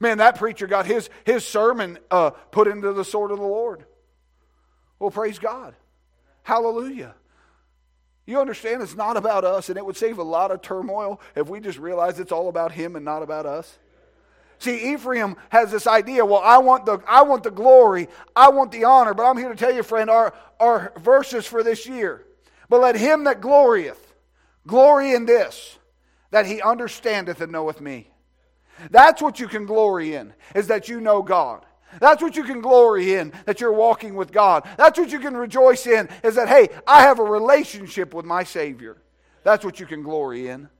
Man, 0.00 0.18
that 0.18 0.36
preacher 0.36 0.66
got 0.66 0.86
his, 0.86 1.08
his 1.24 1.46
sermon 1.46 1.98
uh, 2.10 2.30
put 2.30 2.66
into 2.66 2.92
the 2.92 3.04
sword 3.04 3.30
of 3.30 3.38
the 3.38 3.44
Lord. 3.44 3.86
Well, 4.98 5.10
praise 5.10 5.38
God. 5.38 5.74
Hallelujah. 6.42 7.14
You 8.26 8.40
understand 8.40 8.82
it's 8.82 8.94
not 8.94 9.16
about 9.16 9.44
us, 9.44 9.68
and 9.68 9.78
it 9.78 9.84
would 9.84 9.96
save 9.96 10.18
a 10.18 10.22
lot 10.22 10.50
of 10.50 10.62
turmoil 10.62 11.20
if 11.34 11.48
we 11.48 11.60
just 11.60 11.78
realized 11.78 12.20
it's 12.20 12.32
all 12.32 12.48
about 12.48 12.72
Him 12.72 12.96
and 12.96 13.04
not 13.04 13.22
about 13.22 13.46
us. 13.46 13.78
See, 14.64 14.94
Ephraim 14.94 15.36
has 15.50 15.70
this 15.70 15.86
idea, 15.86 16.24
well, 16.24 16.40
I 16.42 16.56
want 16.56 16.86
the, 16.86 16.98
I 17.06 17.20
want 17.20 17.42
the 17.42 17.50
glory, 17.50 18.08
I 18.34 18.48
want 18.48 18.72
the 18.72 18.84
honor, 18.84 19.12
but 19.12 19.24
I'm 19.24 19.36
here 19.36 19.50
to 19.50 19.54
tell 19.54 19.74
you, 19.74 19.82
friend, 19.82 20.08
our, 20.08 20.32
our 20.58 20.94
verses 21.00 21.44
for 21.44 21.62
this 21.62 21.86
year. 21.86 22.24
But 22.70 22.80
let 22.80 22.96
him 22.96 23.24
that 23.24 23.42
glorieth 23.42 24.14
glory 24.66 25.12
in 25.12 25.26
this, 25.26 25.76
that 26.30 26.46
he 26.46 26.62
understandeth 26.62 27.42
and 27.42 27.52
knoweth 27.52 27.82
me. 27.82 28.08
That's 28.90 29.20
what 29.20 29.38
you 29.38 29.48
can 29.48 29.66
glory 29.66 30.14
in, 30.14 30.32
is 30.54 30.68
that 30.68 30.88
you 30.88 30.98
know 30.98 31.20
God. 31.20 31.66
That's 32.00 32.22
what 32.22 32.34
you 32.34 32.44
can 32.44 32.62
glory 32.62 33.16
in, 33.16 33.34
that 33.44 33.60
you're 33.60 33.70
walking 33.70 34.14
with 34.14 34.32
God. 34.32 34.66
That's 34.78 34.98
what 34.98 35.12
you 35.12 35.18
can 35.18 35.36
rejoice 35.36 35.86
in, 35.86 36.08
is 36.22 36.36
that, 36.36 36.48
hey, 36.48 36.70
I 36.86 37.02
have 37.02 37.18
a 37.18 37.22
relationship 37.22 38.14
with 38.14 38.24
my 38.24 38.44
Savior. 38.44 38.96
That's 39.42 39.62
what 39.62 39.78
you 39.78 39.84
can 39.84 40.02
glory 40.02 40.48
in. 40.48 40.70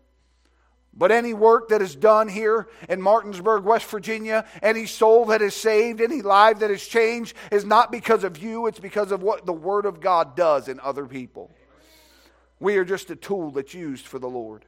But 0.96 1.10
any 1.10 1.34
work 1.34 1.70
that 1.70 1.82
is 1.82 1.96
done 1.96 2.28
here 2.28 2.68
in 2.88 3.02
Martinsburg, 3.02 3.64
West 3.64 3.86
Virginia, 3.86 4.44
any 4.62 4.86
soul 4.86 5.24
that 5.26 5.42
is 5.42 5.54
saved, 5.54 6.00
any 6.00 6.22
life 6.22 6.60
that 6.60 6.70
is 6.70 6.86
changed, 6.86 7.34
is 7.50 7.64
not 7.64 7.90
because 7.90 8.22
of 8.22 8.38
you, 8.38 8.66
it's 8.66 8.78
because 8.78 9.10
of 9.10 9.22
what 9.22 9.44
the 9.44 9.52
Word 9.52 9.86
of 9.86 10.00
God 10.00 10.36
does 10.36 10.68
in 10.68 10.78
other 10.80 11.06
people. 11.06 11.50
We 12.60 12.76
are 12.76 12.84
just 12.84 13.10
a 13.10 13.16
tool 13.16 13.50
that's 13.50 13.74
used 13.74 14.06
for 14.06 14.20
the 14.20 14.28
Lord. 14.28 14.64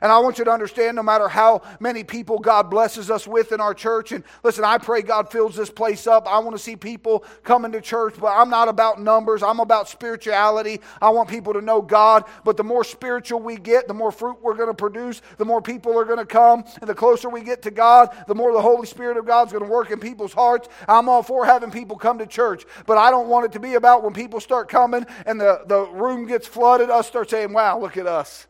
And 0.00 0.10
I 0.10 0.18
want 0.18 0.38
you 0.38 0.44
to 0.44 0.50
understand 0.50 0.96
no 0.96 1.02
matter 1.02 1.28
how 1.28 1.62
many 1.78 2.04
people 2.04 2.38
God 2.38 2.70
blesses 2.70 3.10
us 3.10 3.26
with 3.26 3.52
in 3.52 3.60
our 3.60 3.74
church, 3.74 4.12
and 4.12 4.24
listen, 4.42 4.64
I 4.64 4.78
pray 4.78 5.02
God 5.02 5.30
fills 5.30 5.54
this 5.54 5.70
place 5.70 6.06
up. 6.06 6.26
I 6.26 6.38
want 6.38 6.56
to 6.56 6.62
see 6.62 6.76
people 6.76 7.24
coming 7.44 7.72
to 7.72 7.80
church, 7.80 8.14
but 8.18 8.28
I'm 8.28 8.50
not 8.50 8.68
about 8.68 9.00
numbers. 9.00 9.42
I'm 9.42 9.60
about 9.60 9.88
spirituality. 9.88 10.80
I 11.00 11.10
want 11.10 11.28
people 11.28 11.52
to 11.52 11.60
know 11.60 11.82
God. 11.82 12.24
But 12.44 12.56
the 12.56 12.64
more 12.64 12.84
spiritual 12.84 13.40
we 13.40 13.56
get, 13.56 13.88
the 13.88 13.94
more 13.94 14.12
fruit 14.12 14.38
we're 14.42 14.56
going 14.56 14.68
to 14.68 14.74
produce, 14.74 15.22
the 15.36 15.44
more 15.44 15.60
people 15.60 15.98
are 15.98 16.04
going 16.04 16.18
to 16.18 16.26
come. 16.26 16.64
And 16.80 16.88
the 16.88 16.94
closer 16.94 17.28
we 17.28 17.42
get 17.42 17.62
to 17.62 17.70
God, 17.70 18.16
the 18.26 18.34
more 18.34 18.52
the 18.52 18.62
Holy 18.62 18.86
Spirit 18.86 19.16
of 19.16 19.26
God's 19.26 19.52
going 19.52 19.64
to 19.64 19.70
work 19.70 19.90
in 19.90 20.00
people's 20.00 20.32
hearts. 20.32 20.68
I'm 20.88 21.08
all 21.08 21.22
for 21.22 21.44
having 21.44 21.70
people 21.70 21.96
come 21.96 22.18
to 22.18 22.26
church, 22.26 22.64
but 22.86 22.98
I 22.98 23.10
don't 23.10 23.28
want 23.28 23.46
it 23.46 23.52
to 23.52 23.60
be 23.60 23.74
about 23.74 24.02
when 24.02 24.12
people 24.12 24.40
start 24.40 24.68
coming 24.68 25.06
and 25.26 25.40
the, 25.40 25.62
the 25.66 25.80
room 25.86 26.26
gets 26.26 26.46
flooded, 26.46 26.90
us 26.90 27.06
start 27.06 27.30
saying, 27.30 27.52
wow, 27.52 27.78
look 27.78 27.96
at 27.96 28.06
us. 28.06 28.46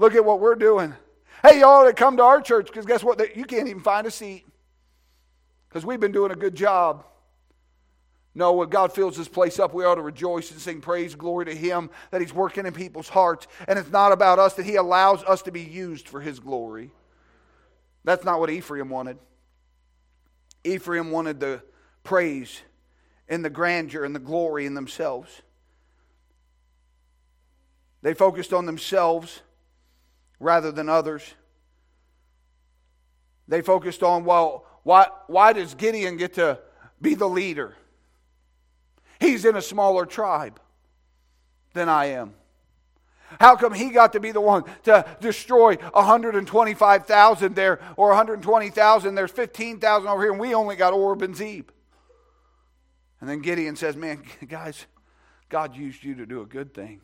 Look 0.00 0.14
at 0.14 0.24
what 0.24 0.40
we're 0.40 0.54
doing. 0.54 0.94
Hey, 1.42 1.60
y'all 1.60 1.84
to 1.84 1.92
come 1.92 2.16
to 2.16 2.22
our 2.22 2.40
church 2.40 2.68
because 2.68 2.86
guess 2.86 3.04
what? 3.04 3.36
You 3.36 3.44
can't 3.44 3.68
even 3.68 3.82
find 3.82 4.06
a 4.06 4.10
seat 4.10 4.46
because 5.68 5.84
we've 5.84 6.00
been 6.00 6.10
doing 6.10 6.32
a 6.32 6.36
good 6.36 6.54
job. 6.54 7.04
No, 8.34 8.54
when 8.54 8.70
God 8.70 8.94
fills 8.94 9.18
this 9.18 9.28
place 9.28 9.58
up, 9.58 9.74
we 9.74 9.84
ought 9.84 9.96
to 9.96 10.02
rejoice 10.02 10.52
and 10.52 10.58
sing 10.58 10.80
praise, 10.80 11.14
glory 11.14 11.44
to 11.44 11.54
Him 11.54 11.90
that 12.12 12.22
He's 12.22 12.32
working 12.32 12.64
in 12.64 12.72
people's 12.72 13.10
hearts. 13.10 13.46
And 13.68 13.78
it's 13.78 13.90
not 13.90 14.10
about 14.10 14.38
us, 14.38 14.54
that 14.54 14.64
He 14.64 14.76
allows 14.76 15.22
us 15.24 15.42
to 15.42 15.52
be 15.52 15.60
used 15.60 16.08
for 16.08 16.22
His 16.22 16.40
glory. 16.40 16.92
That's 18.02 18.24
not 18.24 18.40
what 18.40 18.48
Ephraim 18.48 18.88
wanted. 18.88 19.18
Ephraim 20.64 21.10
wanted 21.10 21.40
the 21.40 21.62
praise 22.04 22.62
and 23.28 23.44
the 23.44 23.50
grandeur 23.50 24.04
and 24.04 24.14
the 24.14 24.20
glory 24.20 24.64
in 24.64 24.72
themselves. 24.72 25.42
They 28.00 28.14
focused 28.14 28.54
on 28.54 28.64
themselves 28.64 29.42
rather 30.40 30.72
than 30.72 30.88
others. 30.88 31.22
They 33.46 33.62
focused 33.62 34.02
on, 34.02 34.24
well, 34.24 34.66
why, 34.82 35.08
why 35.26 35.52
does 35.52 35.74
Gideon 35.74 36.16
get 36.16 36.34
to 36.34 36.58
be 37.00 37.14
the 37.14 37.28
leader? 37.28 37.76
He's 39.20 39.44
in 39.44 39.54
a 39.54 39.62
smaller 39.62 40.06
tribe 40.06 40.58
than 41.74 41.88
I 41.88 42.06
am. 42.06 42.34
How 43.38 43.54
come 43.54 43.72
he 43.72 43.90
got 43.90 44.14
to 44.14 44.20
be 44.20 44.32
the 44.32 44.40
one 44.40 44.64
to 44.84 45.06
destroy 45.20 45.76
125,000 45.76 47.54
there 47.54 47.80
or 47.96 48.08
120,000? 48.08 49.14
There's 49.14 49.30
15,000 49.30 50.08
over 50.08 50.22
here, 50.22 50.32
and 50.32 50.40
we 50.40 50.54
only 50.54 50.74
got 50.74 50.92
Orb 50.92 51.22
and 51.22 51.36
Zeb. 51.36 51.68
And 53.20 53.28
then 53.28 53.40
Gideon 53.40 53.76
says, 53.76 53.94
Man, 53.94 54.22
guys, 54.48 54.86
God 55.48 55.76
used 55.76 56.02
you 56.02 56.14
to 56.16 56.26
do 56.26 56.40
a 56.40 56.46
good 56.46 56.74
thing. 56.74 57.02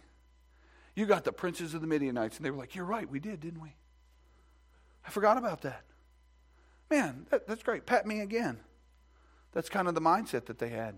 You 0.97 1.05
got 1.07 1.25
the 1.25 1.33
princes 1.33 1.75
of 1.75 1.83
the 1.83 1.87
Midianites. 1.87 2.39
And 2.39 2.45
they 2.45 2.51
were 2.51 2.57
like, 2.57 2.75
You're 2.75 2.87
right, 2.87 3.09
we 3.09 3.21
did, 3.21 3.39
didn't 3.39 3.61
we? 3.61 3.77
I 5.07 5.11
forgot 5.11 5.37
about 5.37 5.61
that. 5.63 5.85
Man, 6.91 7.27
that, 7.31 7.47
that's 7.47 7.63
great. 7.63 7.87
Pat 7.87 8.07
me 8.07 8.21
again. 8.21 8.59
That's 9.53 9.69
kind 9.69 9.87
of 9.87 9.95
the 9.95 10.01
mindset 10.01 10.47
that 10.47 10.59
they 10.59 10.71
had. 10.71 10.97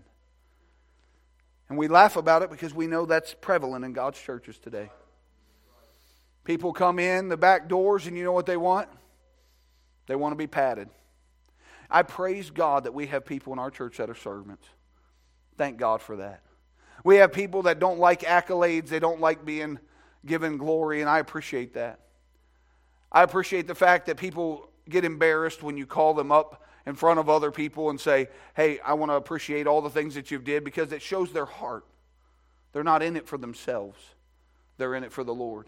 And 1.67 1.77
we 1.77 1.87
laugh 1.87 2.15
about 2.15 2.41
it 2.41 2.49
because 2.49 2.73
we 2.73 2.87
know 2.87 3.05
that's 3.05 3.35
prevalent 3.35 3.85
in 3.85 3.93
God's 3.93 4.19
churches 4.19 4.57
today. 4.57 4.89
People 6.43 6.73
come 6.73 6.97
in 6.97 7.29
the 7.29 7.37
back 7.37 7.67
doors, 7.67 8.07
and 8.07 8.17
you 8.17 8.23
know 8.23 8.31
what 8.31 8.47
they 8.47 8.57
want? 8.57 8.89
They 10.07 10.15
want 10.15 10.31
to 10.31 10.35
be 10.35 10.47
patted. 10.47 10.89
I 11.91 12.01
praise 12.03 12.49
God 12.49 12.85
that 12.85 12.93
we 12.93 13.07
have 13.07 13.25
people 13.25 13.53
in 13.53 13.59
our 13.59 13.69
church 13.69 13.97
that 13.97 14.09
are 14.09 14.15
servants. 14.15 14.67
Thank 15.57 15.77
God 15.77 16.01
for 16.01 16.15
that. 16.17 16.41
We 17.03 17.17
have 17.17 17.31
people 17.31 17.63
that 17.63 17.79
don't 17.79 17.99
like 17.99 18.21
accolades, 18.21 18.87
they 18.87 18.99
don't 18.99 19.21
like 19.21 19.45
being 19.45 19.79
given 20.25 20.57
glory, 20.57 21.01
and 21.01 21.09
I 21.09 21.19
appreciate 21.19 21.73
that. 21.73 21.99
I 23.11 23.23
appreciate 23.23 23.67
the 23.67 23.75
fact 23.75 24.05
that 24.07 24.17
people 24.17 24.69
get 24.87 25.05
embarrassed 25.05 25.63
when 25.63 25.77
you 25.77 25.85
call 25.85 26.13
them 26.13 26.31
up 26.31 26.63
in 26.85 26.95
front 26.95 27.19
of 27.19 27.29
other 27.29 27.51
people 27.51 27.89
and 27.89 27.99
say, 27.99 28.29
Hey, 28.55 28.79
I 28.79 28.93
want 28.93 29.11
to 29.11 29.15
appreciate 29.15 29.67
all 29.67 29.81
the 29.81 29.89
things 29.89 30.15
that 30.15 30.31
you've 30.31 30.43
did 30.43 30.63
because 30.63 30.91
it 30.91 31.01
shows 31.01 31.31
their 31.31 31.45
heart. 31.45 31.85
They're 32.71 32.83
not 32.83 33.01
in 33.01 33.15
it 33.15 33.27
for 33.27 33.37
themselves, 33.37 33.99
they're 34.77 34.95
in 34.95 35.03
it 35.03 35.11
for 35.11 35.23
the 35.23 35.33
Lord. 35.33 35.67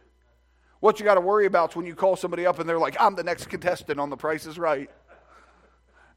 What 0.80 1.00
you 1.00 1.06
got 1.06 1.16
to 1.16 1.22
worry 1.22 1.46
about 1.46 1.72
is 1.72 1.76
when 1.76 1.86
you 1.86 1.94
call 1.94 2.16
somebody 2.16 2.48
up 2.48 2.58
and 2.58 2.68
they're 2.68 2.80
like, 2.80 2.98
I'm 3.00 3.14
the 3.14 3.24
next 3.24 3.50
contestant 3.50 4.00
on 4.00 4.10
The 4.10 4.18
Price 4.18 4.48
is 4.48 4.58
Right. 4.58 4.90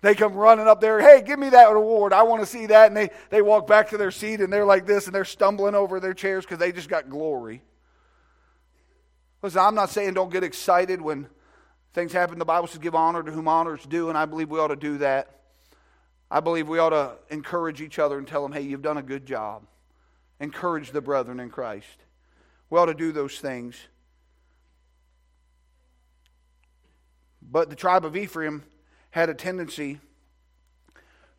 They 0.00 0.14
come 0.14 0.34
running 0.34 0.66
up 0.66 0.82
there, 0.82 1.00
hey, 1.00 1.22
give 1.22 1.38
me 1.38 1.48
that 1.50 1.72
award. 1.72 2.12
I 2.12 2.24
want 2.24 2.42
to 2.42 2.46
see 2.46 2.66
that. 2.66 2.88
And 2.88 2.96
they, 2.96 3.08
they 3.30 3.40
walk 3.40 3.66
back 3.66 3.88
to 3.88 3.96
their 3.96 4.10
seat 4.10 4.40
and 4.40 4.52
they're 4.52 4.66
like 4.66 4.85
this 4.85 5.06
and 5.06 5.14
they're 5.14 5.24
stumbling 5.24 5.74
over 5.74 5.98
their 5.98 6.12
chairs 6.12 6.44
because 6.44 6.58
they 6.58 6.72
just 6.72 6.90
got 6.90 7.08
glory. 7.08 7.62
Listen, 9.44 9.60
I'm 9.60 9.74
not 9.74 9.90
saying 9.90 10.14
don't 10.14 10.32
get 10.32 10.42
excited 10.42 11.02
when 11.02 11.26
things 11.92 12.14
happen. 12.14 12.38
The 12.38 12.46
Bible 12.46 12.66
says 12.66 12.78
give 12.78 12.94
honor 12.94 13.22
to 13.22 13.30
whom 13.30 13.46
honor 13.46 13.76
is 13.76 13.84
due, 13.84 14.08
and 14.08 14.16
I 14.16 14.24
believe 14.24 14.48
we 14.48 14.58
ought 14.58 14.68
to 14.68 14.76
do 14.76 14.96
that. 14.98 15.40
I 16.30 16.40
believe 16.40 16.66
we 16.66 16.78
ought 16.78 16.90
to 16.90 17.16
encourage 17.28 17.82
each 17.82 17.98
other 17.98 18.16
and 18.16 18.26
tell 18.26 18.42
them, 18.42 18.52
hey, 18.52 18.62
you've 18.62 18.80
done 18.80 18.96
a 18.96 19.02
good 19.02 19.26
job. 19.26 19.64
Encourage 20.40 20.92
the 20.92 21.02
brethren 21.02 21.40
in 21.40 21.50
Christ. 21.50 21.98
We 22.70 22.78
ought 22.78 22.86
to 22.86 22.94
do 22.94 23.12
those 23.12 23.38
things. 23.38 23.76
But 27.42 27.68
the 27.68 27.76
tribe 27.76 28.06
of 28.06 28.16
Ephraim 28.16 28.64
had 29.10 29.28
a 29.28 29.34
tendency 29.34 30.00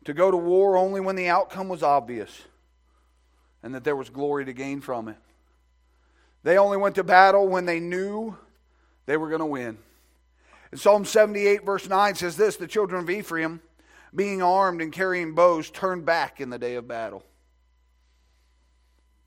to 0.04 0.14
go 0.14 0.30
to 0.30 0.36
war 0.36 0.76
only 0.76 1.00
when 1.00 1.16
the 1.16 1.26
outcome 1.26 1.68
was 1.68 1.82
obvious 1.82 2.42
and 3.64 3.74
that 3.74 3.82
there 3.82 3.96
was 3.96 4.10
glory 4.10 4.44
to 4.44 4.52
gain 4.52 4.80
from 4.80 5.08
it. 5.08 5.16
They 6.46 6.58
only 6.58 6.76
went 6.76 6.94
to 6.94 7.02
battle 7.02 7.48
when 7.48 7.66
they 7.66 7.80
knew 7.80 8.36
they 9.06 9.16
were 9.16 9.28
going 9.28 9.40
to 9.40 9.46
win. 9.46 9.78
In 10.70 10.78
Psalm 10.78 11.04
78, 11.04 11.66
verse 11.66 11.88
9 11.88 12.14
says 12.14 12.36
this 12.36 12.54
The 12.54 12.68
children 12.68 13.02
of 13.02 13.10
Ephraim, 13.10 13.60
being 14.14 14.42
armed 14.42 14.80
and 14.80 14.92
carrying 14.92 15.34
bows, 15.34 15.70
turned 15.70 16.06
back 16.06 16.40
in 16.40 16.48
the 16.48 16.58
day 16.58 16.76
of 16.76 16.86
battle. 16.86 17.24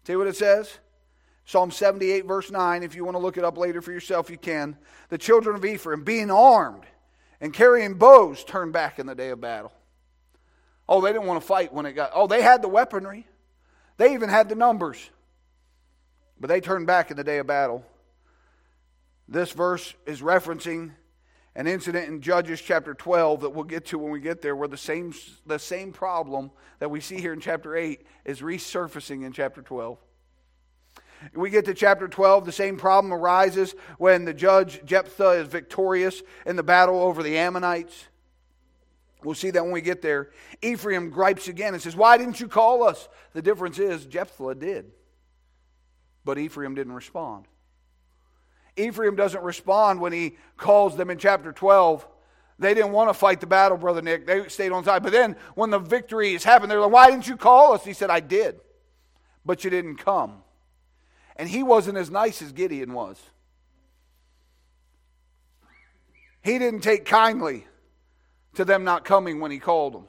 See 0.08 0.16
what 0.16 0.28
it 0.28 0.38
says? 0.38 0.80
Psalm 1.44 1.72
78, 1.72 2.26
verse 2.26 2.52
9. 2.52 2.84
If 2.84 2.96
you 2.96 3.04
want 3.04 3.16
to 3.16 3.22
look 3.22 3.36
it 3.36 3.44
up 3.44 3.58
later 3.58 3.82
for 3.82 3.92
yourself, 3.92 4.30
you 4.30 4.38
can. 4.38 4.78
The 5.10 5.18
children 5.18 5.58
of 5.58 5.66
Ephraim, 5.66 6.06
being 6.06 6.32
armed 6.32 6.86
and 7.42 7.54
carrying 7.54 7.96
bows, 7.96 8.46
turned 8.46 8.72
back 8.72 8.98
in 8.98 9.08
the 9.08 9.16
day 9.16 9.32
of 9.32 9.42
battle. 9.42 9.74
Oh, 10.88 11.02
they 11.02 11.12
didn't 11.12 11.28
want 11.28 11.42
to 11.42 11.46
fight 11.46 11.74
when 11.74 11.86
it 11.86 11.92
got. 11.92 12.12
Oh, 12.14 12.28
they 12.28 12.42
had 12.42 12.62
the 12.62 12.70
weaponry, 12.70 13.28
they 13.98 14.14
even 14.14 14.30
had 14.30 14.48
the 14.48 14.56
numbers. 14.56 15.10
But 16.40 16.48
they 16.48 16.62
turned 16.62 16.88
back 16.88 17.12
in 17.12 17.18
the 17.18 17.24
day 17.24 17.38
of 17.40 17.48
battle. 17.48 17.86
This 19.28 19.52
verse 19.52 19.94
is 20.06 20.22
referencing 20.22 20.92
an 21.56 21.68
incident 21.68 22.08
in 22.08 22.22
Judges 22.22 22.62
chapter 22.62 22.94
12 22.94 23.42
that 23.42 23.50
we'll 23.50 23.66
get 23.66 23.88
to 23.88 24.00
when 24.00 24.12
we 24.12 24.20
get 24.20 24.42
there, 24.42 24.56
where 24.56 24.68
the 24.68 24.78
same, 24.78 25.14
the 25.46 25.60
same 25.60 25.92
problem 25.92 26.52
that 26.80 26.90
we 26.90 27.02
see 27.02 27.20
here 27.20 27.34
in 27.34 27.42
chapter 27.42 27.76
8 27.76 28.02
is 28.26 28.42
resurfacing 28.42 29.26
in 29.26 29.32
chapter 29.34 29.62
12. 29.62 29.98
We 31.34 31.50
get 31.50 31.66
to 31.66 31.74
chapter 31.74 32.08
12, 32.08 32.46
the 32.46 32.52
same 32.52 32.78
problem 32.78 33.14
arises 33.14 33.76
when 33.98 34.24
the 34.24 34.34
judge 34.34 34.82
Jephthah 34.86 35.32
is 35.32 35.48
victorious 35.48 36.24
in 36.46 36.56
the 36.56 36.64
battle 36.64 37.02
over 37.02 37.22
the 37.22 37.38
Ammonites. 37.38 38.08
We'll 39.24 39.36
see 39.36 39.52
that 39.52 39.64
when 39.64 39.74
we 39.74 39.82
get 39.82 40.02
there. 40.02 40.30
Ephraim 40.62 41.10
gripes 41.10 41.50
again 41.50 41.74
and 41.74 41.84
says, 41.84 41.96
Why 41.96 42.18
didn't 42.18 42.40
you 42.40 42.48
call 42.48 42.84
us? 42.84 43.10
The 43.34 43.42
difference 43.42 43.80
is 43.80 44.06
Jephthah 44.06 44.56
did, 44.56 44.92
but 46.30 46.38
Ephraim 46.38 46.76
didn't 46.76 46.94
respond. 46.94 47.48
Ephraim 48.78 49.16
doesn't 49.16 49.42
respond 49.42 50.00
when 50.00 50.14
he 50.14 50.38
calls 50.58 50.96
them 50.96 51.10
in 51.10 51.18
chapter 51.18 51.52
12. 51.52 52.08
They 52.60 52.76
didn't 52.76 52.92
want 52.92 53.10
to 53.10 53.16
fight 53.16 53.40
the 53.40 53.48
battle, 53.48 53.80
Brother 53.80 54.04
Nick. 54.04 54.28
They 54.28 54.48
stayed 54.48 54.72
on 54.72 54.84
side. 54.84 55.02
But 55.02 55.12
then 55.12 55.38
when 55.56 55.72
the 55.72 55.80
victory 55.80 56.34
has 56.34 56.44
happened, 56.44 56.70
they're 56.70 56.82
like, 56.82 56.92
Why 56.92 57.10
didn't 57.10 57.28
you 57.28 57.36
call 57.36 57.74
us? 57.74 57.84
He 57.84 57.94
said, 57.94 58.12
I 58.12 58.20
did, 58.20 58.60
but 59.44 59.64
you 59.64 59.72
didn't 59.72 59.96
come. 59.96 60.44
And 61.36 61.50
he 61.50 61.64
wasn't 61.64 61.98
as 61.98 62.12
nice 62.12 62.44
as 62.44 62.52
Gideon 62.52 62.94
was. 62.94 63.20
He 66.44 66.60
didn't 66.60 66.82
take 66.82 67.06
kindly 67.08 67.66
to 68.54 68.66
them 68.66 68.84
not 68.84 69.04
coming 69.04 69.40
when 69.40 69.50
he 69.50 69.58
called 69.58 69.96
them. 69.96 70.08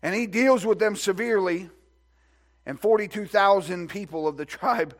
And 0.00 0.14
he 0.14 0.28
deals 0.28 0.64
with 0.64 0.78
them 0.78 0.94
severely, 0.94 1.70
and 2.66 2.78
42,000 2.78 3.88
people 3.88 4.26
of 4.26 4.36
the 4.36 4.44
tribe 4.44 4.94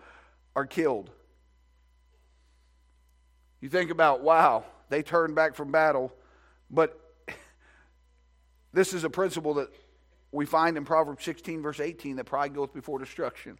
are 0.54 0.64
killed. 0.64 1.10
You 3.60 3.68
think 3.68 3.90
about, 3.90 4.22
wow, 4.22 4.64
they 4.88 5.02
turned 5.02 5.34
back 5.34 5.54
from 5.54 5.72
battle, 5.72 6.12
but 6.70 6.98
this 8.72 8.94
is 8.94 9.04
a 9.04 9.10
principle 9.10 9.54
that 9.54 9.68
we 10.30 10.46
find 10.46 10.76
in 10.76 10.84
Proverbs 10.84 11.24
16, 11.24 11.62
verse 11.62 11.80
18, 11.80 12.16
that 12.16 12.24
pride 12.24 12.54
goeth 12.54 12.72
before 12.72 12.98
destruction 12.98 13.58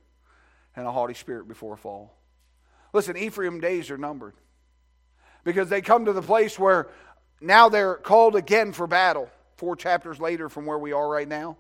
and 0.77 0.87
a 0.87 0.93
haughty 0.93 1.15
spirit 1.15 1.49
before 1.49 1.75
a 1.75 1.77
fall. 1.77 2.15
Listen, 2.93 3.17
Ephraim 3.17 3.61
days 3.61 3.91
are 3.91 3.99
numbered 3.99 4.35
because 5.43 5.69
they 5.69 5.81
come 5.81 6.05
to 6.05 6.13
the 6.13 6.23
place 6.23 6.59
where 6.59 6.89
now 7.41 7.69
they're 7.69 7.97
called 7.97 8.37
again 8.37 8.73
for 8.73 8.87
battle, 8.87 9.31
four 9.57 9.77
chapters 9.77 10.21
later 10.21 10.49
from 10.49 10.67
where 10.67 10.79
we 10.79 10.93
are 10.93 11.09
right 11.09 11.29
now, 11.29 11.57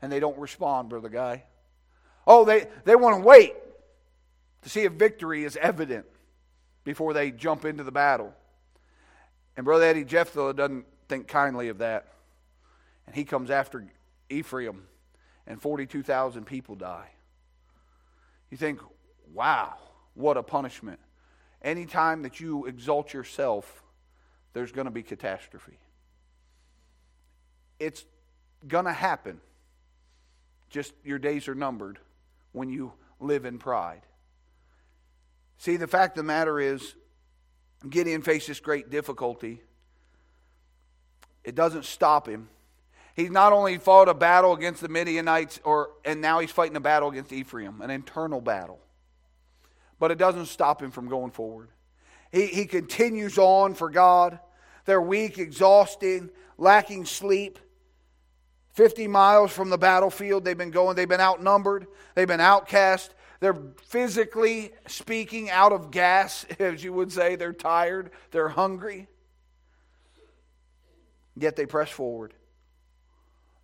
and 0.00 0.10
they 0.10 0.20
don't 0.20 0.38
respond, 0.38 0.88
brother 0.88 1.08
guy. 1.08 1.44
Oh, 2.26 2.44
they, 2.44 2.66
they 2.84 2.94
want 2.94 3.16
to 3.16 3.26
wait 3.26 3.54
to 4.62 4.68
see 4.68 4.82
if 4.82 4.92
victory 4.92 5.44
is 5.44 5.56
evident 5.56 6.06
before 6.84 7.12
they 7.12 7.30
jump 7.30 7.64
into 7.64 7.84
the 7.84 7.92
battle. 7.92 8.32
And 9.56 9.64
Brother 9.64 9.86
Eddie 9.86 10.04
Jephthah 10.04 10.54
doesn't 10.54 10.86
think 11.08 11.28
kindly 11.28 11.68
of 11.68 11.78
that. 11.78 12.08
And 13.06 13.14
he 13.14 13.24
comes 13.24 13.50
after 13.50 13.86
Ephraim, 14.30 14.84
and 15.46 15.60
42,000 15.60 16.44
people 16.44 16.76
die. 16.76 17.10
You 18.50 18.56
think, 18.56 18.80
wow, 19.32 19.74
what 20.14 20.36
a 20.36 20.42
punishment. 20.42 21.00
Anytime 21.60 22.22
that 22.22 22.40
you 22.40 22.66
exalt 22.66 23.12
yourself, 23.12 23.82
there's 24.52 24.72
going 24.72 24.84
to 24.84 24.90
be 24.90 25.02
catastrophe. 25.02 25.78
It's 27.78 28.04
going 28.66 28.84
to 28.84 28.92
happen. 28.92 29.40
Just 30.70 30.92
your 31.04 31.18
days 31.18 31.48
are 31.48 31.54
numbered 31.54 31.98
when 32.52 32.68
you 32.68 32.92
live 33.20 33.44
in 33.44 33.58
pride. 33.58 34.02
See, 35.58 35.76
the 35.76 35.86
fact 35.86 36.16
of 36.18 36.24
the 36.24 36.26
matter 36.26 36.58
is, 36.58 36.94
Gideon 37.88 38.22
faces 38.22 38.60
great 38.60 38.90
difficulty. 38.90 39.60
It 41.44 41.54
doesn't 41.54 41.84
stop 41.84 42.28
him. 42.28 42.48
He's 43.14 43.30
not 43.30 43.52
only 43.52 43.76
fought 43.78 44.08
a 44.08 44.14
battle 44.14 44.54
against 44.54 44.80
the 44.80 44.88
Midianites, 44.88 45.60
or, 45.64 45.90
and 46.04 46.20
now 46.20 46.38
he's 46.38 46.50
fighting 46.50 46.76
a 46.76 46.80
battle 46.80 47.10
against 47.10 47.32
Ephraim, 47.32 47.80
an 47.80 47.90
internal 47.90 48.40
battle. 48.40 48.80
But 49.98 50.10
it 50.10 50.18
doesn't 50.18 50.46
stop 50.46 50.82
him 50.82 50.90
from 50.90 51.08
going 51.08 51.30
forward. 51.30 51.68
He, 52.30 52.46
he 52.46 52.64
continues 52.64 53.38
on 53.38 53.74
for 53.74 53.90
God. 53.90 54.38
They're 54.84 55.02
weak, 55.02 55.38
exhausted, 55.38 56.30
lacking 56.56 57.04
sleep. 57.04 57.58
50 58.72 59.06
miles 59.06 59.52
from 59.52 59.70
the 59.70 59.78
battlefield, 59.78 60.44
they've 60.44 60.56
been 60.56 60.70
going, 60.70 60.96
they've 60.96 61.08
been 61.08 61.20
outnumbered, 61.20 61.86
they've 62.14 62.28
been 62.28 62.40
outcast. 62.40 63.14
They're 63.40 63.58
physically 63.86 64.72
speaking 64.86 65.50
out 65.50 65.72
of 65.72 65.90
gas, 65.90 66.46
as 66.58 66.82
you 66.82 66.92
would 66.92 67.12
say. 67.12 67.36
They're 67.36 67.52
tired, 67.52 68.10
they're 68.30 68.48
hungry. 68.48 69.08
Yet 71.36 71.56
they 71.56 71.66
press 71.66 71.90
forward. 71.90 72.34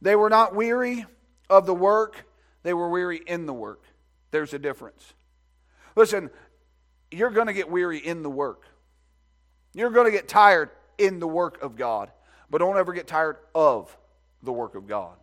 They 0.03 0.17
were 0.17 0.31
not 0.31 0.55
weary 0.55 1.07
of 1.49 1.65
the 1.65 1.75
work, 1.75 2.27
they 2.63 2.75
were 2.75 2.89
weary 2.89 3.21
in 3.25 3.47
the 3.47 3.55
work. 3.55 3.85
There's 4.31 4.53
a 4.53 4.59
difference. 4.59 5.15
Listen, 5.97 6.29
you're 7.11 7.31
going 7.31 7.47
to 7.47 7.53
get 7.53 7.71
weary 7.71 7.99
in 7.99 8.23
the 8.23 8.31
work. 8.31 8.65
You're 9.75 9.91
going 9.91 10.07
to 10.07 10.13
get 10.13 10.29
tired 10.29 10.71
in 10.99 11.19
the 11.19 11.29
work 11.29 11.63
of 11.63 11.77
God, 11.77 12.11
but 12.51 12.59
don't 12.59 12.77
ever 12.77 12.93
get 12.93 13.07
tired 13.07 13.37
of 13.55 13.97
the 14.43 14.53
work 14.53 14.75
of 14.75 14.87
God. 14.87 15.17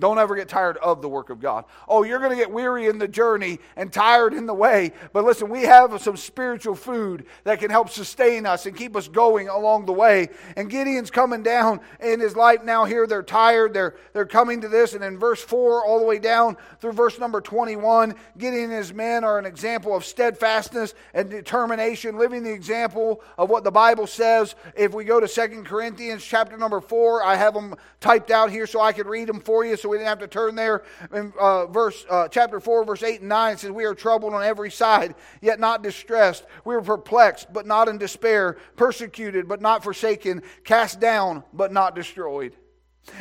Don't 0.00 0.18
ever 0.18 0.34
get 0.34 0.48
tired 0.48 0.78
of 0.78 1.02
the 1.02 1.08
work 1.08 1.28
of 1.28 1.40
God. 1.40 1.66
Oh, 1.86 2.02
you're 2.02 2.18
going 2.18 2.30
to 2.30 2.36
get 2.36 2.50
weary 2.50 2.86
in 2.86 2.98
the 2.98 3.06
journey 3.06 3.58
and 3.76 3.92
tired 3.92 4.32
in 4.32 4.46
the 4.46 4.54
way. 4.54 4.92
But 5.12 5.24
listen, 5.24 5.50
we 5.50 5.62
have 5.64 6.00
some 6.00 6.16
spiritual 6.16 6.74
food 6.74 7.26
that 7.44 7.60
can 7.60 7.70
help 7.70 7.90
sustain 7.90 8.46
us 8.46 8.64
and 8.64 8.74
keep 8.74 8.96
us 8.96 9.08
going 9.08 9.48
along 9.48 9.84
the 9.84 9.92
way. 9.92 10.30
And 10.56 10.70
Gideon's 10.70 11.10
coming 11.10 11.42
down 11.42 11.80
in 12.00 12.18
his 12.20 12.34
life 12.34 12.64
now 12.64 12.86
here. 12.86 13.06
They're 13.06 13.22
tired. 13.22 13.74
They're, 13.74 13.94
they're 14.14 14.26
coming 14.26 14.62
to 14.62 14.68
this. 14.68 14.94
And 14.94 15.04
in 15.04 15.18
verse 15.18 15.42
4, 15.42 15.84
all 15.84 15.98
the 15.98 16.06
way 16.06 16.18
down 16.18 16.56
through 16.80 16.92
verse 16.92 17.18
number 17.18 17.42
21, 17.42 18.14
Gideon 18.38 18.70
and 18.70 18.78
his 18.78 18.94
men 18.94 19.24
are 19.24 19.38
an 19.38 19.46
example 19.46 19.94
of 19.94 20.04
steadfastness 20.04 20.94
and 21.12 21.28
determination, 21.28 22.16
living 22.16 22.42
the 22.42 22.52
example 22.52 23.20
of 23.36 23.50
what 23.50 23.64
the 23.64 23.70
Bible 23.70 24.06
says. 24.06 24.54
If 24.76 24.94
we 24.94 25.04
go 25.04 25.20
to 25.20 25.28
Second 25.28 25.66
Corinthians 25.66 26.24
chapter 26.24 26.56
number 26.56 26.80
4, 26.80 27.24
I 27.24 27.36
have 27.36 27.54
them 27.54 27.74
typed 28.00 28.30
out 28.30 28.50
here 28.50 28.66
so 28.66 28.80
I 28.80 28.92
could 28.92 29.06
read 29.06 29.28
them 29.28 29.40
for 29.40 29.64
you. 29.64 29.76
So 29.76 29.89
we 29.90 29.98
didn't 29.98 30.08
have 30.08 30.20
to 30.20 30.28
turn 30.28 30.54
there. 30.54 30.82
In 31.12 31.32
uh, 31.38 31.66
verse, 31.66 32.06
uh, 32.08 32.28
chapter 32.28 32.60
4, 32.60 32.84
verse 32.84 33.02
8 33.02 33.20
and 33.20 33.28
9 33.28 33.52
it 33.52 33.58
says, 33.60 33.70
We 33.70 33.84
are 33.84 33.94
troubled 33.94 34.32
on 34.32 34.42
every 34.42 34.70
side, 34.70 35.14
yet 35.40 35.60
not 35.60 35.82
distressed. 35.82 36.44
We 36.64 36.74
are 36.74 36.80
perplexed, 36.80 37.52
but 37.52 37.66
not 37.66 37.88
in 37.88 37.98
despair. 37.98 38.56
Persecuted, 38.76 39.48
but 39.48 39.60
not 39.60 39.82
forsaken. 39.82 40.42
Cast 40.64 41.00
down, 41.00 41.44
but 41.52 41.72
not 41.72 41.94
destroyed. 41.94 42.56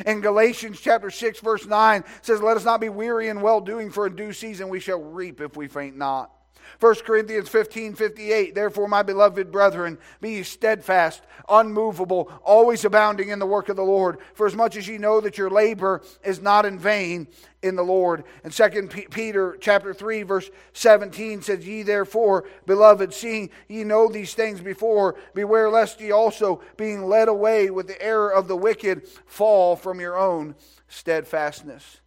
In 0.06 0.22
Galatians 0.22 0.80
chapter 0.80 1.10
6, 1.10 1.40
verse 1.40 1.66
9 1.66 2.04
says, 2.22 2.42
Let 2.42 2.58
us 2.58 2.66
not 2.66 2.82
be 2.82 2.90
weary 2.90 3.30
in 3.30 3.42
well 3.42 3.62
doing, 3.62 3.92
for 3.92 4.08
in 4.08 4.16
due 4.16 4.34
season 4.34 4.70
we 4.70 4.80
shall 4.80 5.02
reap 5.02 5.42
if 5.42 5.58
we 5.58 5.68
faint 5.68 5.98
not. 5.98 6.32
1 6.80 6.96
Corinthians 7.06 7.50
15 7.50 7.96
58, 7.96 8.56
therefore, 8.56 8.88
my 8.88 9.04
beloved 9.04 9.52
brethren, 9.52 9.98
be 10.22 10.44
steadfast, 10.44 11.24
unmovable, 11.48 12.32
always 12.44 12.86
abounding 12.86 13.30
in 13.30 13.40
the 13.40 13.46
work 13.46 13.70
of 13.70 13.76
the 13.76 13.84
Lord, 13.84 14.18
for 14.34 14.48
as 14.48 14.56
much 14.56 14.76
as 14.76 14.88
ye 14.88 14.98
know 14.98 15.20
that 15.22 15.38
your 15.38 15.50
labor 15.50 16.02
is 16.24 16.42
not 16.42 16.66
in 16.66 16.80
vain 16.80 17.28
in 17.62 17.76
the 17.76 17.84
Lord. 17.84 18.24
And 18.44 18.54
2 18.54 18.88
Peter 19.10 19.58
chapter 19.60 19.94
3, 19.94 20.24
verse 20.24 20.50
17 20.74 21.42
says, 21.42 21.68
Ye 21.68 21.84
therefore, 21.84 22.46
beloved, 22.66 23.14
seeing 23.14 23.50
ye 23.68 23.84
know 23.84 24.08
these 24.08 24.34
things 24.34 24.62
before, 24.62 25.16
beware 25.34 25.70
lest 25.70 26.00
ye 26.00 26.12
also, 26.12 26.62
being 26.78 27.06
led 27.06 27.28
away 27.28 27.70
with 27.70 27.88
the 27.88 28.02
error 28.02 28.32
of 28.32 28.48
the 28.48 28.58
wicked, 28.58 29.08
fall 29.26 29.76
from 29.76 30.00
your 30.00 30.18
own 30.18 30.56
steadfastness. 30.88 32.00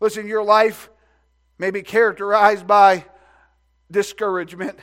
Listen, 0.00 0.26
your 0.26 0.44
life 0.44 0.90
may 1.58 1.70
be 1.70 1.82
characterized 1.82 2.66
by 2.66 3.06
discouragement. 3.90 4.78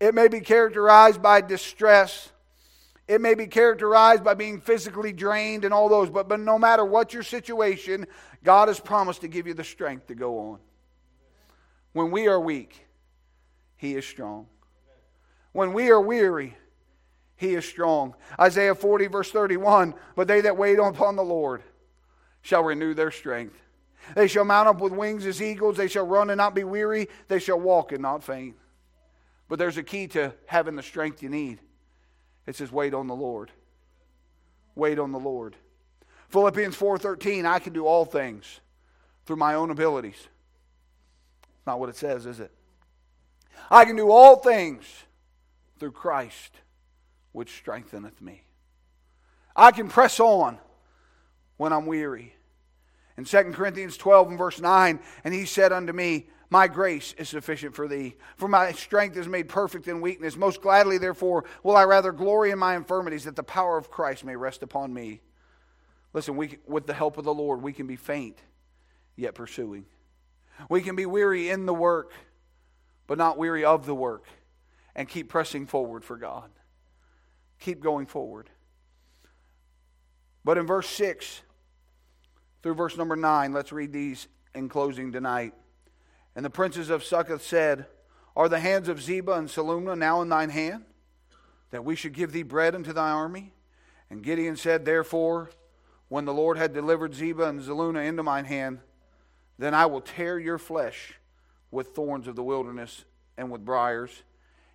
It 0.00 0.14
may 0.14 0.28
be 0.28 0.40
characterized 0.40 1.22
by 1.22 1.40
distress. 1.40 2.30
It 3.08 3.20
may 3.20 3.34
be 3.34 3.46
characterized 3.46 4.24
by 4.24 4.34
being 4.34 4.60
physically 4.60 5.12
drained 5.12 5.64
and 5.64 5.72
all 5.72 5.88
those, 5.88 6.10
but, 6.10 6.28
but 6.28 6.40
no 6.40 6.58
matter 6.58 6.84
what 6.84 7.14
your 7.14 7.22
situation, 7.22 8.06
God 8.44 8.68
has 8.68 8.80
promised 8.80 9.20
to 9.22 9.28
give 9.28 9.46
you 9.46 9.54
the 9.54 9.64
strength 9.64 10.08
to 10.08 10.14
go 10.14 10.38
on. 10.38 10.58
When 11.92 12.10
we 12.10 12.26
are 12.26 12.38
weak, 12.38 12.86
He 13.76 13.94
is 13.94 14.04
strong. 14.04 14.48
When 15.52 15.72
we 15.72 15.88
are 15.88 16.00
weary, 16.00 16.54
he 17.36 17.54
is 17.54 17.66
strong. 17.66 18.14
Isaiah 18.40 18.74
40, 18.74 19.06
verse 19.06 19.30
31 19.30 19.94
But 20.14 20.28
they 20.28 20.42
that 20.42 20.56
wait 20.56 20.78
upon 20.78 21.16
the 21.16 21.22
Lord 21.22 21.62
shall 22.42 22.62
renew 22.62 22.94
their 22.94 23.10
strength. 23.10 23.56
They 24.14 24.28
shall 24.28 24.44
mount 24.44 24.68
up 24.68 24.80
with 24.80 24.92
wings 24.92 25.26
as 25.26 25.42
eagles. 25.42 25.76
They 25.76 25.88
shall 25.88 26.06
run 26.06 26.30
and 26.30 26.38
not 26.38 26.54
be 26.54 26.64
weary. 26.64 27.08
They 27.28 27.38
shall 27.38 27.58
walk 27.58 27.92
and 27.92 28.02
not 28.02 28.22
faint. 28.22 28.56
But 29.48 29.58
there's 29.58 29.76
a 29.76 29.82
key 29.82 30.06
to 30.08 30.32
having 30.46 30.76
the 30.76 30.82
strength 30.82 31.22
you 31.22 31.28
need. 31.28 31.60
It 32.46 32.56
says, 32.56 32.70
wait 32.70 32.94
on 32.94 33.06
the 33.06 33.14
Lord. 33.14 33.50
Wait 34.74 34.98
on 34.98 35.12
the 35.12 35.18
Lord. 35.18 35.56
Philippians 36.28 36.76
4:13, 36.76 37.46
I 37.46 37.58
can 37.58 37.72
do 37.72 37.86
all 37.86 38.04
things 38.04 38.60
through 39.24 39.36
my 39.36 39.54
own 39.54 39.70
abilities. 39.70 40.28
Not 41.66 41.80
what 41.80 41.88
it 41.88 41.96
says, 41.96 42.26
is 42.26 42.40
it? 42.40 42.52
I 43.70 43.84
can 43.84 43.96
do 43.96 44.10
all 44.10 44.36
things 44.36 44.84
through 45.78 45.92
Christ, 45.92 46.52
which 47.32 47.56
strengtheneth 47.56 48.20
me. 48.20 48.42
I 49.54 49.72
can 49.72 49.88
press 49.88 50.20
on 50.20 50.58
when 51.56 51.72
I'm 51.72 51.86
weary. 51.86 52.35
In 53.16 53.24
2 53.24 53.52
Corinthians 53.52 53.96
12 53.96 54.28
and 54.28 54.38
verse 54.38 54.60
9, 54.60 55.00
and 55.24 55.34
he 55.34 55.46
said 55.46 55.72
unto 55.72 55.92
me, 55.92 56.28
My 56.50 56.68
grace 56.68 57.14
is 57.16 57.28
sufficient 57.28 57.74
for 57.74 57.88
thee, 57.88 58.16
for 58.36 58.46
my 58.46 58.72
strength 58.72 59.16
is 59.16 59.26
made 59.26 59.48
perfect 59.48 59.88
in 59.88 60.00
weakness. 60.00 60.36
Most 60.36 60.60
gladly, 60.60 60.98
therefore, 60.98 61.44
will 61.62 61.76
I 61.76 61.84
rather 61.84 62.12
glory 62.12 62.50
in 62.50 62.58
my 62.58 62.76
infirmities, 62.76 63.24
that 63.24 63.36
the 63.36 63.42
power 63.42 63.78
of 63.78 63.90
Christ 63.90 64.24
may 64.24 64.36
rest 64.36 64.62
upon 64.62 64.92
me. 64.92 65.22
Listen, 66.12 66.36
we, 66.36 66.58
with 66.66 66.86
the 66.86 66.94
help 66.94 67.16
of 67.16 67.24
the 67.24 67.34
Lord, 67.34 67.62
we 67.62 67.72
can 67.72 67.86
be 67.86 67.96
faint, 67.96 68.38
yet 69.16 69.34
pursuing. 69.34 69.86
We 70.68 70.82
can 70.82 70.96
be 70.96 71.06
weary 71.06 71.48
in 71.48 71.66
the 71.66 71.74
work, 71.74 72.12
but 73.06 73.18
not 73.18 73.38
weary 73.38 73.64
of 73.64 73.86
the 73.86 73.94
work, 73.94 74.24
and 74.94 75.08
keep 75.08 75.28
pressing 75.28 75.66
forward 75.66 76.04
for 76.04 76.16
God. 76.16 76.50
Keep 77.60 77.80
going 77.80 78.06
forward. 78.06 78.50
But 80.44 80.58
in 80.58 80.66
verse 80.66 80.88
6 80.88 81.40
through 82.66 82.74
verse 82.74 82.96
number 82.96 83.14
9, 83.14 83.52
let's 83.52 83.70
read 83.70 83.92
these 83.92 84.26
in 84.52 84.68
closing 84.68 85.12
tonight. 85.12 85.54
And 86.34 86.44
the 86.44 86.50
princes 86.50 86.90
of 86.90 87.04
Succoth 87.04 87.44
said, 87.44 87.86
Are 88.34 88.48
the 88.48 88.58
hands 88.58 88.88
of 88.88 89.00
Zebah 89.00 89.38
and 89.38 89.48
Zalmunna 89.48 89.96
now 89.96 90.20
in 90.20 90.28
thine 90.28 90.50
hand, 90.50 90.82
that 91.70 91.84
we 91.84 91.94
should 91.94 92.12
give 92.12 92.32
thee 92.32 92.42
bread 92.42 92.74
unto 92.74 92.92
thy 92.92 93.10
army? 93.10 93.52
And 94.10 94.20
Gideon 94.20 94.56
said, 94.56 94.84
Therefore, 94.84 95.50
when 96.08 96.24
the 96.24 96.34
Lord 96.34 96.58
had 96.58 96.72
delivered 96.74 97.14
Zebah 97.14 97.50
and 97.50 97.60
Zalmunna 97.60 98.04
into 98.04 98.24
mine 98.24 98.46
hand, 98.46 98.80
then 99.60 99.72
I 99.72 99.86
will 99.86 100.00
tear 100.00 100.36
your 100.36 100.58
flesh 100.58 101.20
with 101.70 101.94
thorns 101.94 102.26
of 102.26 102.34
the 102.34 102.42
wilderness 102.42 103.04
and 103.38 103.48
with 103.48 103.64
briers. 103.64 104.24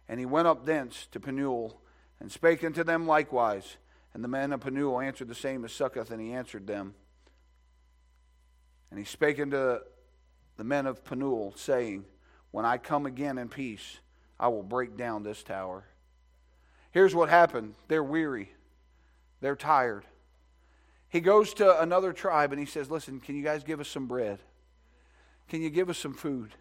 And 0.08 0.18
he 0.18 0.26
went 0.26 0.48
up 0.48 0.66
thence 0.66 1.10
to 1.12 1.20
Penuel 1.20 1.82
and 2.22 2.32
spake 2.32 2.64
unto 2.64 2.86
them 2.86 3.06
likewise. 3.06 3.76
And 4.14 4.24
the 4.24 4.30
men 4.30 4.54
of 4.54 4.62
Penuel 4.62 5.02
answered 5.02 5.28
the 5.28 5.36
same 5.36 5.66
as 5.66 5.74
Succoth, 5.74 6.10
and 6.10 6.22
he 6.22 6.32
answered 6.32 6.68
them. 6.68 6.96
And 8.92 9.00
he 9.00 9.06
spake 9.06 9.39
unto 9.39 9.80
the 10.58 10.64
men 10.64 10.86
of 10.86 11.04
Penuel, 11.04 11.54
saying, 11.56 12.06
When 12.52 12.66
I 12.66 12.78
come 12.78 13.08
again 13.08 13.38
in 13.38 13.50
peace, 13.50 14.00
I 14.39 14.50
will 14.50 14.64
break 14.64 14.98
down 14.98 15.24
this 15.24 15.42
tower. 15.42 15.86
Here's 16.92 17.16
what 17.16 17.30
happened 17.30 17.74
they're 17.88 18.04
weary, 18.04 18.52
they're 19.39 19.56
tired. 19.56 20.06
He 21.08 21.20
goes 21.20 21.54
to 21.56 21.82
another 21.82 22.14
tribe 22.14 22.54
and 22.54 22.60
he 22.60 22.66
says, 22.66 22.92
Listen, 22.92 23.20
can 23.20 23.36
you 23.36 23.44
guys 23.44 23.64
give 23.64 23.80
us 23.80 23.88
some 23.88 24.08
bread? 24.08 24.39
Can 25.50 25.62
you 25.62 25.70
give 25.70 25.89
us 25.89 25.98
some 25.98 26.14
food? 26.14 26.52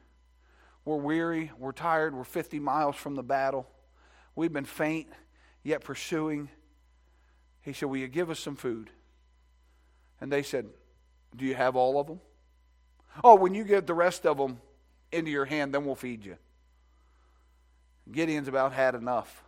We're 0.85 0.97
weary, 0.97 1.53
we're 1.59 1.73
tired, 1.73 2.15
we're 2.15 2.25
50 2.25 2.59
miles 2.59 2.97
from 2.97 3.15
the 3.15 3.23
battle. 3.23 3.69
We've 4.35 4.53
been 4.53 4.65
faint, 4.65 5.09
yet 5.63 5.85
pursuing. 5.85 6.49
He 7.63 7.73
said, 7.73 7.89
Will 7.89 7.99
you 7.99 8.09
give 8.09 8.31
us 8.31 8.41
some 8.41 8.57
food? 8.57 8.91
And 10.21 10.33
they 10.33 10.43
said, 10.43 10.67
Do 11.37 11.45
you 11.45 11.55
have 11.55 11.77
all 11.77 12.01
of 12.01 12.07
them? 12.07 12.21
Oh, 13.23 13.37
when 13.37 13.55
you 13.55 13.65
get 13.65 13.87
the 13.87 13.95
rest 13.95 14.27
of 14.27 14.39
them 14.39 14.61
into 15.13 15.31
your 15.31 15.45
hand, 15.45 15.75
then 15.75 15.85
we'll 15.85 15.95
feed 15.95 16.25
you. 16.25 16.37
Gideon's 18.11 18.49
about 18.49 18.73
had 18.73 18.95
enough 18.95 19.45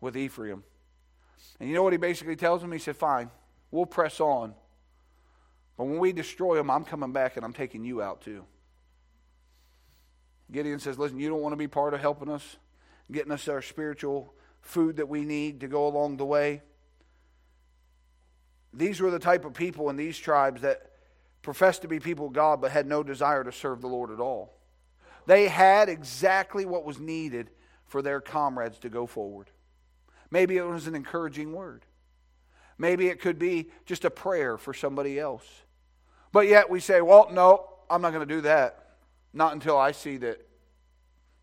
with 0.00 0.16
Ephraim. 0.16 0.64
And 1.58 1.68
you 1.68 1.74
know 1.74 1.82
what 1.82 1.92
he 1.92 1.98
basically 1.98 2.36
tells 2.36 2.62
him? 2.62 2.72
He 2.72 2.78
said, 2.78 2.96
Fine, 2.96 3.30
we'll 3.70 3.86
press 3.86 4.20
on. 4.20 4.54
But 5.76 5.84
when 5.84 5.98
we 5.98 6.12
destroy 6.12 6.56
them, 6.56 6.70
I'm 6.70 6.84
coming 6.84 7.12
back 7.12 7.36
and 7.36 7.44
I'm 7.44 7.52
taking 7.52 7.84
you 7.84 8.02
out 8.02 8.20
too. 8.20 8.44
Gideon 10.50 10.78
says, 10.78 10.98
Listen, 10.98 11.18
you 11.18 11.28
don't 11.28 11.40
want 11.40 11.52
to 11.52 11.58
be 11.58 11.68
part 11.68 11.94
of 11.94 12.00
helping 12.00 12.30
us, 12.30 12.56
getting 13.10 13.32
us 13.32 13.48
our 13.48 13.62
spiritual 13.62 14.34
food 14.60 14.96
that 14.96 15.08
we 15.08 15.24
need 15.24 15.60
to 15.60 15.68
go 15.68 15.86
along 15.86 16.16
the 16.16 16.26
way. 16.26 16.62
These 18.72 19.00
were 19.00 19.10
the 19.10 19.18
type 19.18 19.44
of 19.44 19.54
people 19.54 19.90
in 19.90 19.96
these 19.96 20.18
tribes 20.18 20.62
that 20.62 20.89
professed 21.42 21.82
to 21.82 21.88
be 21.88 22.00
people 22.00 22.26
of 22.26 22.32
God 22.32 22.60
but 22.60 22.70
had 22.70 22.86
no 22.86 23.02
desire 23.02 23.44
to 23.44 23.52
serve 23.52 23.80
the 23.80 23.88
Lord 23.88 24.10
at 24.10 24.20
all. 24.20 24.54
They 25.26 25.48
had 25.48 25.88
exactly 25.88 26.64
what 26.64 26.84
was 26.84 26.98
needed 26.98 27.50
for 27.86 28.02
their 28.02 28.20
comrades 28.20 28.78
to 28.80 28.88
go 28.88 29.06
forward. 29.06 29.50
Maybe 30.30 30.56
it 30.56 30.62
was 30.62 30.86
an 30.86 30.94
encouraging 30.94 31.52
word. 31.52 31.84
Maybe 32.78 33.08
it 33.08 33.20
could 33.20 33.38
be 33.38 33.70
just 33.84 34.04
a 34.04 34.10
prayer 34.10 34.56
for 34.56 34.72
somebody 34.72 35.18
else. 35.18 35.44
But 36.32 36.46
yet 36.46 36.70
we 36.70 36.80
say, 36.80 37.00
well, 37.00 37.28
no, 37.30 37.68
I'm 37.90 38.00
not 38.00 38.12
going 38.12 38.26
to 38.26 38.34
do 38.34 38.40
that. 38.42 38.96
Not 39.32 39.52
until 39.52 39.76
I 39.76 39.92
see 39.92 40.16
that 40.18 40.46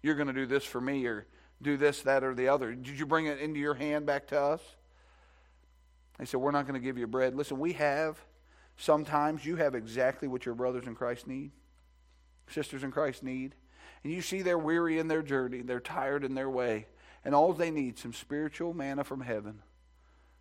you're 0.02 0.16
going 0.16 0.28
to 0.28 0.34
do 0.34 0.46
this 0.46 0.64
for 0.64 0.82
me 0.82 1.06
or 1.06 1.28
do 1.62 1.78
this, 1.78 2.02
that, 2.04 2.24
or 2.24 2.34
the 2.34 2.48
other. 2.48 2.74
Did 2.74 2.98
you 2.98 3.06
bring 3.06 3.28
it 3.28 3.40
into 3.40 3.60
your 3.60 3.74
hand 3.74 4.06
back 4.06 4.28
to 4.28 4.40
us? 4.40 4.62
They 6.18 6.26
said, 6.26 6.40
We're 6.40 6.52
not 6.52 6.68
going 6.68 6.80
to 6.80 6.84
give 6.84 6.98
you 6.98 7.08
bread. 7.08 7.36
Listen, 7.36 7.60
we 7.60 7.74
have, 7.74 8.20
sometimes 8.78 9.46
you 9.46 9.58
have 9.58 9.76
exactly 9.76 10.28
what 10.28 10.46
your 10.46 10.56
brothers 10.56 10.88
in 10.88 10.96
Christ 10.96 11.28
need, 11.28 11.52
sisters 12.50 12.84
in 12.84 12.92
Christ 12.92 13.24
need. 13.24 13.56
And 14.04 14.14
you 14.14 14.22
see 14.22 14.42
they're 14.42 14.58
weary 14.58 15.00
in 15.00 15.08
their 15.08 15.24
journey, 15.24 15.62
they're 15.62 15.80
tired 15.80 16.24
in 16.24 16.36
their 16.36 16.50
way. 16.50 16.88
And 17.26 17.36
all 17.36 17.52
they 17.52 17.72
need 17.72 17.98
some 18.00 18.14
spiritual 18.14 18.74
manna 18.74 19.04
from 19.04 19.22
heaven 19.22 19.62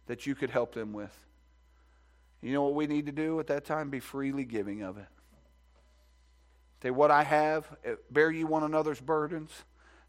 that 0.06 0.26
you 0.26 0.34
could 0.34 0.50
help 0.50 0.74
them 0.74 0.92
with. 0.92 1.16
You 2.42 2.52
know 2.52 2.62
what 2.62 2.74
we 2.74 2.86
need 2.86 3.06
to 3.06 3.12
do 3.12 3.40
at 3.40 3.48
that 3.48 3.64
time? 3.64 3.90
Be 3.90 3.98
freely 3.98 4.44
giving 4.44 4.82
of 4.82 4.98
it. 4.98 5.08
Say, 6.82 6.90
what 6.90 7.10
I 7.10 7.24
have, 7.24 7.66
eh, 7.84 7.94
bear 8.10 8.30
ye 8.30 8.44
one 8.44 8.62
another's 8.62 9.00
burdens, 9.00 9.50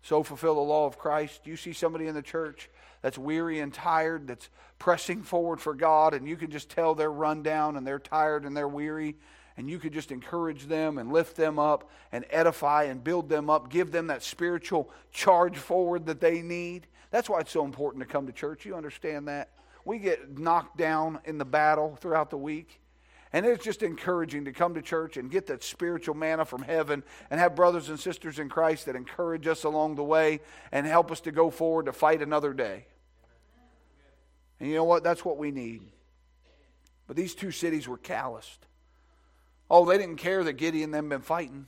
so 0.02 0.24
fulfill 0.24 0.56
the 0.56 0.62
law 0.62 0.86
of 0.86 0.98
Christ. 0.98 1.41
You 1.45 1.58
see 1.58 1.74
somebody 1.74 2.08
in 2.08 2.16
the 2.16 2.22
church 2.22 2.70
that's 3.02 3.18
weary 3.18 3.60
and 3.60 3.74
tired, 3.74 4.28
that's 4.28 4.50
pressing 4.80 5.24
forward 5.24 5.60
for 5.60 5.74
God, 5.74 6.14
and 6.14 6.28
you 6.28 6.36
can 6.36 6.52
just 6.52 6.70
tell 6.70 6.95
they're 6.95 7.12
run 7.12 7.43
down 7.43 7.78
and 7.78 7.86
they're 7.86 8.00
tired 8.00 8.45
and 8.45 8.56
they're 8.56 8.68
weary, 8.68 9.16
and 9.56 9.70
you 9.70 9.80
could 9.80 9.93
just 9.93 10.12
encourage 10.12 10.66
them 10.68 10.98
and 10.98 11.12
lift 11.12 11.36
them 11.36 11.58
up 11.60 11.89
and 12.12 12.26
edify 12.30 12.84
and 12.84 13.04
build 13.04 13.30
them 13.30 13.50
up, 13.50 13.70
give 13.70 13.91
them 13.91 14.08
that 14.08 14.24
spiritual 14.24 14.89
charge 15.12 15.58
forward 15.58 16.06
that 16.06 16.22
they 16.22 16.41
need. 16.41 16.88
That's 17.12 17.30
why 17.30 17.39
it's 17.39 17.52
so 17.52 17.66
important 17.66 18.04
to 18.04 18.12
come 18.12 18.28
to 18.28 18.34
church. 18.34 18.66
You 18.66 18.76
understand 18.76 19.28
that? 19.28 19.50
We 19.86 20.00
get 20.00 20.38
knocked 20.38 20.78
down 20.78 21.20
in 21.26 21.38
the 21.38 21.45
battle 21.45 21.98
throughout 22.02 22.30
the 22.30 22.38
week. 22.38 22.82
And 23.34 23.46
it's 23.46 23.64
just 23.64 23.84
encouraging 23.84 24.46
to 24.46 24.54
come 24.54 24.76
to 24.76 24.82
church 24.82 25.18
and 25.18 25.30
get 25.30 25.48
that 25.48 25.64
spiritual 25.64 26.16
manna 26.16 26.46
from 26.46 26.62
heaven 26.62 27.04
and 27.30 27.40
have 27.40 27.56
brothers 27.56 27.90
and 27.90 28.00
sisters 28.00 28.40
in 28.40 28.48
Christ 28.48 28.86
that 28.86 28.96
encourage 28.96 29.48
us 29.48 29.64
along 29.64 29.96
the 29.96 30.04
way 30.04 30.40
and 30.72 30.88
help 30.88 31.12
us 31.12 31.20
to 31.22 31.32
go 31.32 31.50
forward 31.50 31.88
to 31.88 31.94
fight 31.94 32.22
another 32.22 32.54
day. 32.54 32.86
And 34.60 34.70
you 34.70 34.76
know 34.76 34.86
what? 34.86 35.04
That's 35.04 35.26
what 35.26 35.38
we 35.38 35.52
need. 35.52 35.82
But 37.06 37.16
these 37.16 37.36
two 37.36 37.52
cities 37.52 37.88
were 37.88 37.98
calloused. 37.98 38.66
Oh, 39.70 39.86
they 39.86 39.98
didn't 39.98 40.18
care 40.18 40.44
that 40.44 40.54
Gideon 40.54 40.86
and 40.86 40.94
them 40.94 41.10
been 41.10 41.22
fighting. 41.22 41.68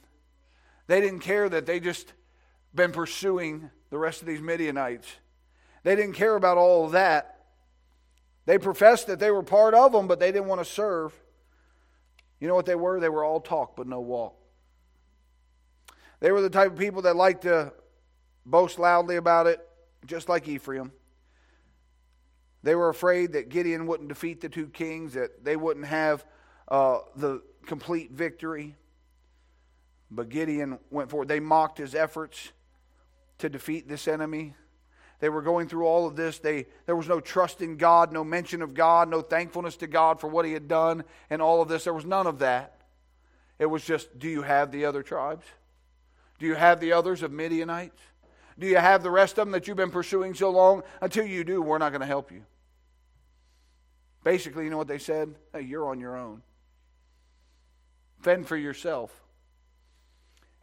They 0.87 1.01
didn't 1.01 1.19
care 1.19 1.49
that 1.49 1.65
they 1.65 1.79
just 1.79 2.13
been 2.73 2.91
pursuing 2.91 3.69
the 3.89 3.97
rest 3.97 4.21
of 4.21 4.27
these 4.27 4.41
Midianites. 4.41 5.07
They 5.83 5.95
didn't 5.95 6.13
care 6.13 6.35
about 6.35 6.57
all 6.57 6.85
of 6.85 6.93
that. 6.93 7.35
They 8.45 8.57
professed 8.57 9.07
that 9.07 9.19
they 9.19 9.31
were 9.31 9.43
part 9.43 9.73
of 9.73 9.91
them, 9.91 10.07
but 10.07 10.19
they 10.19 10.31
didn't 10.31 10.47
want 10.47 10.61
to 10.61 10.65
serve. 10.65 11.13
You 12.39 12.47
know 12.47 12.55
what 12.55 12.65
they 12.65 12.75
were? 12.75 12.99
They 12.99 13.09
were 13.09 13.23
all 13.23 13.39
talk 13.39 13.75
but 13.75 13.87
no 13.87 13.99
walk. 13.99 14.35
They 16.19 16.31
were 16.31 16.41
the 16.41 16.49
type 16.49 16.71
of 16.73 16.77
people 16.77 17.03
that 17.03 17.15
liked 17.15 17.43
to 17.43 17.73
boast 18.45 18.79
loudly 18.79 19.15
about 19.15 19.47
it, 19.47 19.65
just 20.05 20.27
like 20.27 20.47
Ephraim. 20.47 20.91
They 22.61 22.75
were 22.75 22.89
afraid 22.89 23.33
that 23.33 23.49
Gideon 23.49 23.87
wouldn't 23.87 24.09
defeat 24.09 24.41
the 24.41 24.49
two 24.49 24.67
kings, 24.67 25.13
that 25.13 25.45
they 25.45 25.55
wouldn't 25.55 25.85
have 25.85 26.25
uh, 26.67 26.99
the 27.15 27.41
complete 27.65 28.11
victory. 28.11 28.75
But 30.11 30.29
Gideon 30.29 30.79
went 30.89 31.09
forward. 31.09 31.27
They 31.27 31.39
mocked 31.39 31.77
his 31.77 31.95
efforts 31.95 32.51
to 33.37 33.47
defeat 33.49 33.87
this 33.87 34.07
enemy. 34.07 34.55
They 35.19 35.29
were 35.29 35.41
going 35.41 35.67
through 35.67 35.85
all 35.85 36.07
of 36.07 36.15
this. 36.15 36.39
They, 36.39 36.65
there 36.85 36.95
was 36.95 37.07
no 37.07 37.19
trust 37.19 37.61
in 37.61 37.75
God, 37.77 38.13
no 38.13 38.23
mention 38.23 38.61
of 38.61 38.73
God, 38.73 39.09
no 39.09 39.21
thankfulness 39.21 39.75
to 39.77 39.87
God 39.87 40.19
for 40.19 40.27
what 40.27 40.45
He 40.45 40.53
had 40.53 40.67
done, 40.67 41.03
and 41.29 41.41
all 41.41 41.61
of 41.61 41.67
this. 41.67 41.83
There 41.83 41.93
was 41.93 42.05
none 42.05 42.25
of 42.25 42.39
that. 42.39 42.79
It 43.59 43.65
was 43.65 43.83
just, 43.83 44.17
do 44.17 44.29
you 44.29 44.41
have 44.43 44.71
the 44.71 44.85
other 44.85 45.03
tribes? 45.03 45.45
Do 46.39 46.45
you 46.45 46.55
have 46.55 46.79
the 46.79 46.93
others 46.93 47.21
of 47.21 47.31
Midianites? 47.31 47.99
Do 48.57 48.65
you 48.67 48.77
have 48.77 49.03
the 49.03 49.11
rest 49.11 49.37
of 49.37 49.47
them 49.47 49.51
that 49.51 49.67
you've 49.67 49.77
been 49.77 49.91
pursuing 49.91 50.33
so 50.33 50.49
long? 50.49 50.83
Until 51.01 51.25
you 51.25 51.43
do, 51.43 51.61
we're 51.61 51.77
not 51.77 51.89
going 51.89 52.01
to 52.01 52.07
help 52.07 52.31
you. 52.31 52.43
Basically, 54.23 54.63
you 54.63 54.69
know 54.69 54.77
what 54.77 54.87
they 54.87 54.97
said? 54.97 55.35
Hey, 55.53 55.61
you're 55.61 55.87
on 55.87 55.99
your 55.99 56.17
own. 56.17 56.41
Fend 58.21 58.47
for 58.47 58.57
yourself. 58.57 59.11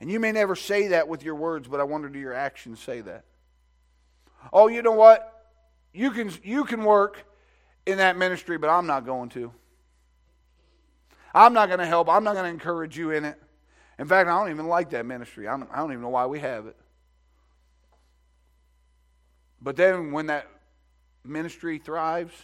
And 0.01 0.11
you 0.11 0.21
may 0.21 0.33
never 0.33 0.57
say 0.57 0.89
that 0.89 1.09
with 1.09 1.23
your 1.23 1.35
words, 1.35 1.69
but 1.69 1.81
I 1.81 1.85
wonder 1.85 2.09
do 2.09 2.19
your 2.19 2.35
actions 2.35 2.81
say 2.81 3.01
that? 3.03 3.25
Oh, 4.53 4.69
you 4.69 4.83
know 4.83 4.93
what? 4.93 5.33
You 5.93 6.11
can, 6.11 6.31
you 6.43 6.65
can 6.65 6.85
work 6.85 7.25
in 7.87 7.99
that 7.99 8.17
ministry, 8.17 8.59
but 8.59 8.69
I'm 8.69 8.87
not 8.87 9.07
going 9.07 9.29
to. 9.31 9.53
I'm 11.35 11.53
not 11.53 11.69
going 11.69 11.81
to 11.81 11.87
help. 11.87 12.09
I'm 12.09 12.25
not 12.25 12.35
going 12.35 12.45
to 12.45 12.51
encourage 12.51 12.97
you 12.97 13.11
in 13.11 13.25
it. 13.25 13.41
In 13.99 14.07
fact, 14.07 14.29
I 14.29 14.39
don't 14.39 14.51
even 14.51 14.67
like 14.67 14.91
that 14.91 15.07
ministry. 15.07 15.49
I 15.49 15.57
don't, 15.57 15.69
I 15.73 15.77
don't 15.77 15.93
even 15.93 16.03
know 16.03 16.09
why 16.09 16.27
we 16.27 16.41
have 16.41 16.67
it. 16.67 16.77
But 19.61 19.77
then 19.77 20.13
when 20.13 20.27
that 20.27 20.47
ministry 21.25 21.79
thrives 21.79 22.35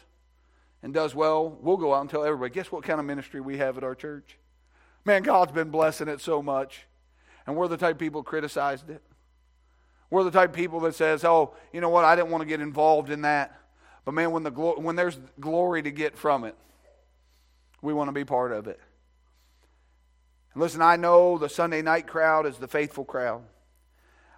and 0.83 0.93
does 0.93 1.15
well, 1.15 1.57
we'll 1.61 1.77
go 1.77 1.95
out 1.95 2.01
and 2.01 2.11
tell 2.11 2.25
everybody 2.25 2.53
guess 2.53 2.73
what 2.73 2.85
kind 2.85 2.99
of 2.99 3.07
ministry 3.07 3.41
we 3.41 3.59
have 3.59 3.77
at 3.77 3.85
our 3.85 3.95
church? 3.95 4.39
Man, 5.05 5.23
God's 5.23 5.53
been 5.53 5.71
blessing 5.71 6.09
it 6.09 6.21
so 6.21 6.43
much. 6.43 6.87
And 7.47 7.57
we're 7.57 7.69
the 7.69 7.77
type 7.77 7.97
of 7.97 7.99
people 7.99 8.23
criticized 8.23 8.89
it. 8.89 9.03
We're 10.13 10.25
the 10.25 10.31
type 10.31 10.51
of 10.51 10.55
people 10.55 10.81
that 10.81 10.95
says, 10.95 11.25
"Oh, 11.25 11.55
you 11.73 11.81
know 11.81 11.89
what? 11.89 12.05
I 12.05 12.15
didn't 12.15 12.31
want 12.31 12.43
to 12.43 12.47
get 12.47 12.61
involved 12.61 13.09
in 13.09 13.23
that." 13.23 13.59
But 14.05 14.13
man, 14.13 14.31
when 14.31 14.43
the 14.43 14.51
glo- 14.51 14.79
when 14.79 14.95
there's 14.95 15.19
glory 15.41 15.81
to 15.81 15.91
get 15.91 16.19
from 16.19 16.45
it, 16.45 16.55
we 17.81 17.95
want 17.95 18.09
to 18.09 18.13
be 18.13 18.27
part 18.27 18.53
of 18.53 18.67
it. 18.67 18.79
And 20.53 20.61
listen, 20.61 20.83
I 20.83 20.97
know 20.97 21.39
the 21.39 21.49
Sunday 21.49 21.81
night 21.81 22.07
crowd 22.07 22.45
is 22.45 22.59
the 22.59 22.69
faithful 22.69 23.07
crowd. 23.07 23.43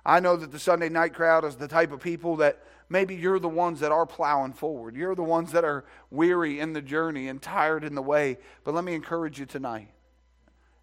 I 0.06 0.20
know 0.20 0.36
that 0.36 0.52
the 0.52 0.60
Sunday 0.60 0.88
night 0.88 1.12
crowd 1.12 1.44
is 1.44 1.56
the 1.56 1.66
type 1.66 1.90
of 1.90 1.98
people 1.98 2.36
that 2.36 2.62
maybe 2.88 3.16
you're 3.16 3.40
the 3.40 3.48
ones 3.48 3.80
that 3.80 3.90
are 3.90 4.06
plowing 4.06 4.52
forward. 4.52 4.94
You're 4.94 5.16
the 5.16 5.24
ones 5.24 5.50
that 5.50 5.64
are 5.64 5.84
weary 6.08 6.60
in 6.60 6.72
the 6.72 6.82
journey 6.82 7.26
and 7.26 7.42
tired 7.42 7.82
in 7.82 7.96
the 7.96 8.02
way. 8.02 8.38
But 8.62 8.74
let 8.74 8.84
me 8.84 8.94
encourage 8.94 9.40
you 9.40 9.46
tonight, 9.46 9.88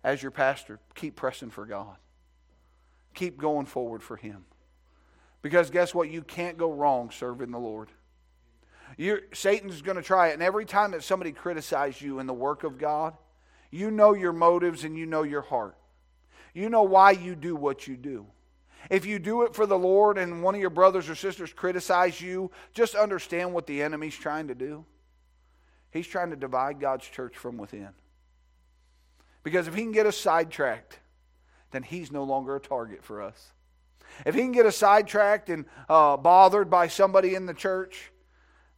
as 0.04 0.22
your 0.22 0.32
pastor, 0.32 0.82
keep 0.96 1.16
pressing 1.16 1.50
for 1.50 1.66
God. 1.66 1.96
Keep 3.14 3.38
going 3.38 3.68
forward 3.68 4.04
for 4.04 4.18
Him. 4.18 4.44
Because 5.42 5.70
guess 5.70 5.94
what? 5.94 6.10
You 6.10 6.22
can't 6.22 6.58
go 6.58 6.72
wrong 6.72 7.12
serving 7.12 7.52
the 7.52 7.60
Lord. 7.60 7.90
You're, 8.98 9.22
Satan's 9.34 9.82
going 9.82 9.98
to 9.98 10.04
try 10.04 10.30
it. 10.30 10.34
And 10.34 10.44
every 10.44 10.66
time 10.66 10.92
that 10.92 11.04
somebody 11.04 11.32
criticizes 11.32 12.02
you 12.02 12.20
in 12.20 12.28
the 12.28 12.34
work 12.34 12.64
of 12.64 12.78
God, 12.78 13.16
you 13.72 13.90
know 13.90 14.14
your 14.14 14.34
motives 14.34 14.84
and 14.84 14.98
you 14.98 15.06
know 15.06 15.24
your 15.24 15.42
heart. 15.42 15.78
You 16.54 16.70
know 16.70 16.84
why 16.84 17.12
you 17.12 17.36
do 17.36 17.56
what 17.56 17.88
you 17.88 17.96
do. 17.96 18.28
If 18.90 19.06
you 19.06 19.20
do 19.20 19.44
it 19.44 19.56
for 19.56 19.66
the 19.66 19.78
Lord 19.78 20.18
and 20.18 20.44
one 20.44 20.56
of 20.56 20.62
your 20.62 20.70
brothers 20.70 21.10
or 21.10 21.16
sisters 21.16 21.54
criticize 21.54 22.20
you, 22.20 22.52
just 22.74 22.96
understand 22.96 23.54
what 23.54 23.68
the 23.68 23.82
enemy's 23.82 24.16
trying 24.16 24.48
to 24.50 24.56
do. 24.56 24.86
He's 25.92 26.08
trying 26.08 26.32
to 26.32 26.36
divide 26.36 26.80
God's 26.80 27.06
church 27.06 27.38
from 27.38 27.58
within. 27.58 27.90
Because 29.44 29.68
if 29.68 29.76
he 29.76 29.82
can 29.82 29.92
get 29.92 30.06
us 30.06 30.18
sidetracked, 30.18 31.00
then 31.72 31.84
he's 31.84 32.12
no 32.12 32.24
longer 32.24 32.56
a 32.56 32.60
target 32.60 33.04
for 33.04 33.22
us. 33.22 33.54
If 34.26 34.36
he 34.36 34.42
can 34.42 34.52
get 34.52 34.66
us 34.66 34.78
sidetracked 34.78 35.50
and 35.50 35.66
uh, 35.90 36.18
bothered 36.18 36.70
by 36.70 36.88
somebody 36.88 37.36
in 37.36 37.46
the 37.46 37.54
church, 37.54 38.12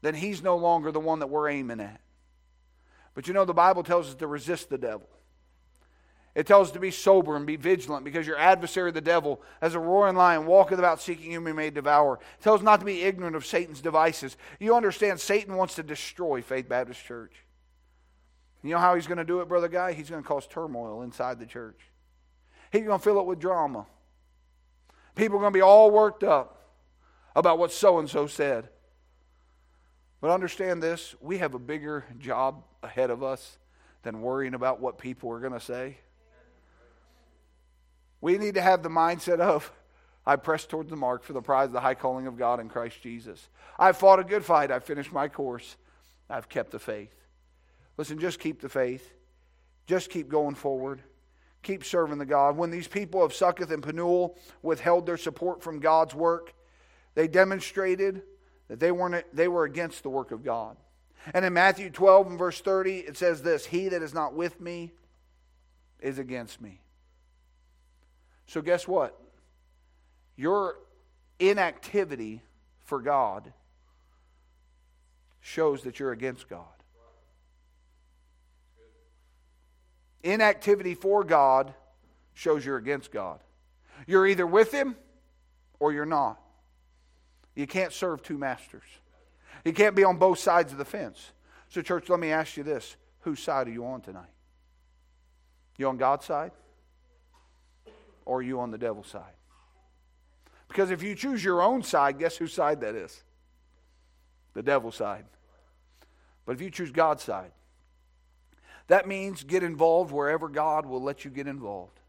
then 0.01 0.15
he's 0.15 0.43
no 0.43 0.57
longer 0.57 0.91
the 0.91 0.99
one 0.99 1.19
that 1.19 1.27
we're 1.27 1.49
aiming 1.49 1.79
at. 1.79 2.01
But 3.15 3.27
you 3.27 3.33
know, 3.33 3.45
the 3.45 3.53
Bible 3.53 3.83
tells 3.83 4.09
us 4.09 4.15
to 4.15 4.27
resist 4.27 4.69
the 4.69 4.77
devil. 4.77 5.07
It 6.35 6.47
tells 6.47 6.69
us 6.69 6.73
to 6.73 6.79
be 6.79 6.89
sober 6.89 7.35
and 7.35 7.45
be 7.45 7.57
vigilant 7.57 8.03
because 8.03 8.25
your 8.25 8.37
adversary, 8.37 8.91
the 8.91 9.01
devil, 9.01 9.39
as 9.61 9.75
a 9.75 9.79
roaring 9.79 10.15
lion, 10.15 10.47
walketh 10.47 10.79
about 10.79 10.99
seeking 10.99 11.31
whom 11.31 11.45
he 11.45 11.53
may 11.53 11.69
devour. 11.69 12.15
It 12.15 12.43
tells 12.43 12.61
us 12.61 12.65
not 12.65 12.79
to 12.79 12.85
be 12.87 13.03
ignorant 13.03 13.35
of 13.35 13.45
Satan's 13.45 13.81
devices. 13.81 14.35
You 14.59 14.75
understand, 14.75 15.19
Satan 15.19 15.55
wants 15.55 15.75
to 15.75 15.83
destroy 15.83 16.41
Faith 16.41 16.67
Baptist 16.67 17.05
Church. 17.05 17.33
You 18.63 18.71
know 18.71 18.79
how 18.79 18.95
he's 18.95 19.07
going 19.07 19.19
to 19.19 19.25
do 19.25 19.41
it, 19.41 19.47
Brother 19.47 19.67
Guy? 19.67 19.93
He's 19.93 20.09
going 20.09 20.23
to 20.23 20.27
cause 20.27 20.47
turmoil 20.47 21.03
inside 21.03 21.37
the 21.37 21.45
church. 21.45 21.79
He's 22.71 22.83
going 22.83 22.97
to 22.97 23.03
fill 23.03 23.19
it 23.19 23.25
with 23.25 23.39
drama. 23.39 23.85
People 25.15 25.37
are 25.37 25.41
going 25.41 25.53
to 25.53 25.57
be 25.57 25.61
all 25.61 25.91
worked 25.91 26.23
up 26.23 26.61
about 27.35 27.57
what 27.57 27.71
so 27.71 27.99
and 27.99 28.09
so 28.09 28.27
said. 28.27 28.69
But 30.21 30.31
understand 30.31 30.81
this 30.81 31.15
we 31.21 31.39
have 31.39 31.53
a 31.53 31.59
bigger 31.59 32.05
job 32.19 32.63
ahead 32.81 33.09
of 33.09 33.23
us 33.23 33.57
than 34.03 34.21
worrying 34.21 34.53
about 34.53 34.79
what 34.79 34.97
people 34.97 35.31
are 35.31 35.39
going 35.39 35.53
to 35.53 35.59
say. 35.59 35.97
We 38.21 38.37
need 38.37 38.55
to 38.55 38.61
have 38.61 38.83
the 38.83 38.89
mindset 38.89 39.39
of, 39.39 39.69
I 40.25 40.37
press 40.37 40.65
towards 40.65 40.89
the 40.89 40.95
mark 40.95 41.23
for 41.23 41.33
the 41.33 41.41
prize 41.41 41.67
of 41.67 41.73
the 41.73 41.81
high 41.81 41.95
calling 41.95 42.27
of 42.27 42.37
God 42.37 42.61
in 42.61 42.69
Christ 42.69 43.01
Jesus. 43.01 43.49
I've 43.77 43.97
fought 43.97 44.19
a 44.19 44.23
good 44.23 44.45
fight. 44.45 44.71
I've 44.71 44.85
finished 44.85 45.11
my 45.11 45.27
course. 45.27 45.75
I've 46.29 46.47
kept 46.47 46.71
the 46.71 46.79
faith. 46.79 47.13
Listen, 47.97 48.19
just 48.19 48.39
keep 48.39 48.61
the 48.61 48.69
faith. 48.69 49.13
Just 49.87 50.09
keep 50.09 50.29
going 50.29 50.55
forward. 50.55 51.01
Keep 51.63 51.85
serving 51.85 52.17
the 52.17 52.25
God. 52.25 52.57
When 52.57 52.69
these 52.69 52.87
people 52.87 53.23
of 53.23 53.33
Succoth 53.33 53.71
and 53.71 53.81
Penuel 53.81 54.37
withheld 54.61 55.05
their 55.05 55.17
support 55.17 55.63
from 55.63 55.79
God's 55.79 56.13
work, 56.13 56.53
they 57.15 57.27
demonstrated 57.27 58.21
that 58.67 58.79
they, 58.79 58.91
weren't, 58.91 59.25
they 59.33 59.47
were 59.47 59.63
against 59.63 60.03
the 60.03 60.09
work 60.09 60.31
of 60.31 60.43
God. 60.43 60.77
And 61.33 61.45
in 61.45 61.53
Matthew 61.53 61.89
12 61.89 62.27
and 62.27 62.39
verse 62.39 62.59
30, 62.59 62.99
it 62.99 63.17
says 63.17 63.41
this 63.41 63.65
He 63.65 63.89
that 63.89 64.01
is 64.01 64.13
not 64.13 64.33
with 64.33 64.59
me 64.59 64.91
is 66.01 66.19
against 66.19 66.61
me. 66.61 66.81
So, 68.45 68.61
guess 68.61 68.87
what? 68.87 69.17
Your 70.35 70.75
inactivity 71.39 72.41
for 72.83 73.01
God 73.01 73.53
shows 75.39 75.83
that 75.83 75.99
you're 75.99 76.11
against 76.11 76.49
God. 76.49 76.65
Inactivity 80.23 80.95
for 80.95 81.23
God 81.23 81.73
shows 82.33 82.65
you're 82.65 82.77
against 82.77 83.11
God. 83.11 83.39
You're 84.07 84.25
either 84.25 84.47
with 84.47 84.71
Him 84.71 84.95
or 85.79 85.91
you're 85.91 86.05
not. 86.05 86.39
You 87.55 87.67
can't 87.67 87.93
serve 87.93 88.23
two 88.23 88.37
masters. 88.37 88.83
You 89.63 89.73
can't 89.73 89.95
be 89.95 90.03
on 90.03 90.17
both 90.17 90.39
sides 90.39 90.71
of 90.71 90.77
the 90.77 90.85
fence. 90.85 91.31
So, 91.69 91.81
church, 91.81 92.09
let 92.09 92.19
me 92.19 92.31
ask 92.31 92.57
you 92.57 92.63
this 92.63 92.95
whose 93.21 93.39
side 93.39 93.67
are 93.67 93.71
you 93.71 93.85
on 93.85 94.01
tonight? 94.01 94.25
You 95.77 95.87
on 95.87 95.97
God's 95.97 96.25
side? 96.25 96.51
or 98.25 98.39
are 98.39 98.41
you 98.41 98.59
on 98.59 98.71
the 98.71 98.77
devil's 98.77 99.07
side? 99.07 99.33
Because 100.67 100.91
if 100.91 101.03
you 101.03 101.15
choose 101.15 101.43
your 101.43 101.61
own 101.61 101.83
side, 101.83 102.17
guess 102.17 102.37
whose 102.37 102.53
side 102.53 102.81
that 102.81 102.95
is? 102.95 103.23
The 104.53 104.63
devil's 104.63 104.95
side. 104.95 105.25
But 106.45 106.53
if 106.53 106.61
you 106.61 106.69
choose 106.69 106.91
God's 106.91 107.23
side, 107.23 107.51
that 108.87 109.07
means 109.07 109.43
get 109.43 109.63
involved 109.63 110.11
wherever 110.11 110.47
God 110.49 110.85
will 110.85 111.01
let 111.01 111.23
you 111.25 111.31
get 111.31 111.47
involved. 111.47 111.99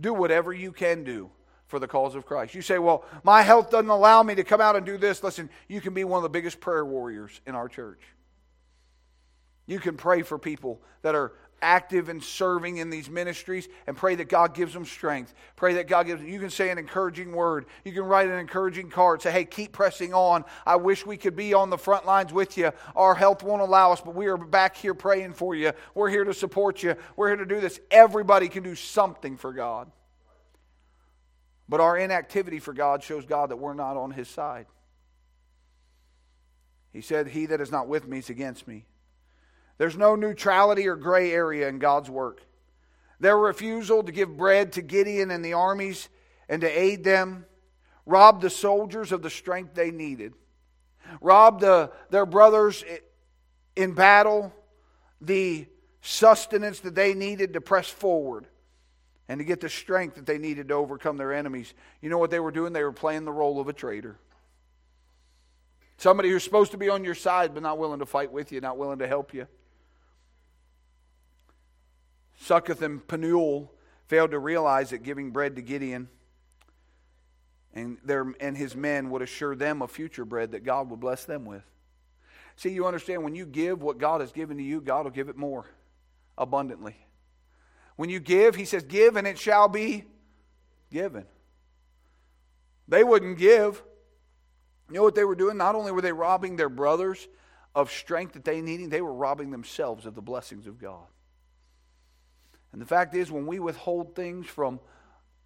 Do 0.00 0.12
whatever 0.12 0.52
you 0.52 0.72
can 0.72 1.04
do 1.04 1.30
for 1.66 1.78
the 1.78 1.86
cause 1.86 2.14
of 2.14 2.26
Christ. 2.26 2.54
You 2.54 2.62
say, 2.62 2.78
well, 2.78 3.04
my 3.22 3.42
health 3.42 3.70
doesn't 3.70 3.88
allow 3.88 4.22
me 4.22 4.34
to 4.34 4.44
come 4.44 4.60
out 4.60 4.74
and 4.74 4.84
do 4.84 4.98
this. 4.98 5.22
Listen, 5.22 5.48
you 5.68 5.80
can 5.80 5.94
be 5.94 6.04
one 6.04 6.18
of 6.18 6.22
the 6.24 6.28
biggest 6.28 6.58
prayer 6.60 6.84
warriors 6.84 7.40
in 7.46 7.54
our 7.54 7.68
church. 7.68 8.00
You 9.66 9.78
can 9.78 9.96
pray 9.96 10.22
for 10.22 10.36
people 10.36 10.82
that 11.02 11.14
are 11.14 11.32
active 11.62 12.08
and 12.08 12.22
serving 12.22 12.78
in 12.78 12.90
these 12.90 13.10
ministries 13.10 13.68
and 13.86 13.96
pray 13.96 14.14
that 14.14 14.28
God 14.28 14.54
gives 14.54 14.72
them 14.72 14.84
strength. 14.84 15.34
Pray 15.56 15.74
that 15.74 15.88
God 15.88 16.06
gives 16.06 16.20
them, 16.20 16.30
you 16.30 16.40
can 16.40 16.50
say 16.50 16.70
an 16.70 16.78
encouraging 16.78 17.32
word. 17.32 17.66
You 17.84 17.92
can 17.92 18.02
write 18.02 18.28
an 18.28 18.38
encouraging 18.38 18.90
card. 18.90 19.22
Say, 19.22 19.30
hey, 19.30 19.44
keep 19.44 19.72
pressing 19.72 20.14
on. 20.14 20.44
I 20.66 20.76
wish 20.76 21.04
we 21.06 21.16
could 21.16 21.36
be 21.36 21.54
on 21.54 21.70
the 21.70 21.78
front 21.78 22.06
lines 22.06 22.32
with 22.32 22.56
you. 22.58 22.72
Our 22.96 23.14
health 23.14 23.42
won't 23.42 23.62
allow 23.62 23.92
us, 23.92 24.00
but 24.00 24.14
we 24.14 24.26
are 24.26 24.36
back 24.36 24.76
here 24.76 24.94
praying 24.94 25.34
for 25.34 25.54
you. 25.54 25.72
We're 25.94 26.10
here 26.10 26.24
to 26.24 26.34
support 26.34 26.82
you. 26.82 26.96
We're 27.16 27.28
here 27.28 27.36
to 27.36 27.46
do 27.46 27.60
this. 27.60 27.80
Everybody 27.90 28.48
can 28.48 28.62
do 28.62 28.74
something 28.74 29.36
for 29.36 29.52
God. 29.52 29.90
But 31.68 31.80
our 31.80 31.96
inactivity 31.96 32.58
for 32.58 32.72
God 32.72 33.02
shows 33.02 33.24
God 33.24 33.50
that 33.50 33.56
we're 33.56 33.74
not 33.74 33.96
on 33.96 34.10
his 34.10 34.28
side. 34.28 34.66
He 36.92 37.00
said, 37.00 37.28
He 37.28 37.46
that 37.46 37.60
is 37.60 37.70
not 37.70 37.86
with 37.86 38.08
me 38.08 38.18
is 38.18 38.30
against 38.30 38.66
me. 38.66 38.84
There's 39.80 39.96
no 39.96 40.14
neutrality 40.14 40.86
or 40.88 40.94
gray 40.94 41.32
area 41.32 41.66
in 41.66 41.78
God's 41.78 42.10
work. 42.10 42.42
Their 43.18 43.38
refusal 43.38 44.02
to 44.02 44.12
give 44.12 44.36
bread 44.36 44.72
to 44.72 44.82
Gideon 44.82 45.30
and 45.30 45.42
the 45.42 45.54
armies 45.54 46.10
and 46.50 46.60
to 46.60 46.68
aid 46.68 47.02
them 47.02 47.46
robbed 48.04 48.42
the 48.42 48.50
soldiers 48.50 49.10
of 49.10 49.22
the 49.22 49.30
strength 49.30 49.72
they 49.72 49.90
needed, 49.90 50.34
robbed 51.22 51.62
the, 51.62 51.90
their 52.10 52.26
brothers 52.26 52.84
in 53.74 53.94
battle 53.94 54.52
the 55.22 55.66
sustenance 56.02 56.80
that 56.80 56.94
they 56.94 57.14
needed 57.14 57.54
to 57.54 57.62
press 57.62 57.88
forward 57.88 58.48
and 59.30 59.38
to 59.38 59.44
get 59.44 59.62
the 59.62 59.70
strength 59.70 60.16
that 60.16 60.26
they 60.26 60.36
needed 60.36 60.68
to 60.68 60.74
overcome 60.74 61.16
their 61.16 61.32
enemies. 61.32 61.72
You 62.02 62.10
know 62.10 62.18
what 62.18 62.30
they 62.30 62.40
were 62.40 62.52
doing? 62.52 62.74
They 62.74 62.84
were 62.84 62.92
playing 62.92 63.24
the 63.24 63.32
role 63.32 63.58
of 63.58 63.66
a 63.66 63.72
traitor. 63.72 64.18
Somebody 65.96 66.28
who's 66.28 66.44
supposed 66.44 66.72
to 66.72 66.76
be 66.76 66.90
on 66.90 67.02
your 67.02 67.14
side 67.14 67.54
but 67.54 67.62
not 67.62 67.78
willing 67.78 68.00
to 68.00 68.06
fight 68.06 68.30
with 68.30 68.52
you, 68.52 68.60
not 68.60 68.76
willing 68.76 68.98
to 68.98 69.08
help 69.08 69.32
you. 69.32 69.46
Succoth 72.40 72.80
and 72.82 73.06
Penuel 73.06 73.70
failed 74.06 74.30
to 74.30 74.38
realize 74.38 74.90
that 74.90 75.02
giving 75.02 75.30
bread 75.30 75.56
to 75.56 75.62
Gideon 75.62 76.08
And, 77.72 77.98
their, 78.04 78.34
and 78.40 78.56
his 78.56 78.74
men 78.74 79.10
would 79.10 79.22
assure 79.22 79.54
them 79.54 79.82
of 79.82 79.90
future 79.90 80.24
bread 80.24 80.52
that 80.52 80.64
God 80.64 80.90
would 80.90 81.00
bless 81.00 81.24
them 81.24 81.44
with. 81.44 81.62
See, 82.56 82.70
you 82.70 82.86
understand 82.86 83.22
when 83.22 83.34
you 83.34 83.46
give 83.46 83.82
what 83.82 83.98
God 83.98 84.20
has 84.20 84.32
given 84.32 84.56
to 84.56 84.62
you, 84.62 84.80
God 84.80 85.04
will 85.04 85.12
give 85.12 85.28
it 85.28 85.36
more 85.36 85.66
abundantly. 86.36 86.96
When 87.96 88.10
you 88.10 88.18
give, 88.18 88.56
he 88.56 88.64
says, 88.64 88.82
Give 88.82 89.16
and 89.16 89.26
it 89.26 89.38
shall 89.38 89.68
be 89.68 90.04
given. 90.90 91.26
They 92.88 93.04
wouldn't 93.04 93.38
give. 93.38 93.82
You 94.88 94.96
know 94.96 95.02
what 95.02 95.14
they 95.14 95.24
were 95.24 95.36
doing? 95.36 95.56
Not 95.56 95.74
only 95.74 95.92
were 95.92 96.02
they 96.02 96.12
robbing 96.12 96.56
their 96.56 96.68
brothers 96.68 97.28
of 97.74 97.92
strength 97.92 98.32
that 98.32 98.44
they 98.44 98.60
needed, 98.60 98.90
they 98.90 99.02
were 99.02 99.12
robbing 99.12 99.50
themselves 99.50 100.06
of 100.06 100.14
the 100.14 100.22
blessings 100.22 100.66
of 100.66 100.80
God. 100.80 101.06
And 102.72 102.80
the 102.80 102.86
fact 102.86 103.14
is, 103.14 103.30
when 103.30 103.46
we 103.46 103.58
withhold 103.58 104.14
things 104.14 104.46
from 104.46 104.80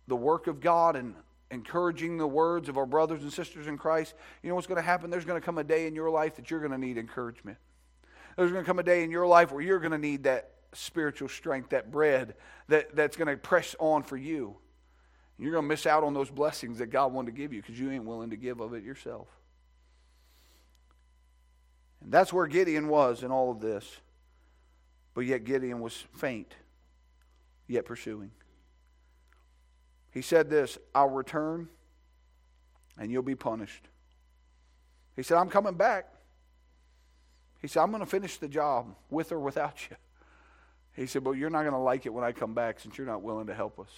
the 0.07 0.17
work 0.17 0.47
of 0.47 0.61
God 0.61 0.97
and 0.97 1.15
encouraging 1.51 2.19
the 2.19 2.27
words 2.27 2.69
of 2.69 2.77
our 2.77 2.87
brothers 2.87 3.23
and 3.23 3.33
sisters 3.33 3.67
in 3.67 3.79
Christ, 3.79 4.15
you 4.43 4.49
know 4.49 4.55
what's 4.55 4.67
going 4.67 4.77
to 4.77 4.83
happen? 4.83 5.11
There's 5.11 5.25
going 5.25 5.41
to 5.41 5.45
come 5.45 5.59
a 5.59 5.65
day 5.65 5.87
in 5.87 5.95
your 5.95 6.11
life 6.11 6.37
that 6.37 6.51
you're 6.51 6.61
going 6.61 6.73
to 6.73 6.79
need 6.79 6.99
encouragement. 6.99 7.59
There's 8.37 8.51
going 8.51 8.65
to 8.65 8.67
come 8.67 8.79
a 8.79 8.83
day 8.83 9.05
in 9.05 9.11
your 9.11 9.27
life 9.27 9.53
where 9.53 9.63
you're 9.63 9.79
going 9.79 9.93
to 9.93 9.99
need 9.99 10.25
that 10.25 10.51
spiritual 10.73 11.29
strength, 11.29 11.71
that 11.71 11.91
bread 11.91 12.35
that, 12.69 12.95
that's 12.97 13.17
going 13.17 13.29
to 13.29 13.37
press 13.37 13.77
on 13.79 14.03
for 14.03 14.17
you. 14.17 14.57
You're 15.39 15.53
going 15.53 15.65
to 15.65 15.69
miss 15.69 15.87
out 15.87 16.05
on 16.05 16.15
those 16.15 16.31
blessings 16.31 16.79
that 16.79 16.87
God 16.87 17.13
wanted 17.13 17.33
to 17.33 17.37
give 17.37 17.53
you 17.53 17.61
because 17.61 17.79
you 17.79 17.91
ain't 17.91 18.05
willing 18.05 18.31
to 18.31 18.37
give 18.37 18.61
of 18.61 18.75
it 18.75 18.85
yourself. 18.85 19.29
And 22.01 22.13
that's 22.13 22.33
where 22.33 22.47
Gideon 22.47 22.89
was 22.89 23.23
in 23.23 23.31
all 23.31 23.51
of 23.51 23.61
this. 23.61 24.01
But 25.15 25.23
yet 25.23 25.45
Gideon 25.45 25.81
was 25.81 26.05
faint, 26.17 26.55
yet 27.67 27.85
pursuing. 27.85 28.31
He 30.11 30.23
said 30.23 30.49
this 30.49 30.79
I'll 30.95 31.11
return 31.11 31.69
and 32.99 33.11
you'll 33.11 33.23
be 33.23 33.35
punished. 33.35 33.89
He 35.17 35.23
said, 35.23 35.39
I'm 35.39 35.49
coming 35.49 35.75
back. 35.75 36.07
He 37.61 37.69
said, 37.69 37.83
I'm 37.83 37.91
going 37.91 38.01
to 38.01 38.07
finish 38.07 38.37
the 38.39 38.49
job 38.49 38.95
with 39.11 39.33
or 39.33 39.39
without 39.39 39.89
you. 39.91 39.97
He 40.95 41.07
said, 41.07 41.25
But 41.25 41.33
you're 41.33 41.51
not 41.51 41.63
going 41.63 41.73
to 41.73 41.79
like 41.79 42.07
it 42.07 42.11
when 42.13 42.25
I 42.25 42.33
come 42.33 42.55
back 42.55 42.81
since 42.81 42.99
you're 42.99 43.07
not 43.07 43.23
willing 43.23 43.47
to 43.49 43.55
help 43.55 43.81
us. 43.81 43.91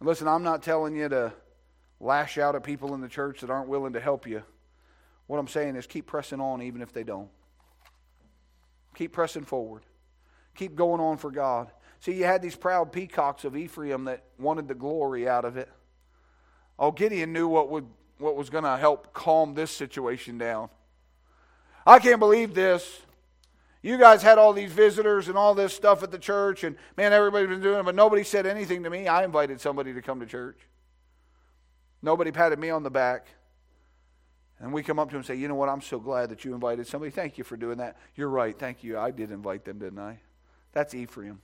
And 0.00 0.08
listen, 0.08 0.28
I'm 0.28 0.42
not 0.42 0.62
telling 0.62 0.96
you 0.96 1.08
to 1.08 1.32
lash 2.00 2.38
out 2.38 2.54
at 2.54 2.64
people 2.64 2.94
in 2.94 3.00
the 3.00 3.08
church 3.08 3.40
that 3.40 3.50
aren't 3.50 3.68
willing 3.68 3.92
to 3.92 4.00
help 4.00 4.26
you. 4.26 4.42
What 5.26 5.38
I'm 5.38 5.48
saying 5.48 5.76
is 5.76 5.86
keep 5.86 6.06
pressing 6.06 6.40
on 6.40 6.62
even 6.62 6.82
if 6.82 6.92
they 6.92 7.04
don't. 7.04 7.28
Keep 8.94 9.12
pressing 9.12 9.44
forward. 9.44 9.82
Keep 10.54 10.74
going 10.74 11.00
on 11.00 11.16
for 11.16 11.30
God. 11.30 11.70
See, 12.02 12.14
you 12.14 12.24
had 12.24 12.42
these 12.42 12.56
proud 12.56 12.90
peacocks 12.90 13.44
of 13.44 13.56
Ephraim 13.56 14.06
that 14.06 14.24
wanted 14.36 14.66
the 14.66 14.74
glory 14.74 15.28
out 15.28 15.44
of 15.44 15.56
it. 15.56 15.68
Oh, 16.76 16.90
Gideon 16.90 17.32
knew 17.32 17.46
what 17.46 17.70
would 17.70 17.86
what 18.18 18.34
was 18.34 18.50
going 18.50 18.64
to 18.64 18.76
help 18.76 19.12
calm 19.12 19.54
this 19.54 19.70
situation 19.70 20.36
down. 20.36 20.68
I 21.86 22.00
can't 22.00 22.18
believe 22.18 22.54
this. 22.54 23.02
You 23.82 23.98
guys 23.98 24.20
had 24.20 24.36
all 24.36 24.52
these 24.52 24.72
visitors 24.72 25.28
and 25.28 25.38
all 25.38 25.54
this 25.54 25.74
stuff 25.74 26.02
at 26.02 26.10
the 26.10 26.18
church, 26.18 26.64
and 26.64 26.74
man, 26.96 27.12
everybody's 27.12 27.48
been 27.48 27.60
doing 27.60 27.78
it, 27.78 27.84
but 27.84 27.94
nobody 27.94 28.24
said 28.24 28.46
anything 28.46 28.82
to 28.82 28.90
me. 28.90 29.06
I 29.06 29.22
invited 29.22 29.60
somebody 29.60 29.94
to 29.94 30.02
come 30.02 30.18
to 30.18 30.26
church. 30.26 30.58
Nobody 32.02 32.32
patted 32.32 32.58
me 32.58 32.70
on 32.70 32.82
the 32.82 32.90
back. 32.90 33.28
And 34.58 34.72
we 34.72 34.82
come 34.82 34.98
up 34.98 35.08
to 35.10 35.14
him 35.14 35.20
and 35.20 35.26
say, 35.26 35.36
You 35.36 35.46
know 35.46 35.54
what? 35.54 35.68
I'm 35.68 35.82
so 35.82 36.00
glad 36.00 36.30
that 36.30 36.44
you 36.44 36.52
invited 36.52 36.88
somebody. 36.88 37.12
Thank 37.12 37.38
you 37.38 37.44
for 37.44 37.56
doing 37.56 37.78
that. 37.78 37.96
You're 38.16 38.28
right. 38.28 38.58
Thank 38.58 38.82
you. 38.82 38.98
I 38.98 39.12
did 39.12 39.30
invite 39.30 39.64
them, 39.64 39.78
didn't 39.78 40.00
I? 40.00 40.18
That's 40.72 40.94
Ephraim. 40.94 41.40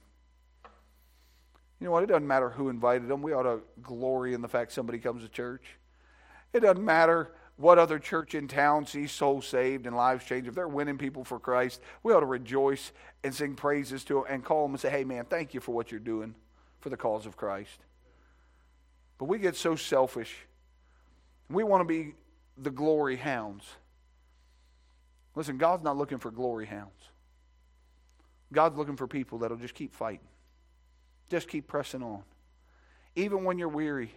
You 1.80 1.86
know 1.86 1.92
what? 1.92 2.02
It 2.02 2.06
doesn't 2.06 2.26
matter 2.26 2.50
who 2.50 2.68
invited 2.68 3.08
them. 3.08 3.22
We 3.22 3.32
ought 3.32 3.44
to 3.44 3.60
glory 3.82 4.34
in 4.34 4.42
the 4.42 4.48
fact 4.48 4.72
somebody 4.72 4.98
comes 4.98 5.22
to 5.22 5.28
church. 5.28 5.62
It 6.52 6.60
doesn't 6.60 6.84
matter 6.84 7.30
what 7.58 7.78
other 7.78 7.98
church 7.98 8.34
in 8.34 8.46
town 8.46 8.86
sees 8.86 9.10
souls 9.10 9.46
saved 9.46 9.86
and 9.86 9.96
lives 9.96 10.24
changed, 10.24 10.48
if 10.48 10.54
they're 10.54 10.68
winning 10.68 10.96
people 10.96 11.24
for 11.24 11.40
Christ, 11.40 11.80
we 12.04 12.12
ought 12.12 12.20
to 12.20 12.26
rejoice 12.26 12.92
and 13.24 13.34
sing 13.34 13.56
praises 13.56 14.04
to 14.04 14.14
them 14.14 14.24
and 14.28 14.44
call 14.44 14.62
them 14.62 14.74
and 14.74 14.80
say, 14.80 14.90
hey, 14.90 15.02
man, 15.02 15.24
thank 15.24 15.54
you 15.54 15.60
for 15.60 15.74
what 15.74 15.90
you're 15.90 15.98
doing 15.98 16.36
for 16.80 16.88
the 16.88 16.96
cause 16.96 17.26
of 17.26 17.36
Christ. 17.36 17.80
But 19.18 19.24
we 19.24 19.40
get 19.40 19.56
so 19.56 19.74
selfish. 19.74 20.36
We 21.50 21.64
want 21.64 21.80
to 21.80 21.84
be 21.84 22.14
the 22.56 22.70
glory 22.70 23.16
hounds. 23.16 23.64
Listen, 25.34 25.58
God's 25.58 25.82
not 25.82 25.96
looking 25.96 26.18
for 26.18 26.30
glory 26.30 26.66
hounds. 26.66 27.10
God's 28.52 28.78
looking 28.78 28.96
for 28.96 29.08
people 29.08 29.38
that'll 29.38 29.56
just 29.56 29.74
keep 29.74 29.94
fighting, 29.94 30.26
just 31.28 31.48
keep 31.48 31.66
pressing 31.66 32.02
on. 32.02 32.22
Even 33.16 33.44
when 33.44 33.58
you're 33.58 33.68
weary, 33.68 34.12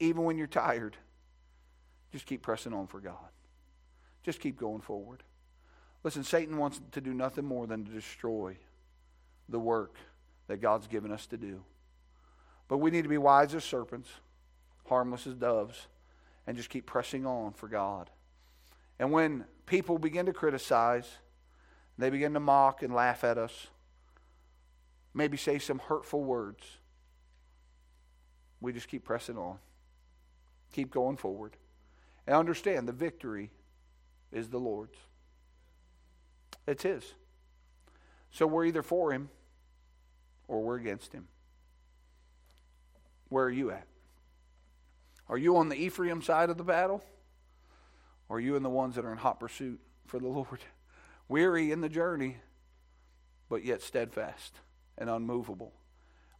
even 0.00 0.24
when 0.24 0.38
you're 0.38 0.46
tired 0.46 0.96
just 2.12 2.26
keep 2.26 2.42
pressing 2.42 2.72
on 2.72 2.86
for 2.86 3.00
God. 3.00 3.14
Just 4.22 4.40
keep 4.40 4.58
going 4.58 4.80
forward. 4.80 5.22
Listen, 6.04 6.24
Satan 6.24 6.56
wants 6.56 6.80
to 6.92 7.00
do 7.00 7.12
nothing 7.12 7.44
more 7.44 7.66
than 7.66 7.84
to 7.84 7.90
destroy 7.90 8.56
the 9.48 9.58
work 9.58 9.96
that 10.46 10.60
God's 10.60 10.86
given 10.86 11.12
us 11.12 11.26
to 11.26 11.36
do. 11.36 11.62
But 12.68 12.78
we 12.78 12.90
need 12.90 13.02
to 13.02 13.08
be 13.08 13.18
wise 13.18 13.54
as 13.54 13.64
serpents, 13.64 14.08
harmless 14.86 15.26
as 15.26 15.34
doves, 15.34 15.86
and 16.46 16.56
just 16.56 16.70
keep 16.70 16.86
pressing 16.86 17.26
on 17.26 17.52
for 17.52 17.68
God. 17.68 18.10
And 18.98 19.12
when 19.12 19.44
people 19.66 19.98
begin 19.98 20.26
to 20.26 20.32
criticize, 20.32 21.08
they 21.98 22.10
begin 22.10 22.34
to 22.34 22.40
mock 22.40 22.82
and 22.82 22.94
laugh 22.94 23.24
at 23.24 23.38
us, 23.38 23.68
maybe 25.18 25.36
say 25.36 25.58
some 25.58 25.80
hurtful 25.80 26.22
words, 26.22 26.64
we 28.60 28.72
just 28.72 28.88
keep 28.88 29.04
pressing 29.04 29.36
on. 29.36 29.58
Keep 30.72 30.92
going 30.92 31.16
forward. 31.16 31.56
And 32.26 32.36
understand 32.36 32.86
the 32.86 32.92
victory 32.92 33.50
is 34.32 34.48
the 34.48 34.58
Lord's. 34.58 34.96
It's 36.66 36.84
His. 36.84 37.02
So 38.30 38.46
we're 38.46 38.66
either 38.66 38.82
for 38.82 39.12
Him 39.12 39.28
or 40.46 40.62
we're 40.62 40.76
against 40.76 41.12
Him. 41.12 41.26
Where 43.28 43.44
are 43.44 43.50
you 43.50 43.72
at? 43.72 43.86
Are 45.28 45.38
you 45.38 45.56
on 45.56 45.68
the 45.68 45.76
Ephraim 45.76 46.22
side 46.22 46.48
of 46.48 46.58
the 46.58 46.64
battle? 46.64 47.02
Or 48.28 48.36
are 48.36 48.40
you 48.40 48.54
in 48.54 48.62
the 48.62 48.70
ones 48.70 48.94
that 48.94 49.04
are 49.04 49.12
in 49.12 49.18
hot 49.18 49.40
pursuit 49.40 49.80
for 50.06 50.20
the 50.20 50.28
Lord? 50.28 50.60
Weary 51.28 51.72
in 51.72 51.80
the 51.80 51.88
journey, 51.88 52.36
but 53.48 53.64
yet 53.64 53.82
steadfast 53.82 54.54
and 54.98 55.08
unmovable, 55.08 55.72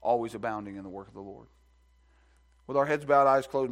always 0.00 0.34
abounding 0.34 0.76
in 0.76 0.82
the 0.82 0.88
work 0.88 1.09
of 1.09 1.14
the 1.14 1.20
Lord. 1.20 1.46
With 2.66 2.76
our 2.76 2.86
heads 2.86 3.04
bowed, 3.04 3.26
eyes 3.26 3.46
closed. 3.46 3.66